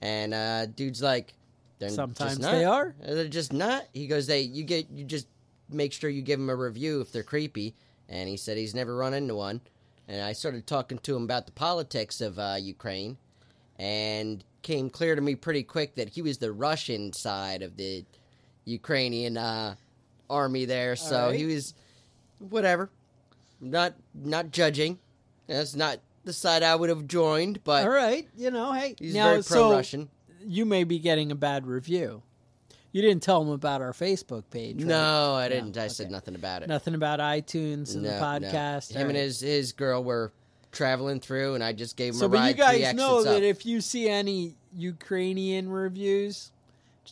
And 0.00 0.34
uh, 0.34 0.66
dude's 0.66 1.02
like, 1.02 1.34
"They're 1.78 1.88
Sometimes 1.90 2.32
just 2.32 2.40
not. 2.42 2.52
they 2.52 2.64
are. 2.64 2.94
They're 3.00 3.28
just 3.28 3.52
not." 3.52 3.84
He 3.92 4.06
goes, 4.06 4.26
"They 4.26 4.40
you 4.42 4.64
get 4.64 4.90
you 4.90 5.04
just 5.04 5.26
make 5.70 5.92
sure 5.92 6.10
you 6.10 6.22
give 6.22 6.38
them 6.38 6.50
a 6.50 6.56
review 6.56 7.00
if 7.00 7.12
they're 7.12 7.22
creepy." 7.22 7.74
And 8.08 8.28
he 8.28 8.36
said 8.36 8.56
he's 8.58 8.74
never 8.74 8.94
run 8.96 9.14
into 9.14 9.34
one. 9.34 9.60
And 10.06 10.20
I 10.20 10.34
started 10.34 10.66
talking 10.66 10.98
to 10.98 11.16
him 11.16 11.22
about 11.24 11.46
the 11.46 11.52
politics 11.52 12.20
of 12.20 12.38
uh, 12.38 12.56
Ukraine, 12.60 13.16
and 13.78 14.44
came 14.62 14.90
clear 14.90 15.14
to 15.14 15.20
me 15.20 15.34
pretty 15.34 15.62
quick 15.62 15.94
that 15.96 16.08
he 16.08 16.22
was 16.22 16.38
the 16.38 16.52
Russian 16.52 17.12
side 17.12 17.62
of 17.62 17.76
the 17.76 18.04
Ukrainian 18.64 19.36
uh, 19.36 19.74
army 20.28 20.64
there. 20.64 20.96
So 20.96 21.26
right. 21.28 21.38
he 21.38 21.46
was 21.46 21.74
whatever, 22.38 22.90
not 23.60 23.94
not 24.14 24.50
judging. 24.50 24.98
That's 25.46 25.74
not 25.74 26.00
the 26.24 26.32
side 26.32 26.62
I 26.62 26.74
would 26.74 26.88
have 26.88 27.06
joined, 27.06 27.62
but 27.64 27.84
All 27.84 27.90
right. 27.90 28.26
You 28.36 28.50
know, 28.50 28.72
hey. 28.72 28.94
he's 28.98 29.14
now, 29.14 29.30
very 29.30 29.42
pro-Russian. 29.42 30.08
you 30.44 30.64
may 30.64 30.84
be 30.84 30.98
getting 30.98 31.30
a 31.30 31.34
bad 31.34 31.66
review. 31.66 32.22
You 32.92 33.02
didn't 33.02 33.22
tell 33.24 33.42
him 33.42 33.48
about 33.50 33.82
our 33.82 33.92
Facebook 33.92 34.44
page. 34.50 34.76
right? 34.76 34.86
No, 34.86 35.34
I 35.34 35.48
didn't. 35.48 35.76
I 35.76 35.82
okay. 35.82 35.88
said 35.88 36.10
nothing 36.12 36.36
about 36.36 36.62
it. 36.62 36.68
Nothing 36.68 36.94
about 36.94 37.18
iTunes 37.18 37.94
and 37.94 38.04
No, 38.04 38.10
the 38.10 38.18
no. 38.20 38.22
podcast. 38.22 38.92
Him 38.92 39.02
All 39.02 39.08
and 39.08 39.16
his 39.16 39.40
his 39.40 39.72
girl 39.72 40.02
were 40.04 40.32
traveling 40.74 41.20
through, 41.20 41.54
and 41.54 41.64
I 41.64 41.72
just 41.72 41.96
gave 41.96 42.12
him 42.14 42.18
So, 42.20 42.26
a 42.26 42.28
but 42.28 42.48
you 42.48 42.54
guys 42.54 42.94
know 42.94 43.22
that 43.24 43.36
up. 43.38 43.42
if 43.42 43.64
you 43.64 43.80
see 43.80 44.08
any 44.08 44.54
Ukrainian 44.76 45.68
reviews, 45.70 46.50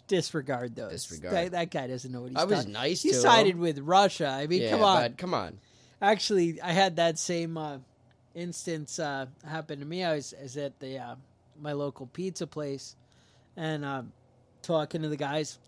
disregard 0.08 0.74
those. 0.76 0.90
Disregard. 0.92 1.34
That, 1.34 1.50
that 1.52 1.70
guy 1.70 1.86
doesn't 1.86 2.10
know 2.12 2.22
what 2.22 2.30
he's 2.30 2.38
I 2.38 2.44
was 2.44 2.58
talking- 2.60 2.72
nice 2.72 3.02
He 3.02 3.12
sided 3.12 3.54
him. 3.54 3.60
with 3.60 3.78
Russia. 3.78 4.28
I 4.28 4.46
mean, 4.46 4.62
yeah, 4.62 4.70
come 4.70 4.82
on. 4.82 5.02
bud, 5.02 5.18
come 5.18 5.34
on. 5.34 5.58
Actually, 6.00 6.60
I 6.60 6.72
had 6.72 6.96
that 6.96 7.18
same 7.18 7.56
uh, 7.56 7.78
instance 8.34 8.98
uh, 8.98 9.26
happen 9.46 9.78
to 9.78 9.84
me. 9.86 10.02
I 10.04 10.14
was, 10.16 10.34
I 10.38 10.42
was 10.42 10.56
at 10.56 10.78
the 10.80 10.98
uh, 10.98 11.14
my 11.60 11.72
local 11.72 12.06
pizza 12.06 12.46
place 12.46 12.96
and 13.56 13.84
um, 13.84 14.12
talking 14.62 15.02
to 15.02 15.08
the 15.08 15.16
guys, 15.16 15.58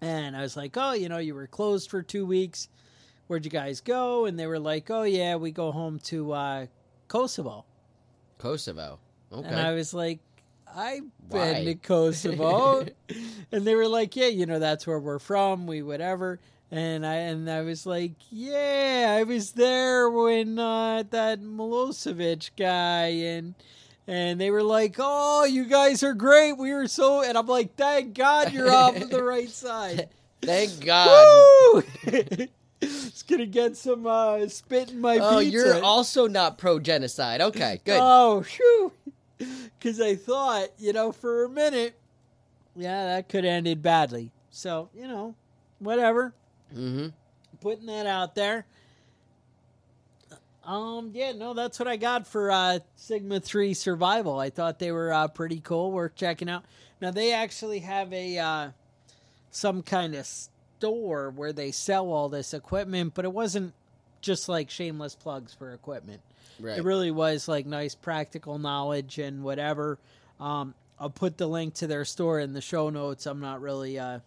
and 0.00 0.36
I 0.36 0.40
was 0.42 0.56
like, 0.56 0.76
"Oh, 0.76 0.92
you 0.94 1.08
know, 1.08 1.18
you 1.18 1.34
were 1.34 1.46
closed 1.46 1.90
for 1.90 2.02
two 2.02 2.26
weeks. 2.26 2.68
Where'd 3.32 3.46
you 3.46 3.50
guys 3.50 3.80
go?" 3.80 4.26
And 4.26 4.38
they 4.38 4.46
were 4.46 4.58
like, 4.60 4.90
"Oh, 4.90 5.04
yeah, 5.04 5.36
we 5.36 5.52
go 5.52 5.72
home 5.72 5.98
to 6.00 6.32
uh, 6.32 6.66
Kosovo." 7.08 7.64
Kosovo. 8.36 8.98
Okay. 9.32 9.48
And 9.48 9.58
I 9.58 9.72
was 9.72 9.94
like, 9.94 10.18
I've 10.74 11.04
Why? 11.28 11.52
been 11.54 11.64
to 11.64 11.74
Kosovo. 11.76 12.86
and 13.52 13.66
they 13.66 13.74
were 13.74 13.88
like, 13.88 14.16
Yeah, 14.16 14.26
you 14.26 14.46
know, 14.46 14.58
that's 14.58 14.86
where 14.86 14.98
we're 14.98 15.18
from, 15.18 15.66
we 15.66 15.82
whatever. 15.82 16.40
And 16.70 17.06
I 17.06 17.14
and 17.14 17.50
I 17.50 17.62
was 17.62 17.86
like, 17.86 18.12
Yeah, 18.30 19.16
I 19.18 19.22
was 19.22 19.52
there 19.52 20.10
when 20.10 20.58
uh, 20.58 21.04
that 21.10 21.40
Milosevic 21.40 22.50
guy 22.58 23.06
and 23.06 23.54
and 24.06 24.40
they 24.40 24.50
were 24.50 24.62
like, 24.62 24.96
Oh, 24.98 25.44
you 25.44 25.64
guys 25.64 26.02
are 26.02 26.14
great. 26.14 26.58
We 26.58 26.72
were 26.72 26.88
so 26.88 27.22
and 27.22 27.36
I'm 27.38 27.46
like, 27.46 27.76
Thank 27.76 28.14
God 28.14 28.52
you're 28.52 28.72
off 28.72 28.98
the 28.98 29.22
right 29.22 29.50
side. 29.50 30.08
Thank 30.40 30.84
God. 30.84 31.84
It's 33.12 33.22
gonna 33.22 33.46
get 33.46 33.76
some 33.76 34.06
uh, 34.06 34.46
spit 34.48 34.90
in 34.90 35.00
my 35.00 35.18
Oh, 35.18 35.38
pizza. 35.38 35.50
you're 35.52 35.84
also 35.84 36.26
not 36.26 36.58
pro 36.58 36.78
genocide. 36.80 37.40
Okay, 37.40 37.80
good. 37.84 38.00
Oh, 38.02 38.42
phew. 38.42 38.92
Because 39.78 40.00
I 40.00 40.14
thought, 40.14 40.68
you 40.78 40.92
know, 40.92 41.10
for 41.10 41.44
a 41.44 41.48
minute, 41.48 41.94
yeah, 42.76 43.06
that 43.06 43.28
could 43.28 43.42
have 43.44 43.52
ended 43.52 43.82
badly. 43.82 44.30
So, 44.50 44.88
you 44.94 45.08
know, 45.08 45.34
whatever. 45.80 46.32
mm-hmm. 46.72 47.08
Putting 47.60 47.86
that 47.86 48.06
out 48.06 48.36
there. 48.36 48.66
Um, 50.64 51.10
yeah, 51.12 51.32
no, 51.32 51.54
that's 51.54 51.78
what 51.80 51.88
I 51.88 51.96
got 51.96 52.26
for 52.28 52.50
uh, 52.52 52.78
Sigma 52.94 53.40
3 53.40 53.74
Survival. 53.74 54.38
I 54.38 54.50
thought 54.50 54.78
they 54.78 54.92
were 54.92 55.12
uh, 55.12 55.26
pretty 55.26 55.58
cool, 55.60 55.90
worth 55.90 56.14
checking 56.14 56.48
out. 56.48 56.64
Now, 57.00 57.10
they 57.10 57.32
actually 57.32 57.80
have 57.80 58.12
a 58.12 58.38
uh, 58.38 58.70
some 59.50 59.82
kind 59.82 60.14
of 60.14 60.28
store 60.82 61.30
where 61.30 61.52
they 61.52 61.70
sell 61.70 62.10
all 62.10 62.28
this 62.28 62.52
equipment, 62.52 63.14
but 63.14 63.24
it 63.24 63.32
wasn't 63.32 63.72
just 64.20 64.48
like 64.48 64.68
shameless 64.68 65.14
plugs 65.14 65.54
for 65.54 65.72
equipment. 65.72 66.20
Right. 66.58 66.76
It 66.76 66.82
really 66.82 67.12
was 67.12 67.46
like 67.46 67.66
nice 67.66 67.94
practical 67.94 68.58
knowledge 68.58 69.18
and 69.18 69.44
whatever. 69.44 70.00
Um, 70.40 70.74
I'll 70.98 71.08
put 71.08 71.38
the 71.38 71.46
link 71.46 71.74
to 71.74 71.86
their 71.86 72.04
store 72.04 72.40
in 72.40 72.52
the 72.52 72.60
show 72.60 72.90
notes. 72.90 73.26
I'm 73.26 73.38
not 73.38 73.60
really, 73.60 73.96
uh, 73.96 74.18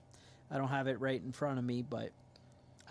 I 0.50 0.58
don't 0.58 0.70
have 0.70 0.88
it 0.88 1.02
right 1.02 1.22
in 1.22 1.34
front 1.34 1.60
of 1.60 1.66
me, 1.66 1.82
but 1.82 2.12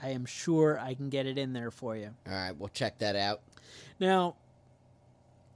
I 0.03 0.11
am 0.11 0.27
sure 0.27 0.79
I 0.79 0.93
can 0.93 1.09
get 1.09 1.27
it 1.27 1.39
in 1.39 1.55
there 1.55 1.71
for 1.71 1.97
you. 1.97 2.11
All 2.27 2.35
right, 2.35 2.53
we'll 2.53 2.69
check 2.69 2.99
that 2.99 3.17
out. 3.17 3.41
Now, 3.99 4.37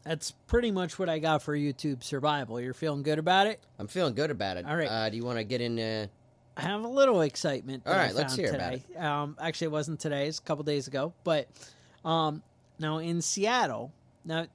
that's 0.03 0.31
pretty 0.47 0.71
much 0.71 0.99
what 0.99 1.11
I 1.11 1.19
got 1.19 1.43
for 1.43 1.55
YouTube 1.55 2.03
survival. 2.03 2.59
You're 2.59 2.73
feeling 2.73 3.03
good 3.03 3.19
about 3.19 3.47
it? 3.47 3.61
I'm 3.79 3.89
feeling 3.89 4.15
good 4.15 4.31
about 4.31 4.57
it. 4.57 4.65
All 4.65 4.77
right. 4.77 4.89
Uh, 4.89 5.11
do 5.11 5.17
you 5.19 5.25
want 5.25 5.37
to 5.37 5.45
get 5.45 5.61
into? 5.61 6.09
I 6.59 6.63
have 6.63 6.83
a 6.83 6.89
little 6.89 7.21
excitement. 7.21 7.85
All 7.87 7.95
right, 7.95 8.13
let's 8.15 8.35
hear 8.35 8.53
about 8.53 8.73
today. 8.73 8.97
Um, 8.99 9.37
actually, 9.41 9.67
it 9.67 9.73
wasn't 9.73 10.01
today; 10.01 10.27
it's 10.27 10.41
a 10.41 10.43
couple 10.43 10.65
days 10.65 10.89
ago. 10.89 11.13
But 11.23 11.49
um, 12.05 12.43
now 12.81 12.99
in 12.99 13.23
Seattle, 13.23 13.93
now 14.25 14.47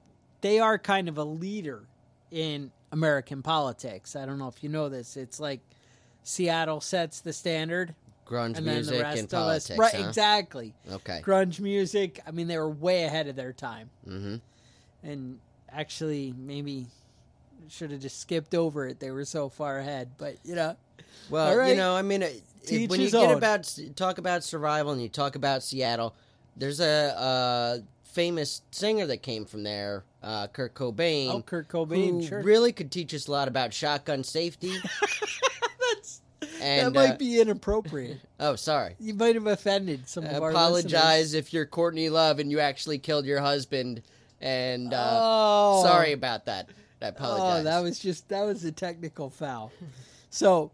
they 0.42 0.58
are 0.60 0.78
kind 0.78 1.08
of 1.08 1.16
a 1.16 1.24
leader 1.24 1.84
in 2.30 2.70
American 2.92 3.42
politics. 3.42 4.16
I 4.16 4.26
don't 4.26 4.38
know 4.38 4.48
if 4.48 4.62
you 4.62 4.68
know 4.68 4.90
this. 4.90 5.16
It's 5.16 5.40
like 5.40 5.60
Seattle 6.22 6.82
sets 6.82 7.20
the 7.20 7.32
standard, 7.32 7.94
Grunge 8.26 8.58
and 8.58 8.66
music 8.66 8.96
the 8.98 9.02
rest 9.02 9.18
and 9.20 9.32
of 9.32 9.34
us, 9.48 9.68
politics, 9.68 9.78
right? 9.78 9.94
huh? 10.02 10.08
Exactly. 10.08 10.74
Okay. 10.92 11.22
Grunge 11.24 11.58
music. 11.60 12.20
I 12.26 12.32
mean, 12.32 12.48
they 12.48 12.58
were 12.58 12.68
way 12.68 13.04
ahead 13.04 13.28
of 13.28 13.36
their 13.36 13.54
time, 13.54 13.88
Mm-hmm. 14.06 14.36
and 15.08 15.38
actually, 15.70 16.34
maybe 16.36 16.86
should 17.68 17.90
have 17.90 18.00
just 18.00 18.20
skipped 18.20 18.54
over 18.54 18.86
it. 18.86 19.00
They 19.00 19.10
were 19.10 19.24
so 19.24 19.48
far 19.48 19.78
ahead, 19.78 20.10
but 20.18 20.36
you 20.44 20.54
know. 20.54 20.76
Well, 21.30 21.60
All 21.60 21.68
you 21.68 21.76
know, 21.76 21.94
I 21.94 22.02
mean, 22.02 22.22
uh, 22.22 22.28
To 22.66 22.86
when 22.86 23.00
you 23.00 23.10
get 23.10 23.30
own. 23.30 23.36
about 23.36 23.78
talk 23.96 24.18
about 24.18 24.44
survival 24.44 24.92
and 24.92 25.00
you 25.02 25.08
talk 25.08 25.36
about 25.36 25.62
Seattle, 25.62 26.14
there's 26.56 26.80
a, 26.80 27.16
uh 27.18 27.78
famous 28.14 28.62
singer 28.70 29.06
that 29.06 29.22
came 29.22 29.44
from 29.44 29.64
there, 29.64 30.04
uh, 30.22 30.46
Kurt 30.46 30.74
Cobain. 30.74 31.30
Oh, 31.30 31.42
Kurt 31.42 31.68
Cobain, 31.68 32.20
who 32.22 32.26
sure. 32.28 32.42
really 32.42 32.72
could 32.72 32.90
teach 32.90 33.12
us 33.12 33.26
a 33.26 33.32
lot 33.32 33.48
about 33.48 33.74
shotgun 33.74 34.22
safety. 34.22 34.72
That's, 35.80 36.20
And 36.60 36.86
that 36.86 36.94
might 36.94 37.14
uh, 37.14 37.16
be 37.16 37.40
inappropriate. 37.40 38.20
oh, 38.40 38.54
sorry. 38.54 38.94
You 39.00 39.14
might 39.14 39.34
have 39.34 39.48
offended 39.48 40.08
some 40.08 40.24
I 40.24 40.28
of 40.28 40.42
our 40.44 40.50
apologize 40.50 40.92
listeners. 40.92 41.34
if 41.34 41.52
you're 41.52 41.66
Courtney 41.66 42.08
Love 42.08 42.38
and 42.38 42.50
you 42.50 42.60
actually 42.60 42.98
killed 42.98 43.26
your 43.26 43.40
husband. 43.40 44.00
And 44.40 44.94
uh, 44.94 45.18
oh, 45.20 45.82
sorry 45.84 46.12
about 46.12 46.46
that. 46.46 46.68
I 47.04 47.08
apologize. 47.08 47.60
Oh, 47.60 47.62
that 47.64 47.82
was 47.82 47.98
just 47.98 48.28
that 48.30 48.44
was 48.44 48.64
a 48.64 48.72
technical 48.72 49.28
foul. 49.28 49.72
so, 50.30 50.70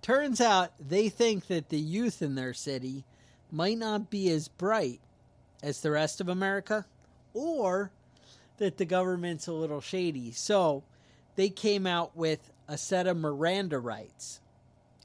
turns 0.00 0.40
out 0.40 0.72
they 0.80 1.08
think 1.10 1.46
that 1.48 1.68
the 1.68 1.78
youth 1.78 2.22
in 2.22 2.34
their 2.34 2.54
city 2.54 3.04
might 3.52 3.78
not 3.78 4.10
be 4.10 4.30
as 4.30 4.48
bright 4.48 5.00
as 5.62 5.80
the 5.80 5.90
rest 5.90 6.20
of 6.20 6.28
America, 6.28 6.86
or 7.34 7.90
that 8.56 8.78
the 8.78 8.84
government's 8.84 9.46
a 9.46 9.52
little 9.52 9.80
shady. 9.80 10.32
So, 10.32 10.82
they 11.36 11.50
came 11.50 11.86
out 11.86 12.16
with 12.16 12.50
a 12.66 12.78
set 12.78 13.06
of 13.06 13.16
Miranda 13.18 13.78
rights. 13.78 14.40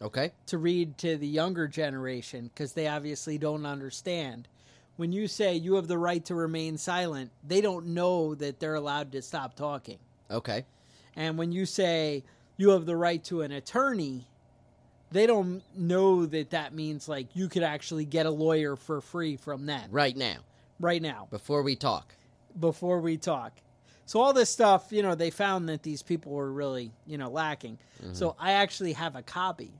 okay. 0.01 0.31
to 0.45 0.57
read 0.57 0.97
to 0.99 1.17
the 1.17 1.27
younger 1.27 1.67
generation 1.67 2.49
because 2.53 2.71
they 2.71 2.87
obviously 2.87 3.37
don't 3.37 3.65
understand. 3.65 4.47
When 4.95 5.11
you 5.11 5.27
say 5.27 5.55
you 5.55 5.75
have 5.75 5.87
the 5.87 5.97
right 5.97 6.23
to 6.25 6.35
remain 6.35 6.77
silent, 6.77 7.31
they 7.45 7.59
don't 7.59 7.87
know 7.87 8.33
that 8.35 8.59
they're 8.59 8.75
allowed 8.75 9.11
to 9.13 9.21
stop 9.21 9.55
talking. 9.55 9.97
Okay. 10.31 10.65
And 11.15 11.37
when 11.37 11.51
you 11.51 11.65
say 11.65 12.23
you 12.57 12.69
have 12.69 12.85
the 12.85 12.95
right 12.95 13.23
to 13.25 13.41
an 13.41 13.51
attorney, 13.51 14.27
they 15.11 15.25
don't 15.25 15.63
know 15.75 16.25
that 16.25 16.51
that 16.51 16.73
means 16.73 17.07
like 17.09 17.35
you 17.35 17.49
could 17.49 17.63
actually 17.63 18.05
get 18.05 18.25
a 18.25 18.31
lawyer 18.31 18.75
for 18.75 19.01
free 19.01 19.37
from 19.37 19.65
them 19.65 19.89
Right 19.91 20.15
now, 20.15 20.37
right 20.79 21.01
now 21.01 21.27
before 21.31 21.63
we 21.63 21.75
talk. 21.75 22.13
before 22.59 22.99
we 22.99 23.17
talk. 23.17 23.53
So 24.05 24.19
all 24.21 24.33
this 24.33 24.49
stuff, 24.49 24.87
you 24.91 25.03
know, 25.03 25.13
they 25.15 25.29
found 25.29 25.69
that 25.69 25.83
these 25.83 26.01
people 26.01 26.31
were 26.31 26.51
really, 26.51 26.91
you 27.05 27.17
know, 27.17 27.29
lacking. 27.29 27.77
Mm-hmm. 28.03 28.13
So 28.13 28.35
I 28.39 28.53
actually 28.53 28.93
have 28.93 29.15
a 29.15 29.21
copy 29.21 29.71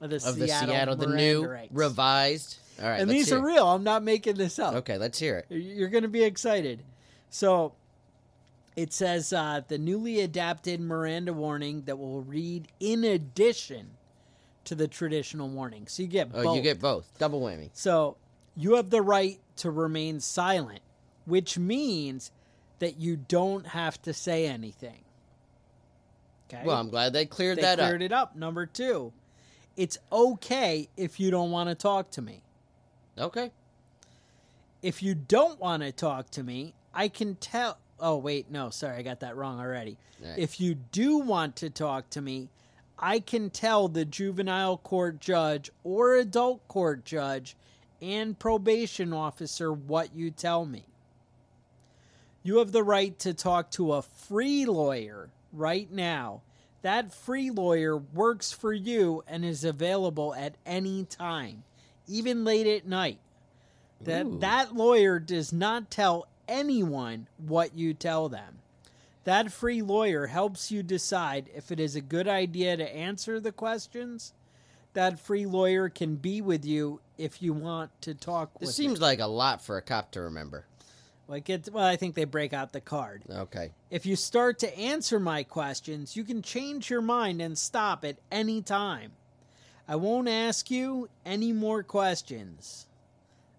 of 0.00 0.10
the 0.10 0.16
of 0.16 0.36
the 0.36 0.48
Seattle, 0.48 0.68
Seattle, 0.68 0.96
the 0.96 1.06
new 1.06 1.46
rights. 1.46 1.72
revised. 1.72 2.56
All 2.82 2.88
right, 2.88 3.00
and 3.00 3.08
these 3.10 3.30
are 3.32 3.36
it. 3.38 3.42
real. 3.42 3.68
I'm 3.68 3.84
not 3.84 4.02
making 4.02 4.34
this 4.36 4.58
up. 4.58 4.74
Okay, 4.76 4.98
let's 4.98 5.18
hear 5.18 5.38
it. 5.38 5.46
You're 5.54 5.90
going 5.90 6.02
to 6.02 6.08
be 6.08 6.24
excited. 6.24 6.82
So 7.30 7.74
it 8.76 8.92
says 8.92 9.32
uh, 9.32 9.60
the 9.68 9.78
newly 9.78 10.20
adapted 10.20 10.80
Miranda 10.80 11.32
warning 11.32 11.82
that 11.82 11.98
will 11.98 12.22
read 12.22 12.68
in 12.80 13.04
addition 13.04 13.90
to 14.64 14.74
the 14.74 14.88
traditional 14.88 15.48
warning. 15.48 15.86
So 15.88 16.02
you 16.02 16.08
get 16.08 16.28
Oh, 16.32 16.42
both. 16.44 16.56
you 16.56 16.62
get 16.62 16.80
both. 16.80 17.10
Double 17.18 17.40
whammy. 17.40 17.70
So 17.74 18.16
you 18.56 18.76
have 18.76 18.90
the 18.90 19.02
right 19.02 19.38
to 19.56 19.70
remain 19.70 20.20
silent, 20.20 20.80
which 21.26 21.58
means 21.58 22.30
that 22.78 22.98
you 22.98 23.16
don't 23.16 23.66
have 23.68 24.00
to 24.02 24.12
say 24.12 24.46
anything. 24.46 25.00
Okay. 26.52 26.62
Well, 26.64 26.76
I'm 26.76 26.90
glad 26.90 27.12
they 27.12 27.26
cleared 27.26 27.58
they 27.58 27.62
that 27.62 27.80
up. 27.80 27.86
cleared 27.86 28.02
it 28.02 28.12
up. 28.12 28.36
Number 28.36 28.66
two, 28.66 29.12
it's 29.76 29.98
okay 30.10 30.88
if 30.96 31.18
you 31.18 31.30
don't 31.30 31.50
want 31.50 31.68
to 31.70 31.74
talk 31.74 32.10
to 32.12 32.22
me. 32.22 32.42
Okay. 33.18 33.50
if 34.82 35.02
you 35.02 35.14
don't 35.14 35.60
want 35.60 35.82
to 35.82 35.92
talk 35.92 36.30
to 36.30 36.42
me, 36.42 36.74
I 36.94 37.08
can 37.08 37.34
tell. 37.36 37.78
Oh, 38.02 38.16
wait, 38.16 38.50
no, 38.50 38.68
sorry, 38.70 38.96
I 38.98 39.02
got 39.02 39.20
that 39.20 39.36
wrong 39.36 39.60
already. 39.60 39.96
Right. 40.22 40.36
If 40.36 40.60
you 40.60 40.74
do 40.74 41.18
want 41.18 41.56
to 41.56 41.70
talk 41.70 42.10
to 42.10 42.20
me, 42.20 42.48
I 42.98 43.20
can 43.20 43.48
tell 43.48 43.88
the 43.88 44.04
juvenile 44.04 44.76
court 44.76 45.20
judge 45.20 45.70
or 45.84 46.16
adult 46.16 46.66
court 46.66 47.04
judge 47.04 47.56
and 48.02 48.36
probation 48.36 49.12
officer 49.12 49.72
what 49.72 50.14
you 50.16 50.32
tell 50.32 50.66
me. 50.66 50.84
You 52.42 52.58
have 52.58 52.72
the 52.72 52.82
right 52.82 53.16
to 53.20 53.32
talk 53.32 53.70
to 53.72 53.92
a 53.92 54.02
free 54.02 54.66
lawyer 54.66 55.30
right 55.52 55.90
now. 55.90 56.42
That 56.82 57.14
free 57.14 57.50
lawyer 57.50 57.96
works 57.96 58.50
for 58.50 58.72
you 58.72 59.22
and 59.28 59.44
is 59.44 59.62
available 59.62 60.34
at 60.34 60.56
any 60.66 61.04
time, 61.04 61.62
even 62.08 62.44
late 62.44 62.66
at 62.66 62.84
night. 62.84 63.20
That 64.00 64.26
Ooh. 64.26 64.38
that 64.40 64.74
lawyer 64.74 65.20
does 65.20 65.52
not 65.52 65.88
tell 65.88 66.26
anyone 66.52 67.26
what 67.38 67.76
you 67.76 67.94
tell 67.94 68.28
them. 68.28 68.58
That 69.24 69.52
free 69.52 69.82
lawyer 69.82 70.26
helps 70.26 70.70
you 70.70 70.82
decide 70.82 71.48
if 71.54 71.72
it 71.72 71.80
is 71.80 71.96
a 71.96 72.00
good 72.00 72.28
idea 72.28 72.76
to 72.76 72.94
answer 72.96 73.40
the 73.40 73.52
questions. 73.52 74.34
That 74.94 75.18
free 75.18 75.46
lawyer 75.46 75.88
can 75.88 76.16
be 76.16 76.42
with 76.42 76.64
you 76.64 77.00
if 77.16 77.40
you 77.40 77.52
want 77.52 77.90
to 78.02 78.14
talk 78.14 78.52
with 78.54 78.68
This 78.68 78.76
seems 78.76 79.00
like 79.00 79.20
a 79.20 79.26
lot 79.26 79.62
for 79.62 79.76
a 79.78 79.82
cop 79.82 80.10
to 80.12 80.20
remember. 80.20 80.66
like 81.28 81.48
it 81.48 81.68
well 81.72 81.86
I 81.86 81.96
think 81.96 82.14
they 82.14 82.24
break 82.24 82.52
out 82.52 82.72
the 82.72 82.80
card. 82.80 83.22
Okay. 83.30 83.70
If 83.90 84.04
you 84.04 84.16
start 84.16 84.58
to 84.58 84.78
answer 84.78 85.18
my 85.18 85.44
questions, 85.44 86.16
you 86.16 86.24
can 86.24 86.42
change 86.42 86.90
your 86.90 87.00
mind 87.00 87.40
and 87.40 87.56
stop 87.56 88.04
at 88.04 88.16
any 88.30 88.60
time. 88.60 89.12
I 89.88 89.96
won't 89.96 90.28
ask 90.28 90.70
you 90.70 91.08
any 91.24 91.52
more 91.52 91.82
questions. 91.82 92.86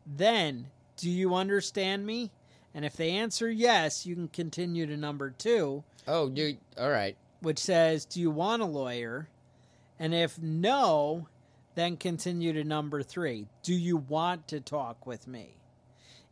Then, 0.06 0.68
do 0.98 1.10
you 1.10 1.34
understand 1.34 2.06
me? 2.06 2.32
And 2.76 2.84
if 2.86 2.96
they 2.96 3.12
answer 3.12 3.50
yes, 3.50 4.06
you 4.06 4.16
can 4.16 4.28
continue 4.28 4.86
to 4.88 4.98
number 4.98 5.30
two. 5.30 5.84
Oh, 6.08 6.30
you 6.30 6.58
all 6.78 6.90
right? 6.90 7.16
which 7.42 7.60
says, 7.60 8.06
Do 8.06 8.20
you 8.22 8.32
want 8.32 8.62
a 8.62 8.66
lawyer? 8.66 9.28
And 10.00 10.14
if 10.14 10.42
no, 10.42 11.28
then 11.76 11.98
continue 11.98 12.54
to 12.54 12.64
number 12.64 13.04
three. 13.04 13.48
Do 13.62 13.74
you 13.74 13.98
want 13.98 14.48
to 14.48 14.60
talk 14.60 15.06
with 15.06 15.28
me? 15.28 15.56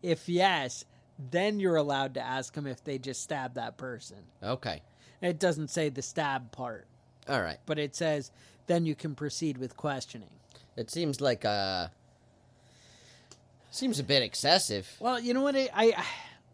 If 0.01 0.27
yes, 0.27 0.85
then 1.29 1.59
you're 1.59 1.75
allowed 1.75 2.15
to 2.15 2.21
ask 2.21 2.53
them 2.53 2.65
if 2.65 2.83
they 2.83 2.97
just 2.97 3.21
stabbed 3.21 3.55
that 3.55 3.77
person. 3.77 4.17
Okay. 4.41 4.81
It 5.21 5.37
doesn't 5.39 5.69
say 5.69 5.89
the 5.89 6.01
stab 6.01 6.51
part, 6.51 6.87
All 7.29 7.41
right. 7.41 7.59
but 7.67 7.77
it 7.77 7.95
says 7.95 8.31
then 8.67 8.85
you 8.85 8.95
can 8.95 9.13
proceed 9.13 9.57
with 9.57 9.77
questioning. 9.77 10.29
It 10.75 10.89
seems 10.89 11.21
like 11.21 11.45
uh 11.45 11.87
seems 13.69 13.99
a 13.99 14.03
bit 14.03 14.23
excessive. 14.23 14.89
Well, 14.99 15.19
you 15.19 15.33
know 15.33 15.41
what? 15.41 15.55
I 15.55 15.69
I, 15.75 16.05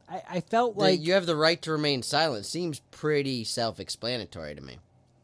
I, 0.10 0.22
I 0.30 0.40
felt 0.42 0.76
The- 0.76 0.82
like 0.82 1.02
you 1.02 1.14
have 1.14 1.26
the 1.26 1.36
right 1.36 1.62
to 1.64 1.72
remain 1.72 2.02
silent. 2.04 2.46
Seems 2.46 2.80
pretty 2.92 3.44
self-explanatory 3.44 4.56
to 4.56 4.62
me. 4.62 4.78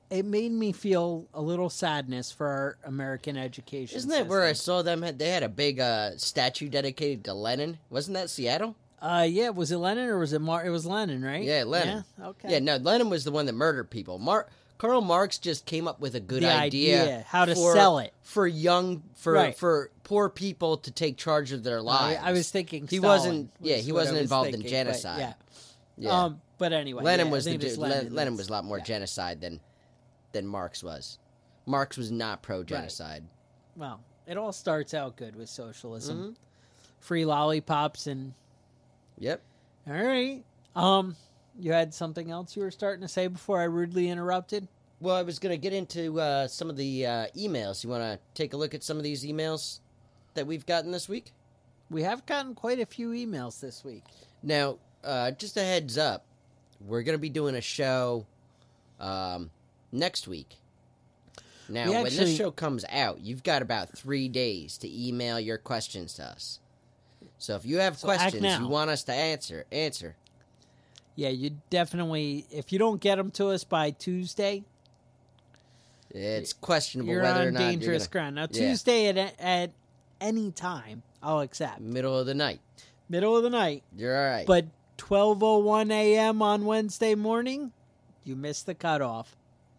it 0.09 0.25
made 0.25 0.51
me 0.51 0.71
feel 0.71 1.25
a 1.33 1.41
little 1.41 1.69
sadness 1.69 2.31
for 2.31 2.47
our 2.47 2.77
American 2.85 3.35
education. 3.37 3.97
Isn't 3.97 4.09
that 4.11 4.27
where 4.27 4.43
I 4.43 4.53
saw 4.53 4.81
them? 4.81 4.99
They 5.17 5.29
had 5.29 5.41
a 5.43 5.49
big 5.49 5.79
uh, 5.79 6.17
statue 6.17 6.69
dedicated 6.69 7.23
to 7.25 7.33
Lenin? 7.33 7.79
Wasn't 7.89 8.13
that 8.15 8.29
Seattle? 8.29 8.75
Uh, 9.01 9.25
yeah, 9.29 9.49
was 9.49 9.71
it 9.71 9.77
Lenin 9.77 10.07
or 10.07 10.19
was 10.19 10.31
it 10.33 10.39
Mar? 10.39 10.65
It 10.65 10.69
was 10.69 10.85
Lenin, 10.85 11.23
right? 11.23 11.43
Yeah, 11.43 11.63
Lenin. 11.65 12.03
Yeah, 12.19 12.25
okay. 12.27 12.51
Yeah, 12.53 12.59
no, 12.59 12.77
Lenin 12.77 13.09
was 13.09 13.23
the 13.25 13.31
one 13.31 13.45
that 13.47 13.53
murdered 13.53 13.89
people. 13.89 14.17
Mar- 14.19 14.47
Karl 14.83 14.99
Marx 15.01 15.37
just 15.37 15.65
came 15.65 15.87
up 15.87 16.01
with 16.01 16.13
a 16.13 16.19
good 16.19 16.43
The 16.43 16.51
idea, 16.51 17.01
idea, 17.03 17.25
how 17.29 17.45
to 17.45 17.55
for- 17.55 17.73
sell 17.73 17.99
it. 17.99 18.13
for 18.21 18.45
young 18.45 19.01
for 19.15 19.31
Right. 19.31 19.57
for 19.57 19.89
poor 20.03 20.27
people 20.27 20.75
to 20.79 20.91
take 20.91 21.15
charge 21.15 21.53
of 21.53 21.63
their 21.63 21.81
lives. 21.81 22.19
I 22.21 22.33
was 22.33 22.51
thinking 22.51 22.81
he 22.87 22.97
Stalin 22.97 23.03
wasn't. 23.17 23.51
Yeah, 23.61 23.77
he 23.77 23.93
wasn't 23.93 24.15
was 24.15 24.21
involved 24.23 24.47
in 24.49 24.55
thinking, 24.55 24.71
but 24.71 24.77
genocide. 24.85 25.19
Yeah. 25.19 25.33
Yeah. 25.97 26.23
Um, 26.23 26.41
but 26.57 26.73
anyway, 26.73 27.01
Lenin 27.03 27.27
yeah, 27.27 27.31
was 27.31 27.45
the 27.45 27.51
dude. 27.51 27.63
was 27.63 27.77
Lenin, 27.77 28.13
Lenin, 28.13 28.35
was 28.35 28.49
a 28.49 28.51
lot 28.51 28.65
more 28.65 28.79
yeah. 28.79 28.83
genocide 28.83 29.39
than 29.39 29.61
than 30.33 30.45
Marx 30.45 30.83
was. 30.83 31.17
Marx 31.65 31.95
was 31.95 32.11
not 32.11 32.41
pro 32.41 32.63
genocide. 32.65 33.23
Well, 33.77 34.01
it 34.27 34.35
all 34.37 34.51
starts 34.51 34.93
out 34.93 35.15
good 35.15 35.35
with 35.37 35.47
socialism, 35.47 36.17
Mm-hmm. 36.17 36.31
free 36.99 37.23
lollipops, 37.23 38.05
and 38.07 38.33
Yep. 39.17 39.41
all 39.87 39.93
right. 39.93 40.43
Um, 40.75 41.15
you 41.57 41.71
had 41.71 41.93
something 41.93 42.31
else 42.31 42.55
you 42.57 42.63
were 42.63 42.71
starting 42.71 43.01
to 43.01 43.07
say 43.07 43.27
before 43.27 43.61
I 43.61 43.65
rudely 43.65 44.09
interrupted. 44.09 44.67
Well, 45.03 45.17
I 45.17 45.23
was 45.23 45.37
going 45.37 45.51
to 45.51 45.57
get 45.57 45.73
into 45.73 46.17
uh, 46.17 46.47
some 46.47 46.69
of 46.69 46.77
the 46.77 47.05
uh, 47.05 47.25
emails. 47.35 47.83
You 47.83 47.89
want 47.89 48.03
to 48.03 48.19
take 48.35 48.53
a 48.53 48.57
look 48.57 48.73
at 48.73 48.83
some 48.83 48.95
of 48.95 49.03
these 49.03 49.25
emails 49.25 49.81
that 50.33 50.47
we've 50.47 50.65
gotten 50.65 50.91
this 50.91 51.09
week? 51.09 51.33
We 51.89 52.03
have 52.03 52.25
gotten 52.25 52.55
quite 52.55 52.79
a 52.79 52.85
few 52.85 53.09
emails 53.09 53.59
this 53.59 53.83
week. 53.83 54.05
Now, 54.41 54.77
uh, 55.03 55.31
just 55.31 55.57
a 55.57 55.61
heads 55.61 55.97
up, 55.97 56.23
we're 56.79 57.03
going 57.03 57.17
to 57.17 57.21
be 57.21 57.29
doing 57.29 57.53
a 57.55 57.59
show 57.59 58.25
um, 58.97 59.51
next 59.91 60.25
week. 60.29 60.55
Now, 61.67 61.87
We 61.87 61.95
when 61.95 62.03
this 62.05 62.37
show 62.37 62.51
comes 62.51 62.85
out, 62.89 63.19
you've 63.19 63.43
got 63.43 63.61
about 63.61 63.89
three 63.89 64.29
days 64.29 64.77
to 64.77 65.07
email 65.07 65.37
your 65.37 65.57
questions 65.57 66.13
to 66.13 66.23
us. 66.23 66.61
So 67.39 67.57
if 67.57 67.65
you 67.65 67.79
have 67.79 67.97
So 67.97 68.07
questions 68.07 68.41
you 68.57 68.69
want 68.69 68.89
us 68.89 69.03
to 69.03 69.13
answer, 69.13 69.65
answer. 69.69 70.15
Yeah, 71.17 71.29
you 71.29 71.57
definitely. 71.69 72.45
If 72.49 72.71
you 72.71 72.79
don't 72.79 73.01
get 73.01 73.17
them 73.17 73.31
to 73.31 73.49
us 73.49 73.65
by 73.65 73.91
Tuesday, 73.91 74.63
It's 76.13 76.53
questionable 76.53 77.11
you're 77.11 77.21
whether 77.23 77.41
on 77.41 77.47
or 77.47 77.51
not 77.51 77.59
dangerous 77.59 78.03
you're 78.03 78.09
ground. 78.11 78.35
Now, 78.35 78.43
Yeah. 78.43 78.47
Tuesday 78.69 79.07
at 79.07 79.39
at 79.39 79.71
any 80.21 80.51
time, 80.51 81.03
I'll 81.21 81.39
accept. 81.41 81.79
middle 81.81 82.17
of 82.17 82.25
the 82.25 82.33
night. 82.33 82.59
Middle 83.09 83.35
of 83.35 83.43
the 83.43 83.49
night, 83.49 83.83
You're 83.95 84.15
all 84.17 84.29
right. 84.31 84.47
but 84.47 84.65
12:01 84.97 85.91
a.m. 85.91 86.41
on 86.41 86.65
Wednesday 86.65 87.15
morning, 87.15 87.71
you 88.23 88.35
missed 88.35 88.65
the 88.65 88.73
cutoff. 88.75 89.35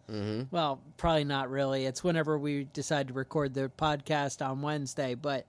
hmm 0.07 0.43
Well, 0.51 0.79
probably 0.97 1.23
not 1.23 1.49
really. 1.49 1.85
It's 1.85 2.03
whenever 2.03 2.37
we 2.37 2.65
decide 2.73 3.07
to 3.07 3.13
record 3.13 3.53
the 3.53 3.71
podcast 3.77 4.45
on 4.45 4.61
Wednesday, 4.61 5.15
but 5.15 5.45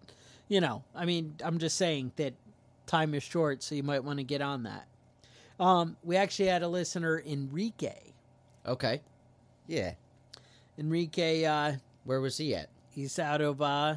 you 0.49 0.61
know, 0.61 0.85
I 0.95 1.05
mean, 1.05 1.35
I'm 1.43 1.59
just 1.59 1.77
saying 1.77 2.13
that 2.17 2.33
time 2.87 3.13
is 3.15 3.23
short, 3.25 3.63
so 3.63 3.75
you 3.75 3.83
might 3.83 4.05
want 4.05 4.19
to 4.19 4.25
get 4.25 4.41
on 4.41 4.63
that. 4.63 4.87
Um, 5.59 5.97
we 6.05 6.17
actually 6.17 6.49
had 6.49 6.63
a 6.63 6.69
listener, 6.69 7.21
Enrique. 7.27 8.13
Okay. 8.65 9.01
Yeah. 9.67 9.95
Enrique, 10.79 11.45
uh, 11.45 11.73
Where 12.05 12.21
was 12.21 12.37
he 12.39 12.55
at? 12.55 12.69
he's 12.91 13.19
out 13.19 13.41
of 13.41 13.61
uh, 13.63 13.97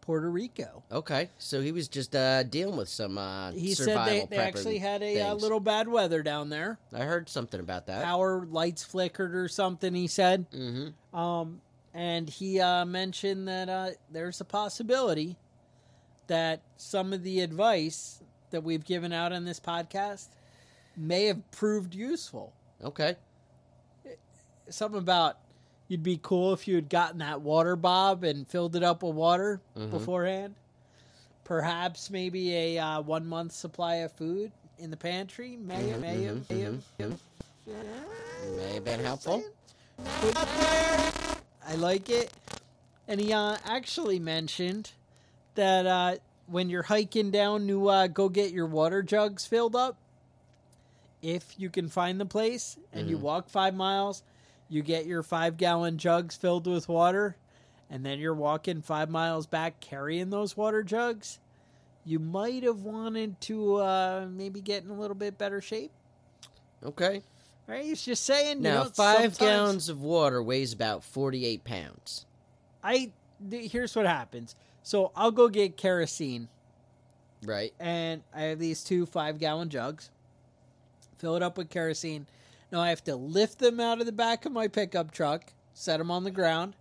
Puerto 0.00 0.30
Rico. 0.30 0.82
Okay, 0.92 1.30
so 1.38 1.60
he 1.60 1.72
was 1.72 1.88
just 1.88 2.14
uh, 2.14 2.42
dealing 2.44 2.76
with 2.76 2.88
some 2.88 3.18
uh, 3.18 3.50
He 3.52 3.74
said 3.74 4.06
they, 4.06 4.26
they 4.28 4.36
actually 4.36 4.78
had 4.78 5.02
a 5.02 5.20
uh, 5.20 5.30
things. 5.30 5.42
little 5.42 5.60
bad 5.60 5.88
weather 5.88 6.22
down 6.22 6.48
there. 6.48 6.78
I 6.92 7.00
heard 7.04 7.28
something 7.28 7.60
about 7.60 7.86
that. 7.86 8.04
Power 8.04 8.46
lights 8.48 8.84
flickered 8.84 9.34
or 9.34 9.48
something. 9.48 9.94
He 9.94 10.06
said. 10.06 10.46
hmm 10.52 10.88
Um, 11.16 11.60
and 11.94 12.28
he 12.28 12.60
uh, 12.60 12.84
mentioned 12.84 13.48
that 13.48 13.68
uh, 13.70 13.90
there's 14.10 14.40
a 14.42 14.44
possibility 14.44 15.36
that 16.26 16.60
some 16.76 17.12
of 17.14 17.22
the 17.22 17.40
advice 17.40 18.22
that 18.50 18.62
we've 18.62 18.84
given 18.84 19.12
out 19.12 19.32
on 19.32 19.44
this 19.44 19.58
podcast 19.58 20.28
may 20.96 21.24
have 21.26 21.50
proved 21.52 21.94
useful. 21.94 22.52
Okay. 22.84 23.16
Something 24.68 24.98
about 25.00 25.38
you'd 25.88 26.02
be 26.02 26.18
cool 26.22 26.52
if 26.52 26.66
you 26.66 26.74
had 26.74 26.88
gotten 26.88 27.18
that 27.18 27.40
water 27.40 27.76
bob 27.76 28.24
and 28.24 28.46
filled 28.48 28.74
it 28.76 28.82
up 28.82 29.02
with 29.02 29.14
water 29.14 29.60
Mhm. 29.76 29.90
beforehand. 29.90 30.54
Perhaps 31.44 32.10
maybe 32.10 32.54
a 32.54 32.78
uh, 32.78 33.00
one 33.00 33.26
month 33.26 33.52
supply 33.52 33.96
of 33.96 34.12
food 34.12 34.50
in 34.78 34.90
the 34.90 34.96
pantry 34.96 35.56
may 35.56 35.88
have, 35.88 36.00
may 36.00 36.22
have, 36.24 36.36
Mhm, 36.36 36.50
may 36.50 36.60
have, 36.60 36.82
mhm, 36.98 37.18
May 38.56 38.74
have 38.74 38.84
been 38.84 39.00
helpful. 39.00 39.42
put 40.20 40.30
it 40.30 40.34
there. 40.34 41.12
I 41.66 41.74
like 41.76 42.08
it. 42.10 42.32
And 43.08 43.20
he 43.20 43.32
uh, 43.32 43.56
actually 43.64 44.18
mentioned 44.18 44.90
that 45.54 45.86
uh, 45.86 46.16
when 46.46 46.68
you're 46.68 46.82
hiking 46.84 47.30
down 47.30 47.66
to 47.68 47.88
uh, 47.88 48.06
go 48.08 48.28
get 48.28 48.52
your 48.52 48.66
water 48.66 49.02
jugs 49.02 49.46
filled 49.46 49.76
up, 49.76 49.96
if 51.22 51.58
you 51.58 51.70
can 51.70 51.88
find 51.88 52.20
the 52.20 52.26
place 52.26 52.76
and 52.92 53.08
you 53.08 53.16
Mhm. 53.18 53.22
walk 53.22 53.48
five 53.48 53.74
miles, 53.74 54.22
you 54.68 54.82
get 54.82 55.06
your 55.06 55.22
five 55.22 55.56
gallon 55.56 55.98
jugs 55.98 56.36
filled 56.36 56.66
with 56.66 56.88
water, 56.88 57.36
and 57.90 58.04
then 58.04 58.18
you're 58.18 58.34
walking 58.34 58.82
five 58.82 59.08
miles 59.10 59.46
back 59.46 59.80
carrying 59.80 60.30
those 60.30 60.56
water 60.56 60.82
jugs, 60.82 61.38
you 62.04 62.18
might 62.18 62.62
have 62.62 62.82
wanted 62.82 63.40
to 63.42 63.76
uh, 63.76 64.26
maybe 64.30 64.60
get 64.60 64.84
in 64.84 64.90
a 64.90 64.94
little 64.98 65.14
bit 65.16 65.38
better 65.38 65.60
shape. 65.60 65.90
Okay. 66.84 67.22
Right? 67.66 67.84
He's 67.84 68.02
just 68.02 68.24
saying. 68.24 68.62
Now, 68.62 68.70
you 68.70 68.84
know, 68.84 68.90
five 68.90 69.16
sometimes- 69.16 69.38
gallons 69.38 69.88
of 69.88 70.00
water 70.00 70.42
weighs 70.42 70.72
about 70.72 71.02
48 71.02 71.64
pounds. 71.64 72.26
I 72.82 73.10
th- 73.50 73.72
here's 73.72 73.96
what 73.96 74.06
happens. 74.06 74.54
So 74.84 75.10
I'll 75.16 75.32
go 75.32 75.48
get 75.48 75.76
kerosene, 75.76 76.48
Right. 77.44 77.74
and 77.80 78.22
I 78.32 78.42
have 78.42 78.60
these 78.60 78.84
two 78.84 79.04
five 79.04 79.38
gallon 79.40 79.68
jugs. 79.68 80.10
Fill 81.18 81.34
it 81.34 81.42
up 81.42 81.58
with 81.58 81.70
kerosene. 81.70 82.26
Now 82.72 82.80
I 82.80 82.88
have 82.88 83.04
to 83.04 83.16
lift 83.16 83.58
them 83.58 83.78
out 83.80 84.00
of 84.00 84.06
the 84.06 84.12
back 84.12 84.44
of 84.46 84.52
my 84.52 84.68
pickup 84.68 85.10
truck, 85.12 85.52
set 85.74 85.98
them 85.98 86.10
on 86.10 86.24
the 86.24 86.30
ground, 86.30 86.74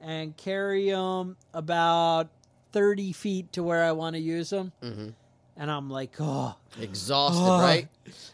and 0.00 0.36
carry 0.36 0.90
them 0.90 1.36
about 1.52 2.28
thirty 2.72 3.12
feet 3.12 3.52
to 3.54 3.62
where 3.62 3.84
I 3.84 3.92
want 3.92 4.14
to 4.14 4.20
use 4.20 4.50
them. 4.50 4.72
hmm 4.82 5.08
And 5.56 5.70
I'm 5.70 5.90
like, 5.90 6.12
oh. 6.20 6.54
Exhausted, 6.80 7.42
Oh. 7.42 7.60
right? 7.60 7.88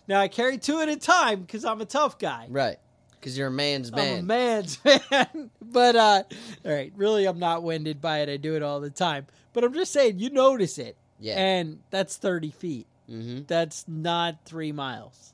Now 0.06 0.20
I 0.20 0.28
carry 0.28 0.58
two 0.58 0.78
at 0.80 0.88
a 0.88 0.96
time 0.96 1.40
because 1.40 1.64
I'm 1.64 1.80
a 1.80 1.86
tough 1.86 2.18
guy. 2.18 2.46
Right. 2.50 2.78
Because 3.12 3.36
you're 3.36 3.48
a 3.48 3.50
man's 3.50 3.88
I'm 3.90 3.98
a 3.98 4.22
man. 4.22 4.26
man's 4.26 4.78
man. 5.10 5.50
but 5.62 5.96
uh 5.96 6.22
all 6.64 6.70
right, 6.72 6.92
really 6.94 7.24
I'm 7.24 7.38
not 7.38 7.62
winded 7.62 8.00
by 8.00 8.18
it. 8.20 8.28
I 8.28 8.36
do 8.36 8.54
it 8.54 8.62
all 8.62 8.80
the 8.80 8.90
time. 8.90 9.26
But 9.54 9.64
I'm 9.64 9.72
just 9.72 9.92
saying 9.92 10.18
you 10.18 10.28
notice 10.30 10.76
it. 10.78 10.96
Yeah. 11.18 11.38
And 11.38 11.80
that's 11.90 12.18
30 12.18 12.50
feet. 12.50 12.86
hmm 13.08 13.40
That's 13.46 13.86
not 13.88 14.44
3 14.44 14.72
miles. 14.72 15.32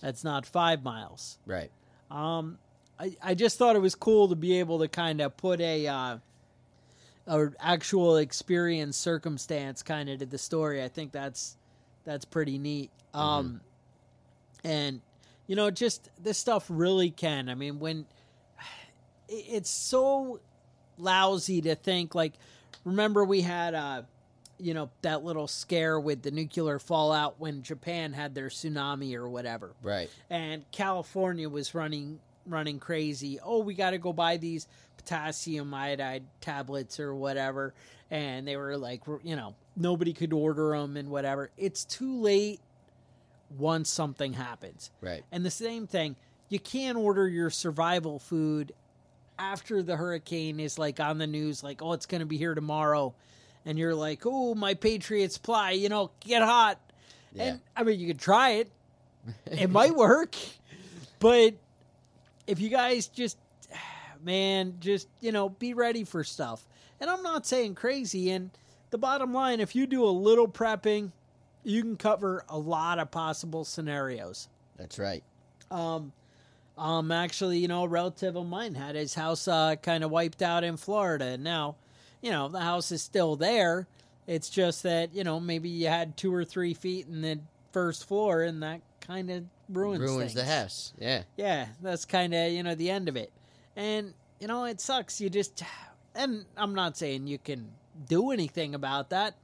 That's 0.00 0.22
not 0.24 0.46
5 0.46 0.82
miles. 0.82 1.38
Right. 1.46 1.70
Um 2.10 2.58
I 2.98 3.16
I 3.22 3.34
just 3.34 3.58
thought 3.58 3.76
it 3.76 3.80
was 3.80 3.94
cool 3.94 4.28
to 4.28 4.36
be 4.36 4.58
able 4.60 4.78
to 4.80 4.88
kind 4.88 5.20
of 5.20 5.36
put 5.36 5.60
a 5.60 5.86
uh 5.86 6.18
a 7.26 7.48
actual 7.58 8.16
experience 8.18 8.96
circumstance 8.96 9.82
kind 9.82 10.08
of 10.08 10.20
to 10.20 10.26
the 10.26 10.38
story. 10.38 10.82
I 10.82 10.88
think 10.88 11.12
that's 11.12 11.56
that's 12.04 12.24
pretty 12.24 12.58
neat. 12.58 12.90
Um 13.14 13.60
and 14.64 15.00
you 15.46 15.56
know 15.56 15.70
just 15.70 16.08
this 16.22 16.38
stuff 16.38 16.66
really 16.68 17.10
can. 17.10 17.48
I 17.48 17.54
mean 17.54 17.78
when 17.80 18.06
it- 19.28 19.44
it's 19.48 19.70
so 19.70 20.40
lousy 20.98 21.60
to 21.62 21.74
think 21.74 22.14
like 22.14 22.32
remember 22.84 23.24
we 23.24 23.40
had 23.42 23.74
uh 23.74 24.02
you 24.58 24.72
know 24.74 24.90
that 25.02 25.24
little 25.24 25.46
scare 25.46 25.98
with 26.00 26.22
the 26.22 26.30
nuclear 26.30 26.78
fallout 26.78 27.38
when 27.38 27.62
Japan 27.62 28.12
had 28.12 28.34
their 28.34 28.48
tsunami 28.48 29.14
or 29.14 29.28
whatever 29.28 29.72
Right. 29.82 30.08
and 30.30 30.64
California 30.72 31.48
was 31.48 31.74
running 31.74 32.18
running 32.46 32.78
crazy. 32.78 33.38
Oh, 33.42 33.58
we 33.58 33.74
got 33.74 33.90
to 33.90 33.98
go 33.98 34.12
buy 34.12 34.36
these 34.36 34.68
potassium 34.96 35.74
iodide 35.74 36.22
tablets 36.40 37.00
or 37.00 37.12
whatever, 37.14 37.74
and 38.10 38.46
they 38.46 38.56
were 38.56 38.76
like, 38.76 39.02
you 39.24 39.34
know, 39.34 39.54
nobody 39.76 40.12
could 40.12 40.32
order 40.32 40.70
them 40.78 40.96
and 40.96 41.10
whatever. 41.10 41.50
It's 41.56 41.84
too 41.84 42.20
late 42.20 42.60
once 43.58 43.88
something 43.90 44.32
happens. 44.32 44.90
Right. 45.00 45.24
And 45.32 45.44
the 45.44 45.50
same 45.50 45.86
thing, 45.86 46.16
you 46.48 46.58
can't 46.60 46.96
order 46.96 47.26
your 47.28 47.50
survival 47.50 48.18
food 48.20 48.72
after 49.38 49.82
the 49.82 49.96
hurricane 49.96 50.60
is 50.60 50.78
like 50.78 51.00
on 51.00 51.18
the 51.18 51.26
news, 51.26 51.62
like, 51.62 51.82
oh, 51.82 51.92
it's 51.92 52.06
going 52.06 52.20
to 52.20 52.26
be 52.26 52.36
here 52.38 52.54
tomorrow. 52.54 53.12
And 53.66 53.78
you're 53.78 53.94
like, 53.94 54.22
oh, 54.24 54.54
my 54.54 54.74
Patriots 54.74 55.34
supply, 55.34 55.72
you 55.72 55.88
know, 55.88 56.10
get 56.20 56.40
hot. 56.42 56.80
Yeah. 57.32 57.44
And 57.44 57.60
I 57.76 57.82
mean, 57.82 58.00
you 58.00 58.06
could 58.06 58.20
try 58.20 58.50
it, 58.52 58.70
it 59.46 59.68
might 59.68 59.94
work. 59.94 60.34
But 61.18 61.54
if 62.46 62.60
you 62.60 62.68
guys 62.68 63.08
just, 63.08 63.36
man, 64.24 64.76
just, 64.80 65.08
you 65.20 65.32
know, 65.32 65.48
be 65.48 65.74
ready 65.74 66.04
for 66.04 66.24
stuff. 66.24 66.64
And 67.00 67.10
I'm 67.10 67.22
not 67.22 67.46
saying 67.46 67.74
crazy. 67.74 68.30
And 68.30 68.50
the 68.90 68.98
bottom 68.98 69.34
line, 69.34 69.60
if 69.60 69.74
you 69.74 69.86
do 69.86 70.04
a 70.04 70.10
little 70.10 70.48
prepping, 70.48 71.12
you 71.64 71.82
can 71.82 71.96
cover 71.96 72.44
a 72.48 72.56
lot 72.56 72.98
of 72.98 73.10
possible 73.10 73.64
scenarios. 73.64 74.48
That's 74.76 74.98
right. 74.98 75.24
Um, 75.70 76.12
um, 76.78 77.10
actually, 77.10 77.58
you 77.58 77.68
know, 77.68 77.84
a 77.84 77.88
relative 77.88 78.36
of 78.36 78.46
mine 78.46 78.74
had 78.74 78.94
his 78.94 79.14
house 79.14 79.48
uh, 79.48 79.76
kind 79.76 80.04
of 80.04 80.10
wiped 80.10 80.42
out 80.42 80.62
in 80.62 80.76
Florida. 80.76 81.24
And 81.24 81.42
now, 81.44 81.76
you 82.20 82.30
know, 82.30 82.48
the 82.48 82.60
house 82.60 82.92
is 82.92 83.02
still 83.02 83.36
there. 83.36 83.86
It's 84.26 84.50
just 84.50 84.82
that, 84.82 85.14
you 85.14 85.22
know, 85.22 85.38
maybe 85.38 85.68
you 85.68 85.86
had 85.88 86.16
two 86.16 86.34
or 86.34 86.44
three 86.44 86.74
feet 86.74 87.06
in 87.06 87.22
the 87.22 87.38
first 87.72 88.08
floor 88.08 88.42
and 88.42 88.62
that 88.62 88.80
kind 89.00 89.30
of 89.30 89.44
ruins 89.68 90.00
Ruins 90.00 90.34
the 90.34 90.44
house. 90.44 90.92
Yeah. 90.98 91.22
Yeah, 91.36 91.66
that's 91.80 92.04
kind 92.04 92.34
of, 92.34 92.50
you 92.50 92.62
know, 92.62 92.74
the 92.74 92.90
end 92.90 93.08
of 93.08 93.16
it. 93.16 93.30
And, 93.76 94.14
you 94.40 94.48
know, 94.48 94.64
it 94.64 94.80
sucks. 94.80 95.20
You 95.20 95.30
just, 95.30 95.62
and 96.14 96.44
I'm 96.56 96.74
not 96.74 96.96
saying 96.96 97.28
you 97.28 97.38
can 97.38 97.68
do 98.08 98.32
anything 98.32 98.74
about 98.74 99.10
that, 99.10 99.34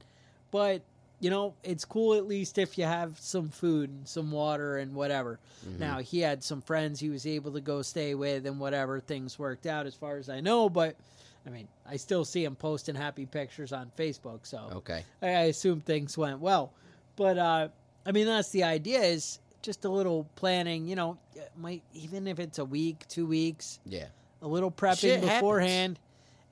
but, 0.51 0.81
you 1.19 1.29
know, 1.29 1.53
it's 1.63 1.85
cool 1.85 2.15
at 2.15 2.27
least 2.27 2.57
if 2.57 2.77
you 2.77 2.83
have 2.83 3.17
some 3.19 3.47
food 3.49 3.89
and 3.89 4.07
some 4.07 4.31
water 4.31 4.77
and 4.77 4.93
whatever. 4.93 5.39
Mm-hmm. 5.65 5.79
Now, 5.79 5.99
he 5.99 6.19
had 6.19 6.43
some 6.43 6.61
friends 6.61 6.99
he 6.99 7.09
was 7.09 7.25
able 7.25 7.53
to 7.53 7.61
go 7.61 7.81
stay 7.83 8.15
with 8.15 8.45
and 8.45 8.59
whatever. 8.59 8.99
Things 8.99 9.39
worked 9.39 9.65
out 9.65 9.85
as 9.85 9.95
far 9.95 10.17
as 10.17 10.27
I 10.27 10.41
know, 10.41 10.67
but, 10.67 10.97
I 11.45 11.49
mean, 11.49 11.67
I 11.85 11.97
still 11.97 12.23
see 12.25 12.43
him 12.45 12.55
posting 12.55 12.95
happy 12.95 13.25
pictures 13.25 13.73
on 13.73 13.91
Facebook, 13.97 14.39
so. 14.43 14.69
Okay. 14.75 15.03
I 15.21 15.27
I 15.27 15.41
assume 15.43 15.81
things 15.81 16.17
went 16.17 16.39
well. 16.39 16.71
But 17.15 17.37
uh, 17.37 17.67
I 18.05 18.11
mean, 18.11 18.25
that's 18.25 18.49
the 18.49 18.63
idea 18.63 19.01
is 19.01 19.39
just 19.61 19.85
a 19.85 19.89
little 19.89 20.25
planning. 20.35 20.85
You 20.87 20.95
know, 20.95 21.17
might 21.57 21.83
even 21.93 22.27
if 22.27 22.39
it's 22.39 22.59
a 22.59 22.65
week, 22.65 23.05
two 23.09 23.25
weeks, 23.25 23.79
Yeah. 23.85 24.05
a 24.41 24.47
little 24.47 24.71
prepping 24.71 24.99
Shit 24.99 25.19
happens. 25.23 25.39
beforehand. 25.39 25.99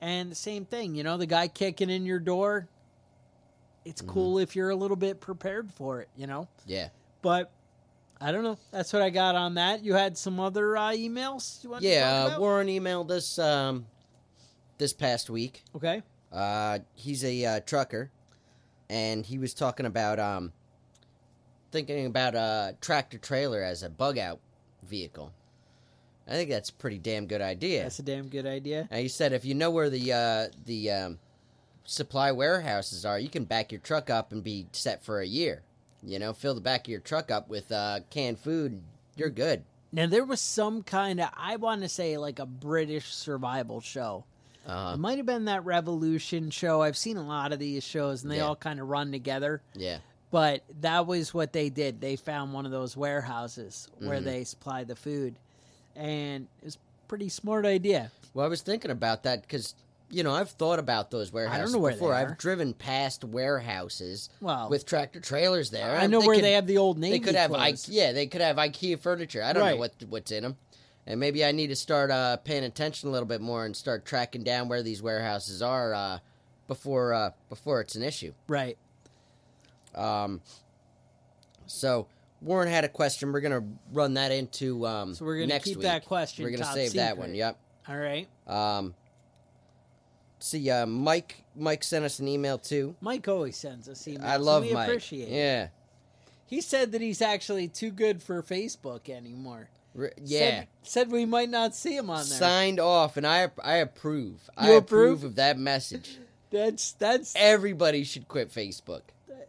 And 0.00 0.30
the 0.32 0.36
same 0.36 0.64
thing, 0.64 0.94
you 0.96 1.04
know, 1.04 1.16
the 1.16 1.26
guy 1.26 1.46
kicking 1.48 1.88
in 1.88 2.04
your 2.04 2.18
door. 2.18 2.66
It's 3.84 4.02
Mm-hmm. 4.02 4.10
cool 4.12 4.38
if 4.38 4.54
you're 4.54 4.70
a 4.70 4.76
little 4.76 4.96
bit 4.96 5.20
prepared 5.20 5.72
for 5.72 6.00
it, 6.00 6.08
you 6.16 6.26
know. 6.26 6.48
Yeah. 6.66 6.88
But 7.22 7.50
I 8.20 8.30
don't 8.30 8.44
know. 8.44 8.58
That's 8.70 8.92
what 8.92 9.02
I 9.02 9.10
got 9.10 9.34
on 9.34 9.54
that. 9.54 9.82
You 9.84 9.94
had 9.94 10.16
some 10.18 10.38
other 10.38 10.76
uh, 10.76 10.90
emails. 10.92 11.62
You 11.64 11.70
want 11.70 11.82
to 11.82 11.88
Yeah. 11.88 12.24
talk 12.28 12.36
Uh. 12.38 12.40
Warren 12.40 12.68
emailed 12.68 13.10
us 13.10 13.38
um, 13.40 13.86
this 14.82 14.92
past 14.92 15.30
week. 15.30 15.62
okay. 15.76 16.02
Uh, 16.32 16.80
he's 16.94 17.24
a 17.24 17.44
uh, 17.44 17.60
trucker, 17.60 18.10
and 18.90 19.24
he 19.24 19.38
was 19.38 19.54
talking 19.54 19.86
about 19.86 20.18
um, 20.18 20.52
thinking 21.70 22.06
about 22.06 22.34
a 22.34 22.74
tractor 22.80 23.18
trailer 23.18 23.62
as 23.62 23.84
a 23.84 23.88
bug 23.88 24.18
out 24.18 24.40
vehicle. 24.82 25.32
I 26.26 26.32
think 26.32 26.50
that's 26.50 26.70
a 26.70 26.74
pretty 26.74 26.98
damn 26.98 27.26
good 27.26 27.42
idea. 27.42 27.84
That's 27.84 28.00
a 28.00 28.02
damn 28.02 28.28
good 28.28 28.46
idea. 28.46 28.88
Now, 28.90 28.96
he 28.96 29.08
said 29.08 29.32
if 29.32 29.44
you 29.44 29.54
know 29.54 29.70
where 29.70 29.88
the 29.88 30.12
uh, 30.12 30.48
the 30.64 30.90
um, 30.90 31.18
supply 31.84 32.32
warehouses 32.32 33.04
are, 33.04 33.20
you 33.20 33.28
can 33.28 33.44
back 33.44 33.70
your 33.70 33.80
truck 33.80 34.10
up 34.10 34.32
and 34.32 34.42
be 34.42 34.66
set 34.72 35.04
for 35.04 35.20
a 35.20 35.26
year. 35.26 35.62
You 36.02 36.18
know, 36.18 36.32
fill 36.32 36.56
the 36.56 36.60
back 36.60 36.86
of 36.86 36.88
your 36.88 37.00
truck 37.00 37.30
up 37.30 37.48
with 37.48 37.70
uh, 37.70 38.00
canned 38.10 38.40
food. 38.40 38.82
You're 39.14 39.30
good. 39.30 39.62
Now 39.92 40.06
there 40.06 40.24
was 40.24 40.40
some 40.40 40.82
kind 40.82 41.20
of 41.20 41.28
I 41.36 41.54
want 41.54 41.82
to 41.82 41.88
say 41.88 42.16
like 42.16 42.40
a 42.40 42.46
British 42.46 43.14
survival 43.14 43.80
show. 43.80 44.24
Uh, 44.66 44.92
It 44.94 44.98
might 44.98 45.16
have 45.16 45.26
been 45.26 45.46
that 45.46 45.64
Revolution 45.64 46.50
show. 46.50 46.82
I've 46.82 46.96
seen 46.96 47.16
a 47.16 47.22
lot 47.26 47.52
of 47.52 47.58
these 47.58 47.82
shows, 47.82 48.22
and 48.22 48.30
they 48.30 48.36
Yeah. 48.36 48.44
all 48.46 48.56
kind 48.56 48.80
of 48.80 48.88
run 48.88 49.10
together. 49.12 49.60
yeah. 49.74 49.98
But 50.30 50.62
that 50.80 51.06
was 51.06 51.34
what 51.34 51.52
they 51.52 51.68
did. 51.68 52.00
They 52.00 52.16
found 52.16 52.54
one 52.54 52.64
of 52.64 52.72
those 52.72 52.96
warehouses 52.96 53.88
where 53.98 54.18
Mhm. 54.18 54.24
they 54.24 54.44
supply 54.44 54.82
the 54.82 54.96
food, 54.96 55.34
and 55.94 56.46
it 56.62 56.64
was 56.64 56.76
a 56.76 56.78
pretty 57.08 57.28
smart 57.28 57.66
idea. 57.66 58.10
Well, 58.32 58.46
I 58.46 58.48
was 58.48 58.62
thinking 58.62 58.90
about 58.90 59.24
that 59.24 59.42
because 59.42 59.74
you 60.08 60.22
know 60.22 60.32
I've 60.34 60.50
thought 60.50 60.78
about 60.78 61.10
those 61.10 61.32
warehouses 61.34 61.72
know 61.74 61.80
where 61.80 61.92
they 61.92 61.96
before. 61.98 62.14
I've 62.14 62.38
driven 62.38 62.72
past 62.72 63.24
warehouses 63.24 64.30
Well, 64.40 64.70
with 64.70 64.86
tractor 64.86 65.20
trailers 65.20 65.70
there. 65.70 65.98
I 65.98 66.06
know 66.06 66.20
where 66.20 66.36
could- 66.36 66.44
they 66.44 66.52
have 66.52 66.66
the 66.66 66.78
old 66.78 66.98
Navy 66.98 67.18
They 67.18 67.24
could 67.24 67.34
have 67.34 67.52
I- 67.52 67.74
yeah, 67.88 68.12
they 68.12 68.26
could 68.26 68.40
have 68.40 68.56
IKEA 68.56 68.98
furniture. 69.00 69.42
I 69.42 69.52
don't 69.52 69.62
Right. 69.62 69.70
know 69.74 69.76
what 69.80 69.92
what's 70.08 70.30
in 70.32 70.44
them, 70.44 70.56
and 71.06 71.18
maybe 71.18 71.44
I 71.44 71.52
need 71.52 71.68
to 71.68 71.76
start 71.76 72.10
uh, 72.10 72.36
paying 72.38 72.64
attention 72.64 73.08
a 73.08 73.12
little 73.12 73.26
bit 73.26 73.40
more 73.40 73.64
and 73.64 73.76
start 73.76 74.04
tracking 74.04 74.42
down 74.44 74.68
where 74.68 74.82
these 74.82 75.02
warehouses 75.02 75.62
are 75.62 75.92
uh, 75.94 76.18
before 76.68 77.12
uh, 77.12 77.30
before 77.48 77.80
it's 77.80 77.94
an 77.94 78.02
issue. 78.02 78.32
right. 78.48 78.76
Um, 79.94 80.40
so 81.66 82.06
Warren 82.40 82.68
had 82.68 82.84
a 82.84 82.88
question. 82.88 83.32
We're 83.32 83.40
gonna 83.40 83.64
run 83.92 84.14
that 84.14 84.32
into 84.32 84.86
um, 84.86 85.14
So 85.14 85.24
we're 85.24 85.40
gonna 85.40 85.60
keep 85.60 85.76
week. 85.78 85.82
that 85.84 86.06
question 86.06 86.44
We're 86.44 86.50
gonna 86.56 86.72
save 86.72 86.94
that 86.94 87.16
one. 87.18 87.34
Yep. 87.34 87.58
All 87.88 87.96
right. 87.96 88.26
Um, 88.46 88.94
see, 90.38 90.70
uh, 90.70 90.86
Mike. 90.86 91.44
Mike 91.54 91.84
sent 91.84 92.04
us 92.06 92.18
an 92.20 92.28
email 92.28 92.56
too. 92.56 92.94
Mike 93.02 93.28
always 93.28 93.56
sends 93.58 93.86
us 93.88 94.02
emails. 94.04 94.24
I 94.24 94.36
love 94.36 94.62
we 94.64 94.72
Mike. 94.72 94.88
appreciate 94.88 95.28
it. 95.28 95.32
Yeah, 95.34 95.68
He 96.46 96.62
said 96.62 96.92
that 96.92 97.02
he's 97.02 97.20
actually 97.20 97.68
too 97.68 97.90
good 97.90 98.22
for 98.22 98.42
Facebook 98.42 99.10
anymore. 99.10 99.68
Yeah. 100.22 100.38
Said, 100.38 100.68
said 100.82 101.12
we 101.12 101.24
might 101.26 101.50
not 101.50 101.74
see 101.74 101.96
him 101.96 102.08
on 102.10 102.16
there. 102.16 102.24
Signed 102.24 102.80
off, 102.80 103.16
and 103.16 103.26
I 103.26 103.50
I 103.62 103.76
approve. 103.76 104.48
I 104.56 104.70
approve 104.70 104.78
approve? 105.18 105.24
of 105.24 105.34
that 105.36 105.58
message. 105.58 106.18
That's 106.50 106.92
that's. 106.92 107.32
Everybody 107.36 108.04
should 108.04 108.28
quit 108.28 108.50
Facebook. 108.52 109.00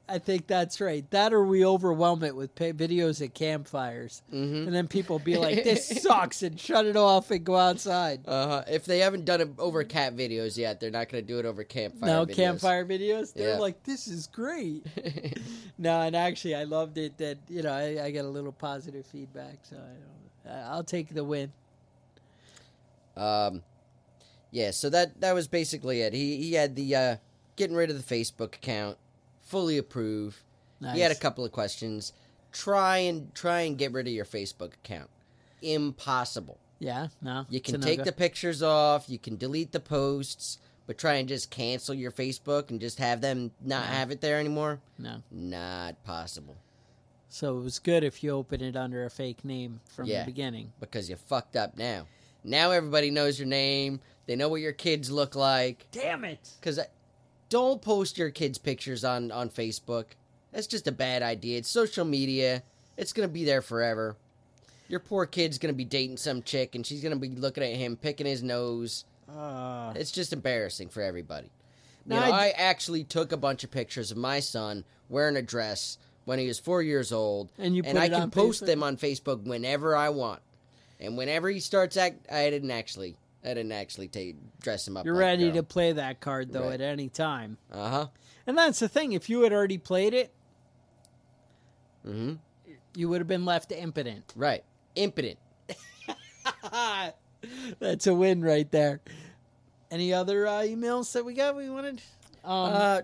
I 0.08 0.20
think 0.20 0.48
that's 0.48 0.82
right. 0.82 1.10
That 1.12 1.34
or 1.34 1.46
we 1.46 1.66
overwhelm 1.66 2.24
it 2.24 2.36
with 2.36 2.54
videos 2.56 3.22
at 3.24 3.34
campfires, 3.34 4.22
Mm-hmm. 4.34 4.68
and 4.68 4.74
then 4.76 4.88
people 4.90 5.18
be 5.20 5.38
like, 5.38 5.64
"This 5.64 5.88
sucks," 6.02 6.44
and 6.44 6.60
shut 6.60 6.86
it 6.86 6.96
off 6.98 7.32
and 7.32 7.44
go 7.44 7.56
outside. 7.56 8.22
Uh-huh. 8.28 8.64
If 8.70 8.84
they 8.86 9.00
haven't 9.00 9.24
done 9.26 9.40
it 9.42 9.50
over 9.58 9.84
cat 9.86 10.16
videos 10.16 10.58
yet, 10.58 10.80
they're 10.82 10.92
not 10.92 11.10
going 11.10 11.24
to 11.24 11.28
do 11.28 11.40
it 11.40 11.46
over 11.46 11.64
campfire. 11.64 12.10
no 12.10 12.26
videos. 12.26 12.36
campfire 12.36 12.86
videos. 12.86 13.34
They're 13.34 13.52
Yeah. 13.56 13.60
like, 13.60 13.84
"This 13.84 14.08
is 14.08 14.28
great." 14.28 14.86
no, 15.78 16.02
and 16.02 16.16
actually, 16.16 16.56
I 16.56 16.64
loved 16.66 16.98
it. 16.98 17.18
That 17.18 17.38
you 17.50 17.64
know, 17.64 17.72
I, 17.74 18.04
I 18.06 18.12
get 18.12 18.26
a 18.26 18.30
little 18.30 18.52
positive 18.54 19.06
feedback, 19.06 19.60
so 19.64 19.76
I 19.78 19.80
don't, 19.80 20.23
I'll 20.50 20.84
take 20.84 21.14
the 21.14 21.24
win. 21.24 21.52
Um, 23.16 23.62
yeah. 24.52 24.72
So 24.72 24.90
that 24.90 25.20
that 25.22 25.34
was 25.34 25.48
basically 25.48 26.02
it. 26.02 26.14
He 26.14 26.38
he 26.38 26.54
had 26.54 26.76
the 26.76 26.96
uh, 26.96 27.16
getting 27.56 27.76
rid 27.76 27.90
of 27.90 27.98
the 27.98 28.16
Facebook 28.16 28.56
account, 28.56 28.98
fully 29.42 29.78
approve. 29.78 30.44
Nice. 30.80 30.96
He 30.96 31.02
had 31.02 31.12
a 31.12 31.16
couple 31.16 31.46
of 31.46 31.52
questions. 31.52 32.14
Try 32.52 32.98
and 32.98 33.34
try 33.34 33.62
and 33.62 33.78
get 33.78 33.92
rid 33.92 34.08
of 34.08 34.14
your 34.14 34.26
Facebook 34.26 34.74
account. 34.74 35.10
Impossible. 35.62 36.58
Yeah, 36.80 37.08
no, 37.22 37.46
You 37.50 37.62
can 37.62 37.80
take 37.80 38.04
the 38.04 38.12
pictures 38.12 38.62
off. 38.62 39.10
You 39.10 39.18
can 39.18 39.38
delete 39.38 39.72
the 39.72 39.80
posts, 39.80 40.58
but 40.86 40.98
try 40.98 41.14
and 41.14 41.30
just 41.30 41.50
cancel 41.50 41.96
your 41.96 42.12
Facebook 42.12 42.72
and 42.72 42.82
just 42.82 43.00
have 43.00 43.22
them 43.22 43.52
not 43.64 43.86
have 43.86 44.12
it 44.12 44.20
there 44.20 44.38
anymore. 44.38 44.82
no. 45.00 45.24
Not 45.32 46.04
possible 46.04 46.58
So 47.34 47.58
it 47.58 47.62
was 47.64 47.80
good 47.80 48.04
if 48.04 48.24
you 48.24 48.30
open 48.30 48.62
it 48.62 48.76
under 48.76 49.06
a 49.06 49.10
fake 49.10 49.44
name 49.44 49.80
from 49.88 50.06
Yeah. 50.06 50.20
the 50.20 50.28
beginning. 50.28 50.72
because 50.80 51.10
you 51.10 51.16
fucked 51.16 51.56
up 51.56 51.76
now. 51.76 52.06
Now 52.44 52.70
everybody 52.70 53.10
knows 53.10 53.40
your 53.40 53.48
name. 53.48 54.02
They 54.28 54.36
know 54.36 54.50
what 54.50 54.62
your 54.62 54.72
kids 54.72 55.10
look 55.10 55.34
like. 55.36 55.88
Damn 55.92 56.26
it! 56.26 56.52
Because 56.60 56.80
don't 57.50 57.82
post 57.82 58.20
your 58.20 58.30
kids' 58.30 58.60
pictures 58.60 59.04
on 59.04 59.32
on 59.32 59.50
Facebook. 59.50 60.06
That's 60.52 60.68
just 60.68 60.88
a 60.88 60.92
bad 60.92 61.24
idea. 61.24 61.58
It's 61.58 61.72
social 61.72 62.06
media. 62.06 62.62
It's 62.98 63.14
gonna 63.14 63.28
be 63.28 63.44
there 63.46 63.64
forever. 63.64 64.16
Your 64.88 65.00
poor 65.00 65.26
kid's 65.26 65.58
gonna 65.58 65.74
be 65.74 65.86
dating 65.86 66.18
some 66.18 66.44
chick, 66.44 66.76
and 66.76 66.86
she's 66.86 67.02
gonna 67.02 67.16
be 67.16 67.30
looking 67.30 67.64
at 67.64 67.74
him, 67.76 67.98
picking 67.98 68.28
his 68.28 68.44
nose. 68.44 69.06
Uh, 69.28 69.92
It's 69.96 70.12
just 70.12 70.34
embarrassing 70.34 70.90
for 70.90 71.02
everybody. 71.02 71.50
No, 72.06 72.16
you 72.18 72.22
know, 72.22 72.32
I- 72.32 72.46
I 72.46 72.50
actually 72.52 73.04
took 73.04 73.32
a 73.32 73.38
bunch 73.38 73.64
of 73.64 73.72
pictures 73.72 74.12
of 74.12 74.18
my 74.18 74.40
son 74.40 74.84
wearing 75.10 75.36
a 75.36 75.42
dress 75.42 75.98
when 76.26 76.40
he 76.40 76.48
was 76.48 76.60
four 76.60 76.82
years 76.82 77.12
old, 77.12 77.52
And 77.58 77.76
you 77.76 77.84
and 77.86 77.98
I 78.00 78.10
can 78.10 78.30
post 78.32 78.64
Facebook? 78.64 78.66
them 78.68 78.84
on 78.84 78.98
Facebook 78.98 79.44
whenever 79.44 79.96
I 79.96 80.10
want. 80.10 80.42
And 81.00 81.18
whenever 81.18 81.50
he 81.50 81.60
starts 81.60 81.98
act, 81.98 82.32
I 82.32 82.50
didn't 82.50 82.72
actually, 82.72 83.18
I 83.44 83.50
didn't 83.50 83.72
actually 83.74 84.08
take 84.08 84.38
dress 84.62 84.88
him 84.88 84.96
up. 84.96 85.06
you're 85.06 85.16
like 85.16 85.22
ready 85.22 85.52
to 85.52 85.64
play 85.64 85.92
that 85.94 86.22
card 86.22 86.52
though 86.54 86.66
Right. 86.70 86.74
at 86.76 86.82
any 86.82 87.10
time. 87.10 87.58
Uh 87.72 87.90
huh. 87.90 88.08
And 88.48 88.58
that's 88.58 88.80
the 88.80 88.88
thing. 88.90 89.12
If 89.14 89.30
you 89.30 89.42
had 89.42 89.52
already 89.54 89.78
played 89.78 90.14
it, 90.14 90.32
Mm-hmm. 92.06 92.34
you 92.96 93.08
would 93.10 93.20
have 93.22 93.28
been 93.30 93.46
left 93.46 93.72
impotent. 93.72 94.34
Right. 94.36 94.64
Impotent. 94.96 95.40
That's 97.80 98.08
a 98.08 98.14
win 98.14 98.42
right 98.42 98.70
there. 98.72 99.02
Any 99.92 100.14
other 100.14 100.48
uh, 100.48 100.62
emails 100.62 101.12
that 101.14 101.24
we 101.26 101.34
got? 101.34 101.56
We 101.56 101.70
wanted. 101.70 102.02
Um, 102.44 102.52
uh, 102.74 103.02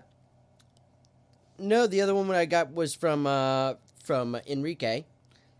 no, 1.60 1.86
the 1.86 2.00
other 2.00 2.14
one 2.14 2.30
I 2.30 2.44
got 2.46 2.72
was 2.72 2.94
from 2.94 3.26
uh 3.26 3.74
from 4.02 4.36
Enrique, 4.46 5.04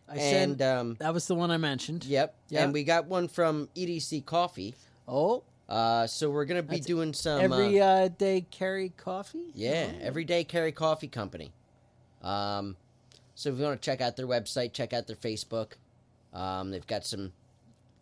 I 0.08 0.16
said 0.18 0.48
and 0.50 0.62
um, 0.62 0.96
that 0.98 1.14
was 1.14 1.26
the 1.28 1.34
one 1.34 1.50
I 1.50 1.56
mentioned. 1.56 2.04
yep, 2.04 2.34
Yeah. 2.48 2.64
and 2.64 2.72
we 2.72 2.82
got 2.84 3.06
one 3.06 3.28
from 3.28 3.68
EDC 3.76 4.24
Coffee. 4.26 4.74
Oh, 5.06 5.42
Uh, 5.68 6.06
so 6.06 6.28
we're 6.30 6.46
gonna 6.46 6.62
be 6.64 6.76
That's 6.76 6.86
doing 6.86 7.12
some 7.14 7.40
every 7.40 7.80
uh, 7.80 7.86
uh, 7.86 8.08
day 8.08 8.44
carry 8.50 8.88
coffee. 8.96 9.52
yeah, 9.54 9.90
Oh. 9.94 9.98
everyday 10.00 10.42
carry 10.44 10.72
coffee 10.72 11.06
company. 11.08 11.52
Um, 12.22 12.76
so 13.36 13.50
if 13.50 13.58
you 13.58 13.64
want 13.64 13.80
to 13.80 13.84
check 13.84 14.00
out 14.00 14.16
their 14.16 14.26
website, 14.26 14.72
check 14.72 14.92
out 14.92 15.06
their 15.06 15.16
Facebook. 15.16 15.72
Um, 16.34 16.70
they've 16.70 16.86
got 16.86 17.06
some 17.06 17.32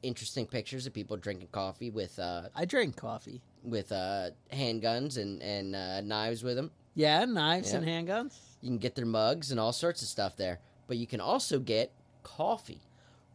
interesting 0.03 0.47
pictures 0.47 0.87
of 0.87 0.95
people 0.95 1.17
drinking 1.17 1.49
coffee 1.51 1.91
with 1.91 2.19
uh 2.21 2.49
I 2.55 2.65
drink 2.65 2.97
coffee. 2.97 3.41
with 3.65 3.91
uh 3.93 4.31
handguns 4.53 5.19
and 5.19 5.43
and 5.43 5.75
uh, 5.77 6.01
knives 6.01 6.43
with 6.45 6.57
them. 6.57 6.71
Yeah, 6.99 7.25
knives 7.27 7.71
Yeah. 7.73 7.79
and 7.79 7.87
handguns. 7.87 8.35
You 8.61 8.71
can 8.71 8.79
get 8.79 8.97
their 8.97 9.07
mugs 9.07 9.53
and 9.53 9.61
all 9.61 9.73
sorts 9.73 10.03
of 10.03 10.09
stuff 10.09 10.37
there. 10.37 10.59
But 10.89 10.97
you 10.97 11.07
can 11.07 11.21
also 11.21 11.61
get 11.61 11.93
coffee. 12.25 12.81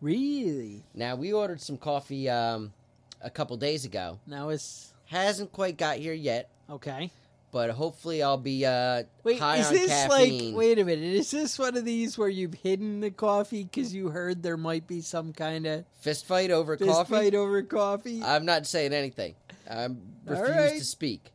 Really? 0.02 0.84
Now 0.94 1.16
we 1.16 1.32
ordered 1.32 1.62
some 1.62 1.78
coffee 1.78 2.30
um, 2.30 2.74
a 3.22 3.30
couple 3.30 3.56
days 3.56 3.86
ago. 3.86 4.20
Now 4.28 4.50
it's 4.50 4.92
Hasn't 5.06 5.52
quite 5.54 5.78
got 5.78 5.98
here 5.98 6.14
yet, 6.14 6.50
okay. 6.70 7.10
but 7.52 7.70
hopefully 7.70 8.22
I'll 8.24 8.38
be 8.38 8.66
uh, 8.66 9.04
Wait, 9.24 9.40
high 9.40 9.58
is 9.58 9.68
on 9.68 9.74
this 9.76 9.88
caffeine. 9.90 10.48
like? 10.56 10.58
Wait 10.58 10.80
a 10.80 10.84
minute. 10.84 11.04
Is 11.06 11.32
this 11.32 11.58
one 11.60 11.78
of 11.78 11.86
these 11.86 12.18
where 12.18 12.28
you've 12.30 12.56
hidden 12.56 13.00
the 13.00 13.12
coffee 13.12 13.64
because 13.64 13.94
you 13.94 14.10
heard 14.10 14.44
there 14.44 14.58
might 14.58 14.88
be 14.88 15.00
some 15.02 15.32
kind 15.32 15.66
of 15.68 15.86
Fist 16.02 16.26
fight 16.26 16.52
over 16.52 16.76
fist 16.78 16.90
coffee. 16.90 17.14
fight 17.14 17.36
over 17.36 17.62
coffee? 17.62 18.22
I'm 18.24 18.44
not 18.46 18.66
saying 18.68 18.92
anything. 18.92 19.36
I 19.70 19.88
refuse 20.26 20.50
right. 20.50 20.78
to 20.80 20.84
speak. 20.84 21.32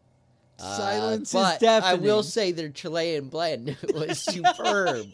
Uh, 0.60 0.76
Silence 0.76 1.28
is 1.28 1.32
but 1.34 1.62
I 1.62 1.94
will 1.94 2.22
say 2.22 2.52
their 2.52 2.68
Chilean 2.70 3.28
blend 3.28 3.76
was 3.94 4.18
superb. 4.22 5.06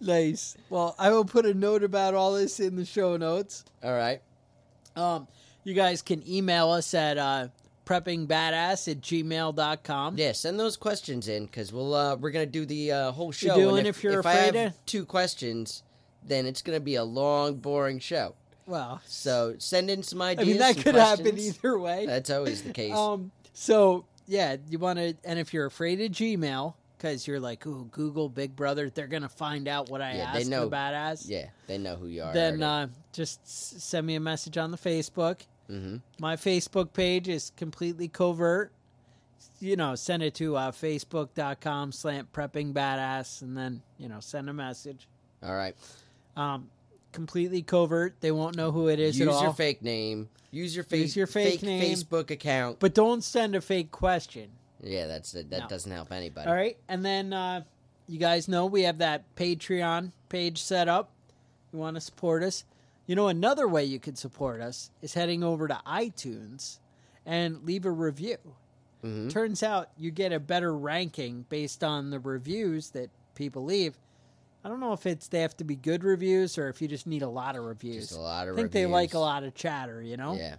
nice. 0.00 0.56
Well, 0.70 0.94
I 0.98 1.10
will 1.10 1.24
put 1.24 1.46
a 1.46 1.54
note 1.54 1.82
about 1.84 2.14
all 2.14 2.34
this 2.34 2.60
in 2.60 2.76
the 2.76 2.84
show 2.84 3.16
notes. 3.16 3.64
All 3.82 3.94
right. 3.94 4.20
Um, 4.96 5.26
you 5.64 5.74
guys 5.74 6.02
can 6.02 6.22
email 6.28 6.70
us 6.70 6.94
at 6.94 7.18
uh, 7.18 7.48
preppingbadass 7.86 8.90
at 8.90 9.00
gmail.com. 9.00 10.18
Yeah, 10.18 10.32
send 10.32 10.58
those 10.60 10.76
questions 10.76 11.28
in 11.28 11.46
because 11.46 11.72
we'll 11.72 11.94
uh, 11.94 12.16
we're 12.16 12.30
gonna 12.30 12.46
do 12.46 12.64
the 12.66 12.92
uh, 12.92 13.12
whole 13.12 13.32
show. 13.32 13.54
doing 13.56 13.78
and 13.78 13.86
if 13.86 14.02
you're 14.02 14.20
if 14.20 14.26
I 14.26 14.32
have 14.34 14.54
of- 14.56 14.86
two 14.86 15.04
questions, 15.04 15.82
then 16.24 16.46
it's 16.46 16.62
gonna 16.62 16.80
be 16.80 16.94
a 16.96 17.04
long, 17.04 17.56
boring 17.56 17.98
show. 17.98 18.34
Well, 18.66 19.02
So 19.04 19.56
send 19.58 19.90
in 19.90 20.02
some 20.02 20.22
ideas. 20.22 20.48
I 20.48 20.50
mean, 20.50 20.58
that 20.58 20.76
could 20.78 20.94
happen 20.94 21.38
either 21.38 21.78
way. 21.78 22.06
That's 22.06 22.30
always 22.30 22.62
the 22.62 22.72
case. 22.72 22.94
Um, 22.94 23.30
so 23.54 24.04
yeah, 24.26 24.56
you 24.68 24.78
want 24.78 24.98
to, 24.98 25.14
and 25.24 25.38
if 25.38 25.54
you're 25.54 25.66
afraid 25.66 26.00
of 26.00 26.10
Gmail, 26.12 26.74
because 26.98 27.26
you're 27.26 27.40
like, 27.40 27.66
ooh, 27.66 27.86
Google 27.90 28.28
Big 28.28 28.54
Brother, 28.56 28.88
they're 28.90 29.06
gonna 29.06 29.28
find 29.28 29.68
out 29.68 29.88
what 29.90 30.00
I 30.02 30.16
Yeah, 30.16 30.32
they 30.32 30.44
know. 30.44 30.68
badass. 30.70 31.28
yeah, 31.28 31.48
they 31.66 31.78
know 31.78 31.96
who 31.96 32.06
you 32.06 32.22
are. 32.22 32.32
Then 32.32 32.62
uh, 32.62 32.88
just 33.12 33.40
s- 33.44 33.74
send 33.78 34.06
me 34.06 34.14
a 34.14 34.20
message 34.20 34.56
on 34.58 34.70
the 34.70 34.78
Facebook. 34.78 35.40
hmm 35.68 35.96
My 36.18 36.36
Facebook 36.36 36.92
page 36.92 37.28
is 37.28 37.52
completely 37.56 38.08
covert. 38.08 38.72
You 39.60 39.76
know, 39.76 39.94
send 39.94 40.22
it 40.22 40.34
to 40.36 40.56
uh, 40.56 40.70
facebook.com 40.72 41.92
slant 41.92 42.32
prepping 42.32 42.72
badass 42.72 43.42
and 43.42 43.56
then, 43.56 43.82
you 43.98 44.08
know, 44.08 44.20
send 44.20 44.48
a 44.50 44.52
message. 44.52 45.06
All 45.42 45.54
right. 45.54 45.74
Um, 46.36 46.68
completely 47.14 47.62
covert. 47.62 48.16
They 48.20 48.30
won't 48.32 48.56
know 48.56 48.70
who 48.72 48.88
it 48.88 48.98
is 49.00 49.18
Use 49.18 49.28
at 49.28 49.34
all. 49.34 49.42
your 49.44 49.52
fake 49.54 49.80
name. 49.82 50.28
Use 50.50 50.74
your, 50.74 50.84
fa- 50.84 50.98
Use 50.98 51.16
your 51.16 51.26
fake 51.26 51.62
name. 51.62 51.82
Facebook 51.82 52.30
account. 52.30 52.78
but 52.80 52.92
don't 52.94 53.24
send 53.24 53.54
a 53.56 53.60
fake 53.60 53.90
question. 53.90 54.50
yeah, 54.82 55.06
that's 55.06 55.32
that. 55.32 55.50
No. 55.50 55.66
doesn't 55.68 55.90
help 55.90 56.12
anybody. 56.12 56.48
All 56.48 56.54
right. 56.54 56.76
And 56.88 57.04
then 57.04 57.32
uh, 57.32 57.62
you 58.06 58.18
guys 58.18 58.46
know 58.48 58.66
we 58.66 58.82
have 58.82 58.98
that 58.98 59.24
Patreon 59.36 60.12
page 60.28 60.60
set 60.62 60.88
up. 60.88 61.10
You 61.72 61.78
want 61.78 61.96
to 61.96 62.00
support 62.00 62.42
us. 62.42 62.64
You 63.06 63.16
know, 63.16 63.28
another 63.28 63.66
way 63.68 63.84
you 63.84 63.98
could 63.98 64.16
support 64.18 64.60
us 64.60 64.90
is 65.02 65.14
heading 65.14 65.42
over 65.42 65.66
to 65.68 65.78
iTunes 65.86 66.78
and 67.26 67.64
leave 67.64 67.84
a 67.86 67.90
review. 67.90 68.36
Mhm. 69.04 69.30
Turns 69.30 69.62
out 69.62 69.90
you 69.98 70.10
get 70.10 70.32
a 70.32 70.40
better 70.40 70.74
ranking 70.76 71.44
based 71.48 71.82
on 71.84 72.10
the 72.10 72.18
reviews 72.20 72.90
that 72.90 73.10
people 73.34 73.64
leave. 73.64 73.98
I 74.64 74.68
don't 74.68 74.80
know 74.80 74.92
if 74.94 75.04
it's 75.06 75.28
they 75.28 75.40
have 75.40 75.56
to 75.58 75.64
be 75.64 75.76
good 75.76 76.02
reviews 76.04 76.56
or 76.56 76.68
if 76.68 76.80
you 76.80 76.88
just 76.88 77.06
need 77.06 77.22
a 77.22 77.28
lot 77.28 77.54
of 77.56 77.64
reviews. 77.64 78.08
Just 78.08 78.18
a 78.18 78.22
lot 78.22 78.48
of 78.48 78.54
I 78.54 78.56
think 78.56 78.72
they 78.72 78.86
like 78.86 79.12
a 79.14 79.18
lot 79.18 79.44
of 79.44 79.54
chatter, 79.54 80.02
you 80.02 80.16
know? 80.16 80.34
Yeah, 80.34 80.56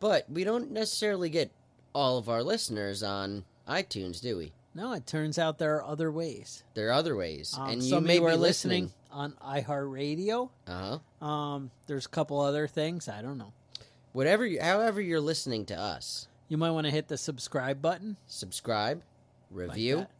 but 0.00 0.28
we 0.30 0.44
don't 0.44 0.70
necessarily 0.70 1.28
get 1.28 1.50
all 1.94 2.16
of 2.18 2.28
our 2.28 2.42
listeners 2.42 3.02
on 3.02 3.44
iTunes, 3.68 4.20
do 4.22 4.38
we? 4.38 4.52
No, 4.74 4.92
it 4.92 5.06
turns 5.06 5.38
out 5.38 5.58
there 5.58 5.76
are 5.76 5.84
other 5.84 6.10
ways. 6.10 6.64
There 6.74 6.88
are 6.88 6.92
other 6.92 7.14
ways, 7.14 7.54
Um, 7.56 7.68
and 7.68 7.82
you 7.82 8.00
may 8.00 8.14
you 8.14 8.20
be 8.20 8.26
are 8.26 8.36
listening. 8.36 8.84
listening 8.84 8.92
on 9.12 9.32
iHeartRadio. 9.46 10.48
Uh 10.66 10.98
huh. 11.20 11.24
Um, 11.24 11.70
there's 11.86 12.06
a 12.06 12.08
couple 12.08 12.40
other 12.40 12.66
things. 12.66 13.08
I 13.08 13.22
don't 13.22 13.38
know. 13.38 13.52
Whatever, 14.12 14.44
you, 14.46 14.60
however 14.60 15.00
you're 15.00 15.20
listening 15.20 15.64
to 15.66 15.74
us, 15.78 16.28
You 16.48 16.56
might 16.56 16.70
want 16.70 16.86
to 16.86 16.90
hit 16.90 17.08
the 17.08 17.16
subscribe 17.18 17.80
button. 17.82 18.16
subscribe, 18.26 19.02
review, 19.50 19.96
that. 19.98 20.10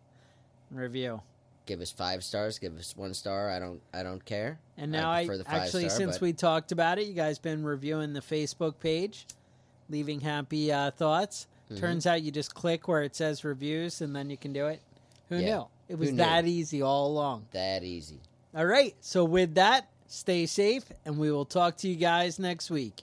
Review. 0.71 1.23
Give 1.67 1.81
us 1.81 1.91
five 1.91 2.23
stars, 2.25 2.59
give 2.59 2.77
us 2.79 2.97
one 2.97 3.15
star. 3.15 3.51
I 3.51 3.59
don't, 3.59 3.81
I 3.93 4.03
don't 4.03 4.25
care. 4.25 4.59
And 4.77 4.93
now 4.93 5.11
I, 5.11 5.27
prefer 5.27 5.39
the 5.39 5.45
five 5.45 5.63
actually, 5.63 5.89
star, 5.89 5.99
since 5.99 6.17
but- 6.17 6.23
we 6.23 6.33
talked 6.33 6.73
about 6.73 6.99
it, 6.99 7.07
you 7.07 7.15
guys 7.15 7.39
been 7.39 7.65
reviewing 7.65 8.13
the 8.13 8.21
Facebook 8.21 8.79
page, 8.81 9.27
leaving 9.89 10.21
happy 10.21 10.73
uh, 10.73 10.91
thoughts. 10.91 11.47
Mm-hmm. 11.71 11.81
Turns 11.81 12.07
out 12.07 12.23
you 12.23 12.31
just 12.31 12.55
click 12.55 12.89
where 12.89 13.03
it 13.03 13.17
says 13.17 13.45
reviews, 13.45 14.01
and 14.01 14.15
then 14.15 14.29
you 14.31 14.37
can 14.37 14.53
do 14.53 14.67
it. 14.67 14.81
Who 15.31 15.37
Yeah. 15.37 15.57
knew? 15.57 15.67
It 15.89 15.99
was 15.99 16.11
knew? 16.11 16.19
that 16.19 16.47
easy 16.47 16.83
all 16.83 17.09
along. 17.09 17.47
that 17.53 17.83
easy. 17.85 18.21
All 18.55 18.67
right. 18.67 18.95
So 19.01 19.25
with 19.25 19.55
that, 19.57 19.89
stay 20.07 20.47
safe, 20.47 20.85
and 21.05 21.19
we 21.19 21.31
will 21.33 21.45
talk 21.45 21.77
to 21.79 21.89
you 21.89 21.97
guys 21.97 22.39
next 22.39 22.71
week. 22.71 23.03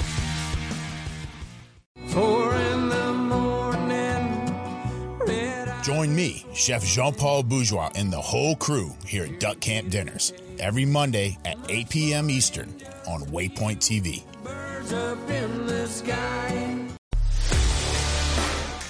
Join 5.81 6.15
me, 6.15 6.45
Chef 6.53 6.85
Jean 6.85 7.11
Paul 7.11 7.41
Bourgeois, 7.41 7.89
and 7.95 8.13
the 8.13 8.21
whole 8.21 8.55
crew 8.55 8.93
here 9.03 9.23
at 9.23 9.39
Duck 9.39 9.59
Camp 9.59 9.89
Dinners 9.89 10.31
every 10.59 10.85
Monday 10.85 11.39
at 11.43 11.57
8 11.69 11.89
p.m. 11.89 12.29
Eastern 12.29 12.69
on 13.07 13.21
Waypoint 13.25 13.79
TV. 13.79 14.23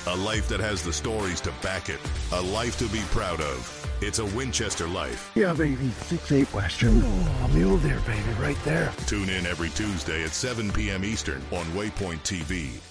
A 0.08 0.16
life 0.18 0.50
that 0.50 0.60
has 0.60 0.84
the 0.84 0.92
stories 0.92 1.40
to 1.42 1.54
back 1.62 1.88
it. 1.88 2.00
A 2.34 2.42
life 2.42 2.78
to 2.80 2.88
be 2.90 3.00
proud 3.12 3.40
of. 3.40 3.88
It's 4.02 4.20
a 4.20 4.26
Winchester 4.26 4.88
life. 4.88 5.32
Yeah, 5.34 5.54
baby. 5.54 5.92
Six 5.92 6.30
eight 6.34 6.54
Western. 6.54 7.02
Oh, 7.06 7.52
mule 7.54 7.78
deer, 7.78 8.02
baby, 8.06 8.34
right 8.38 8.62
there. 8.66 8.92
Tune 9.06 9.30
in 9.30 9.46
every 9.46 9.70
Tuesday 9.70 10.24
at 10.24 10.32
7 10.32 10.72
p.m. 10.72 11.06
Eastern 11.06 11.42
on 11.52 11.64
Waypoint 11.68 12.20
TV 12.24 12.82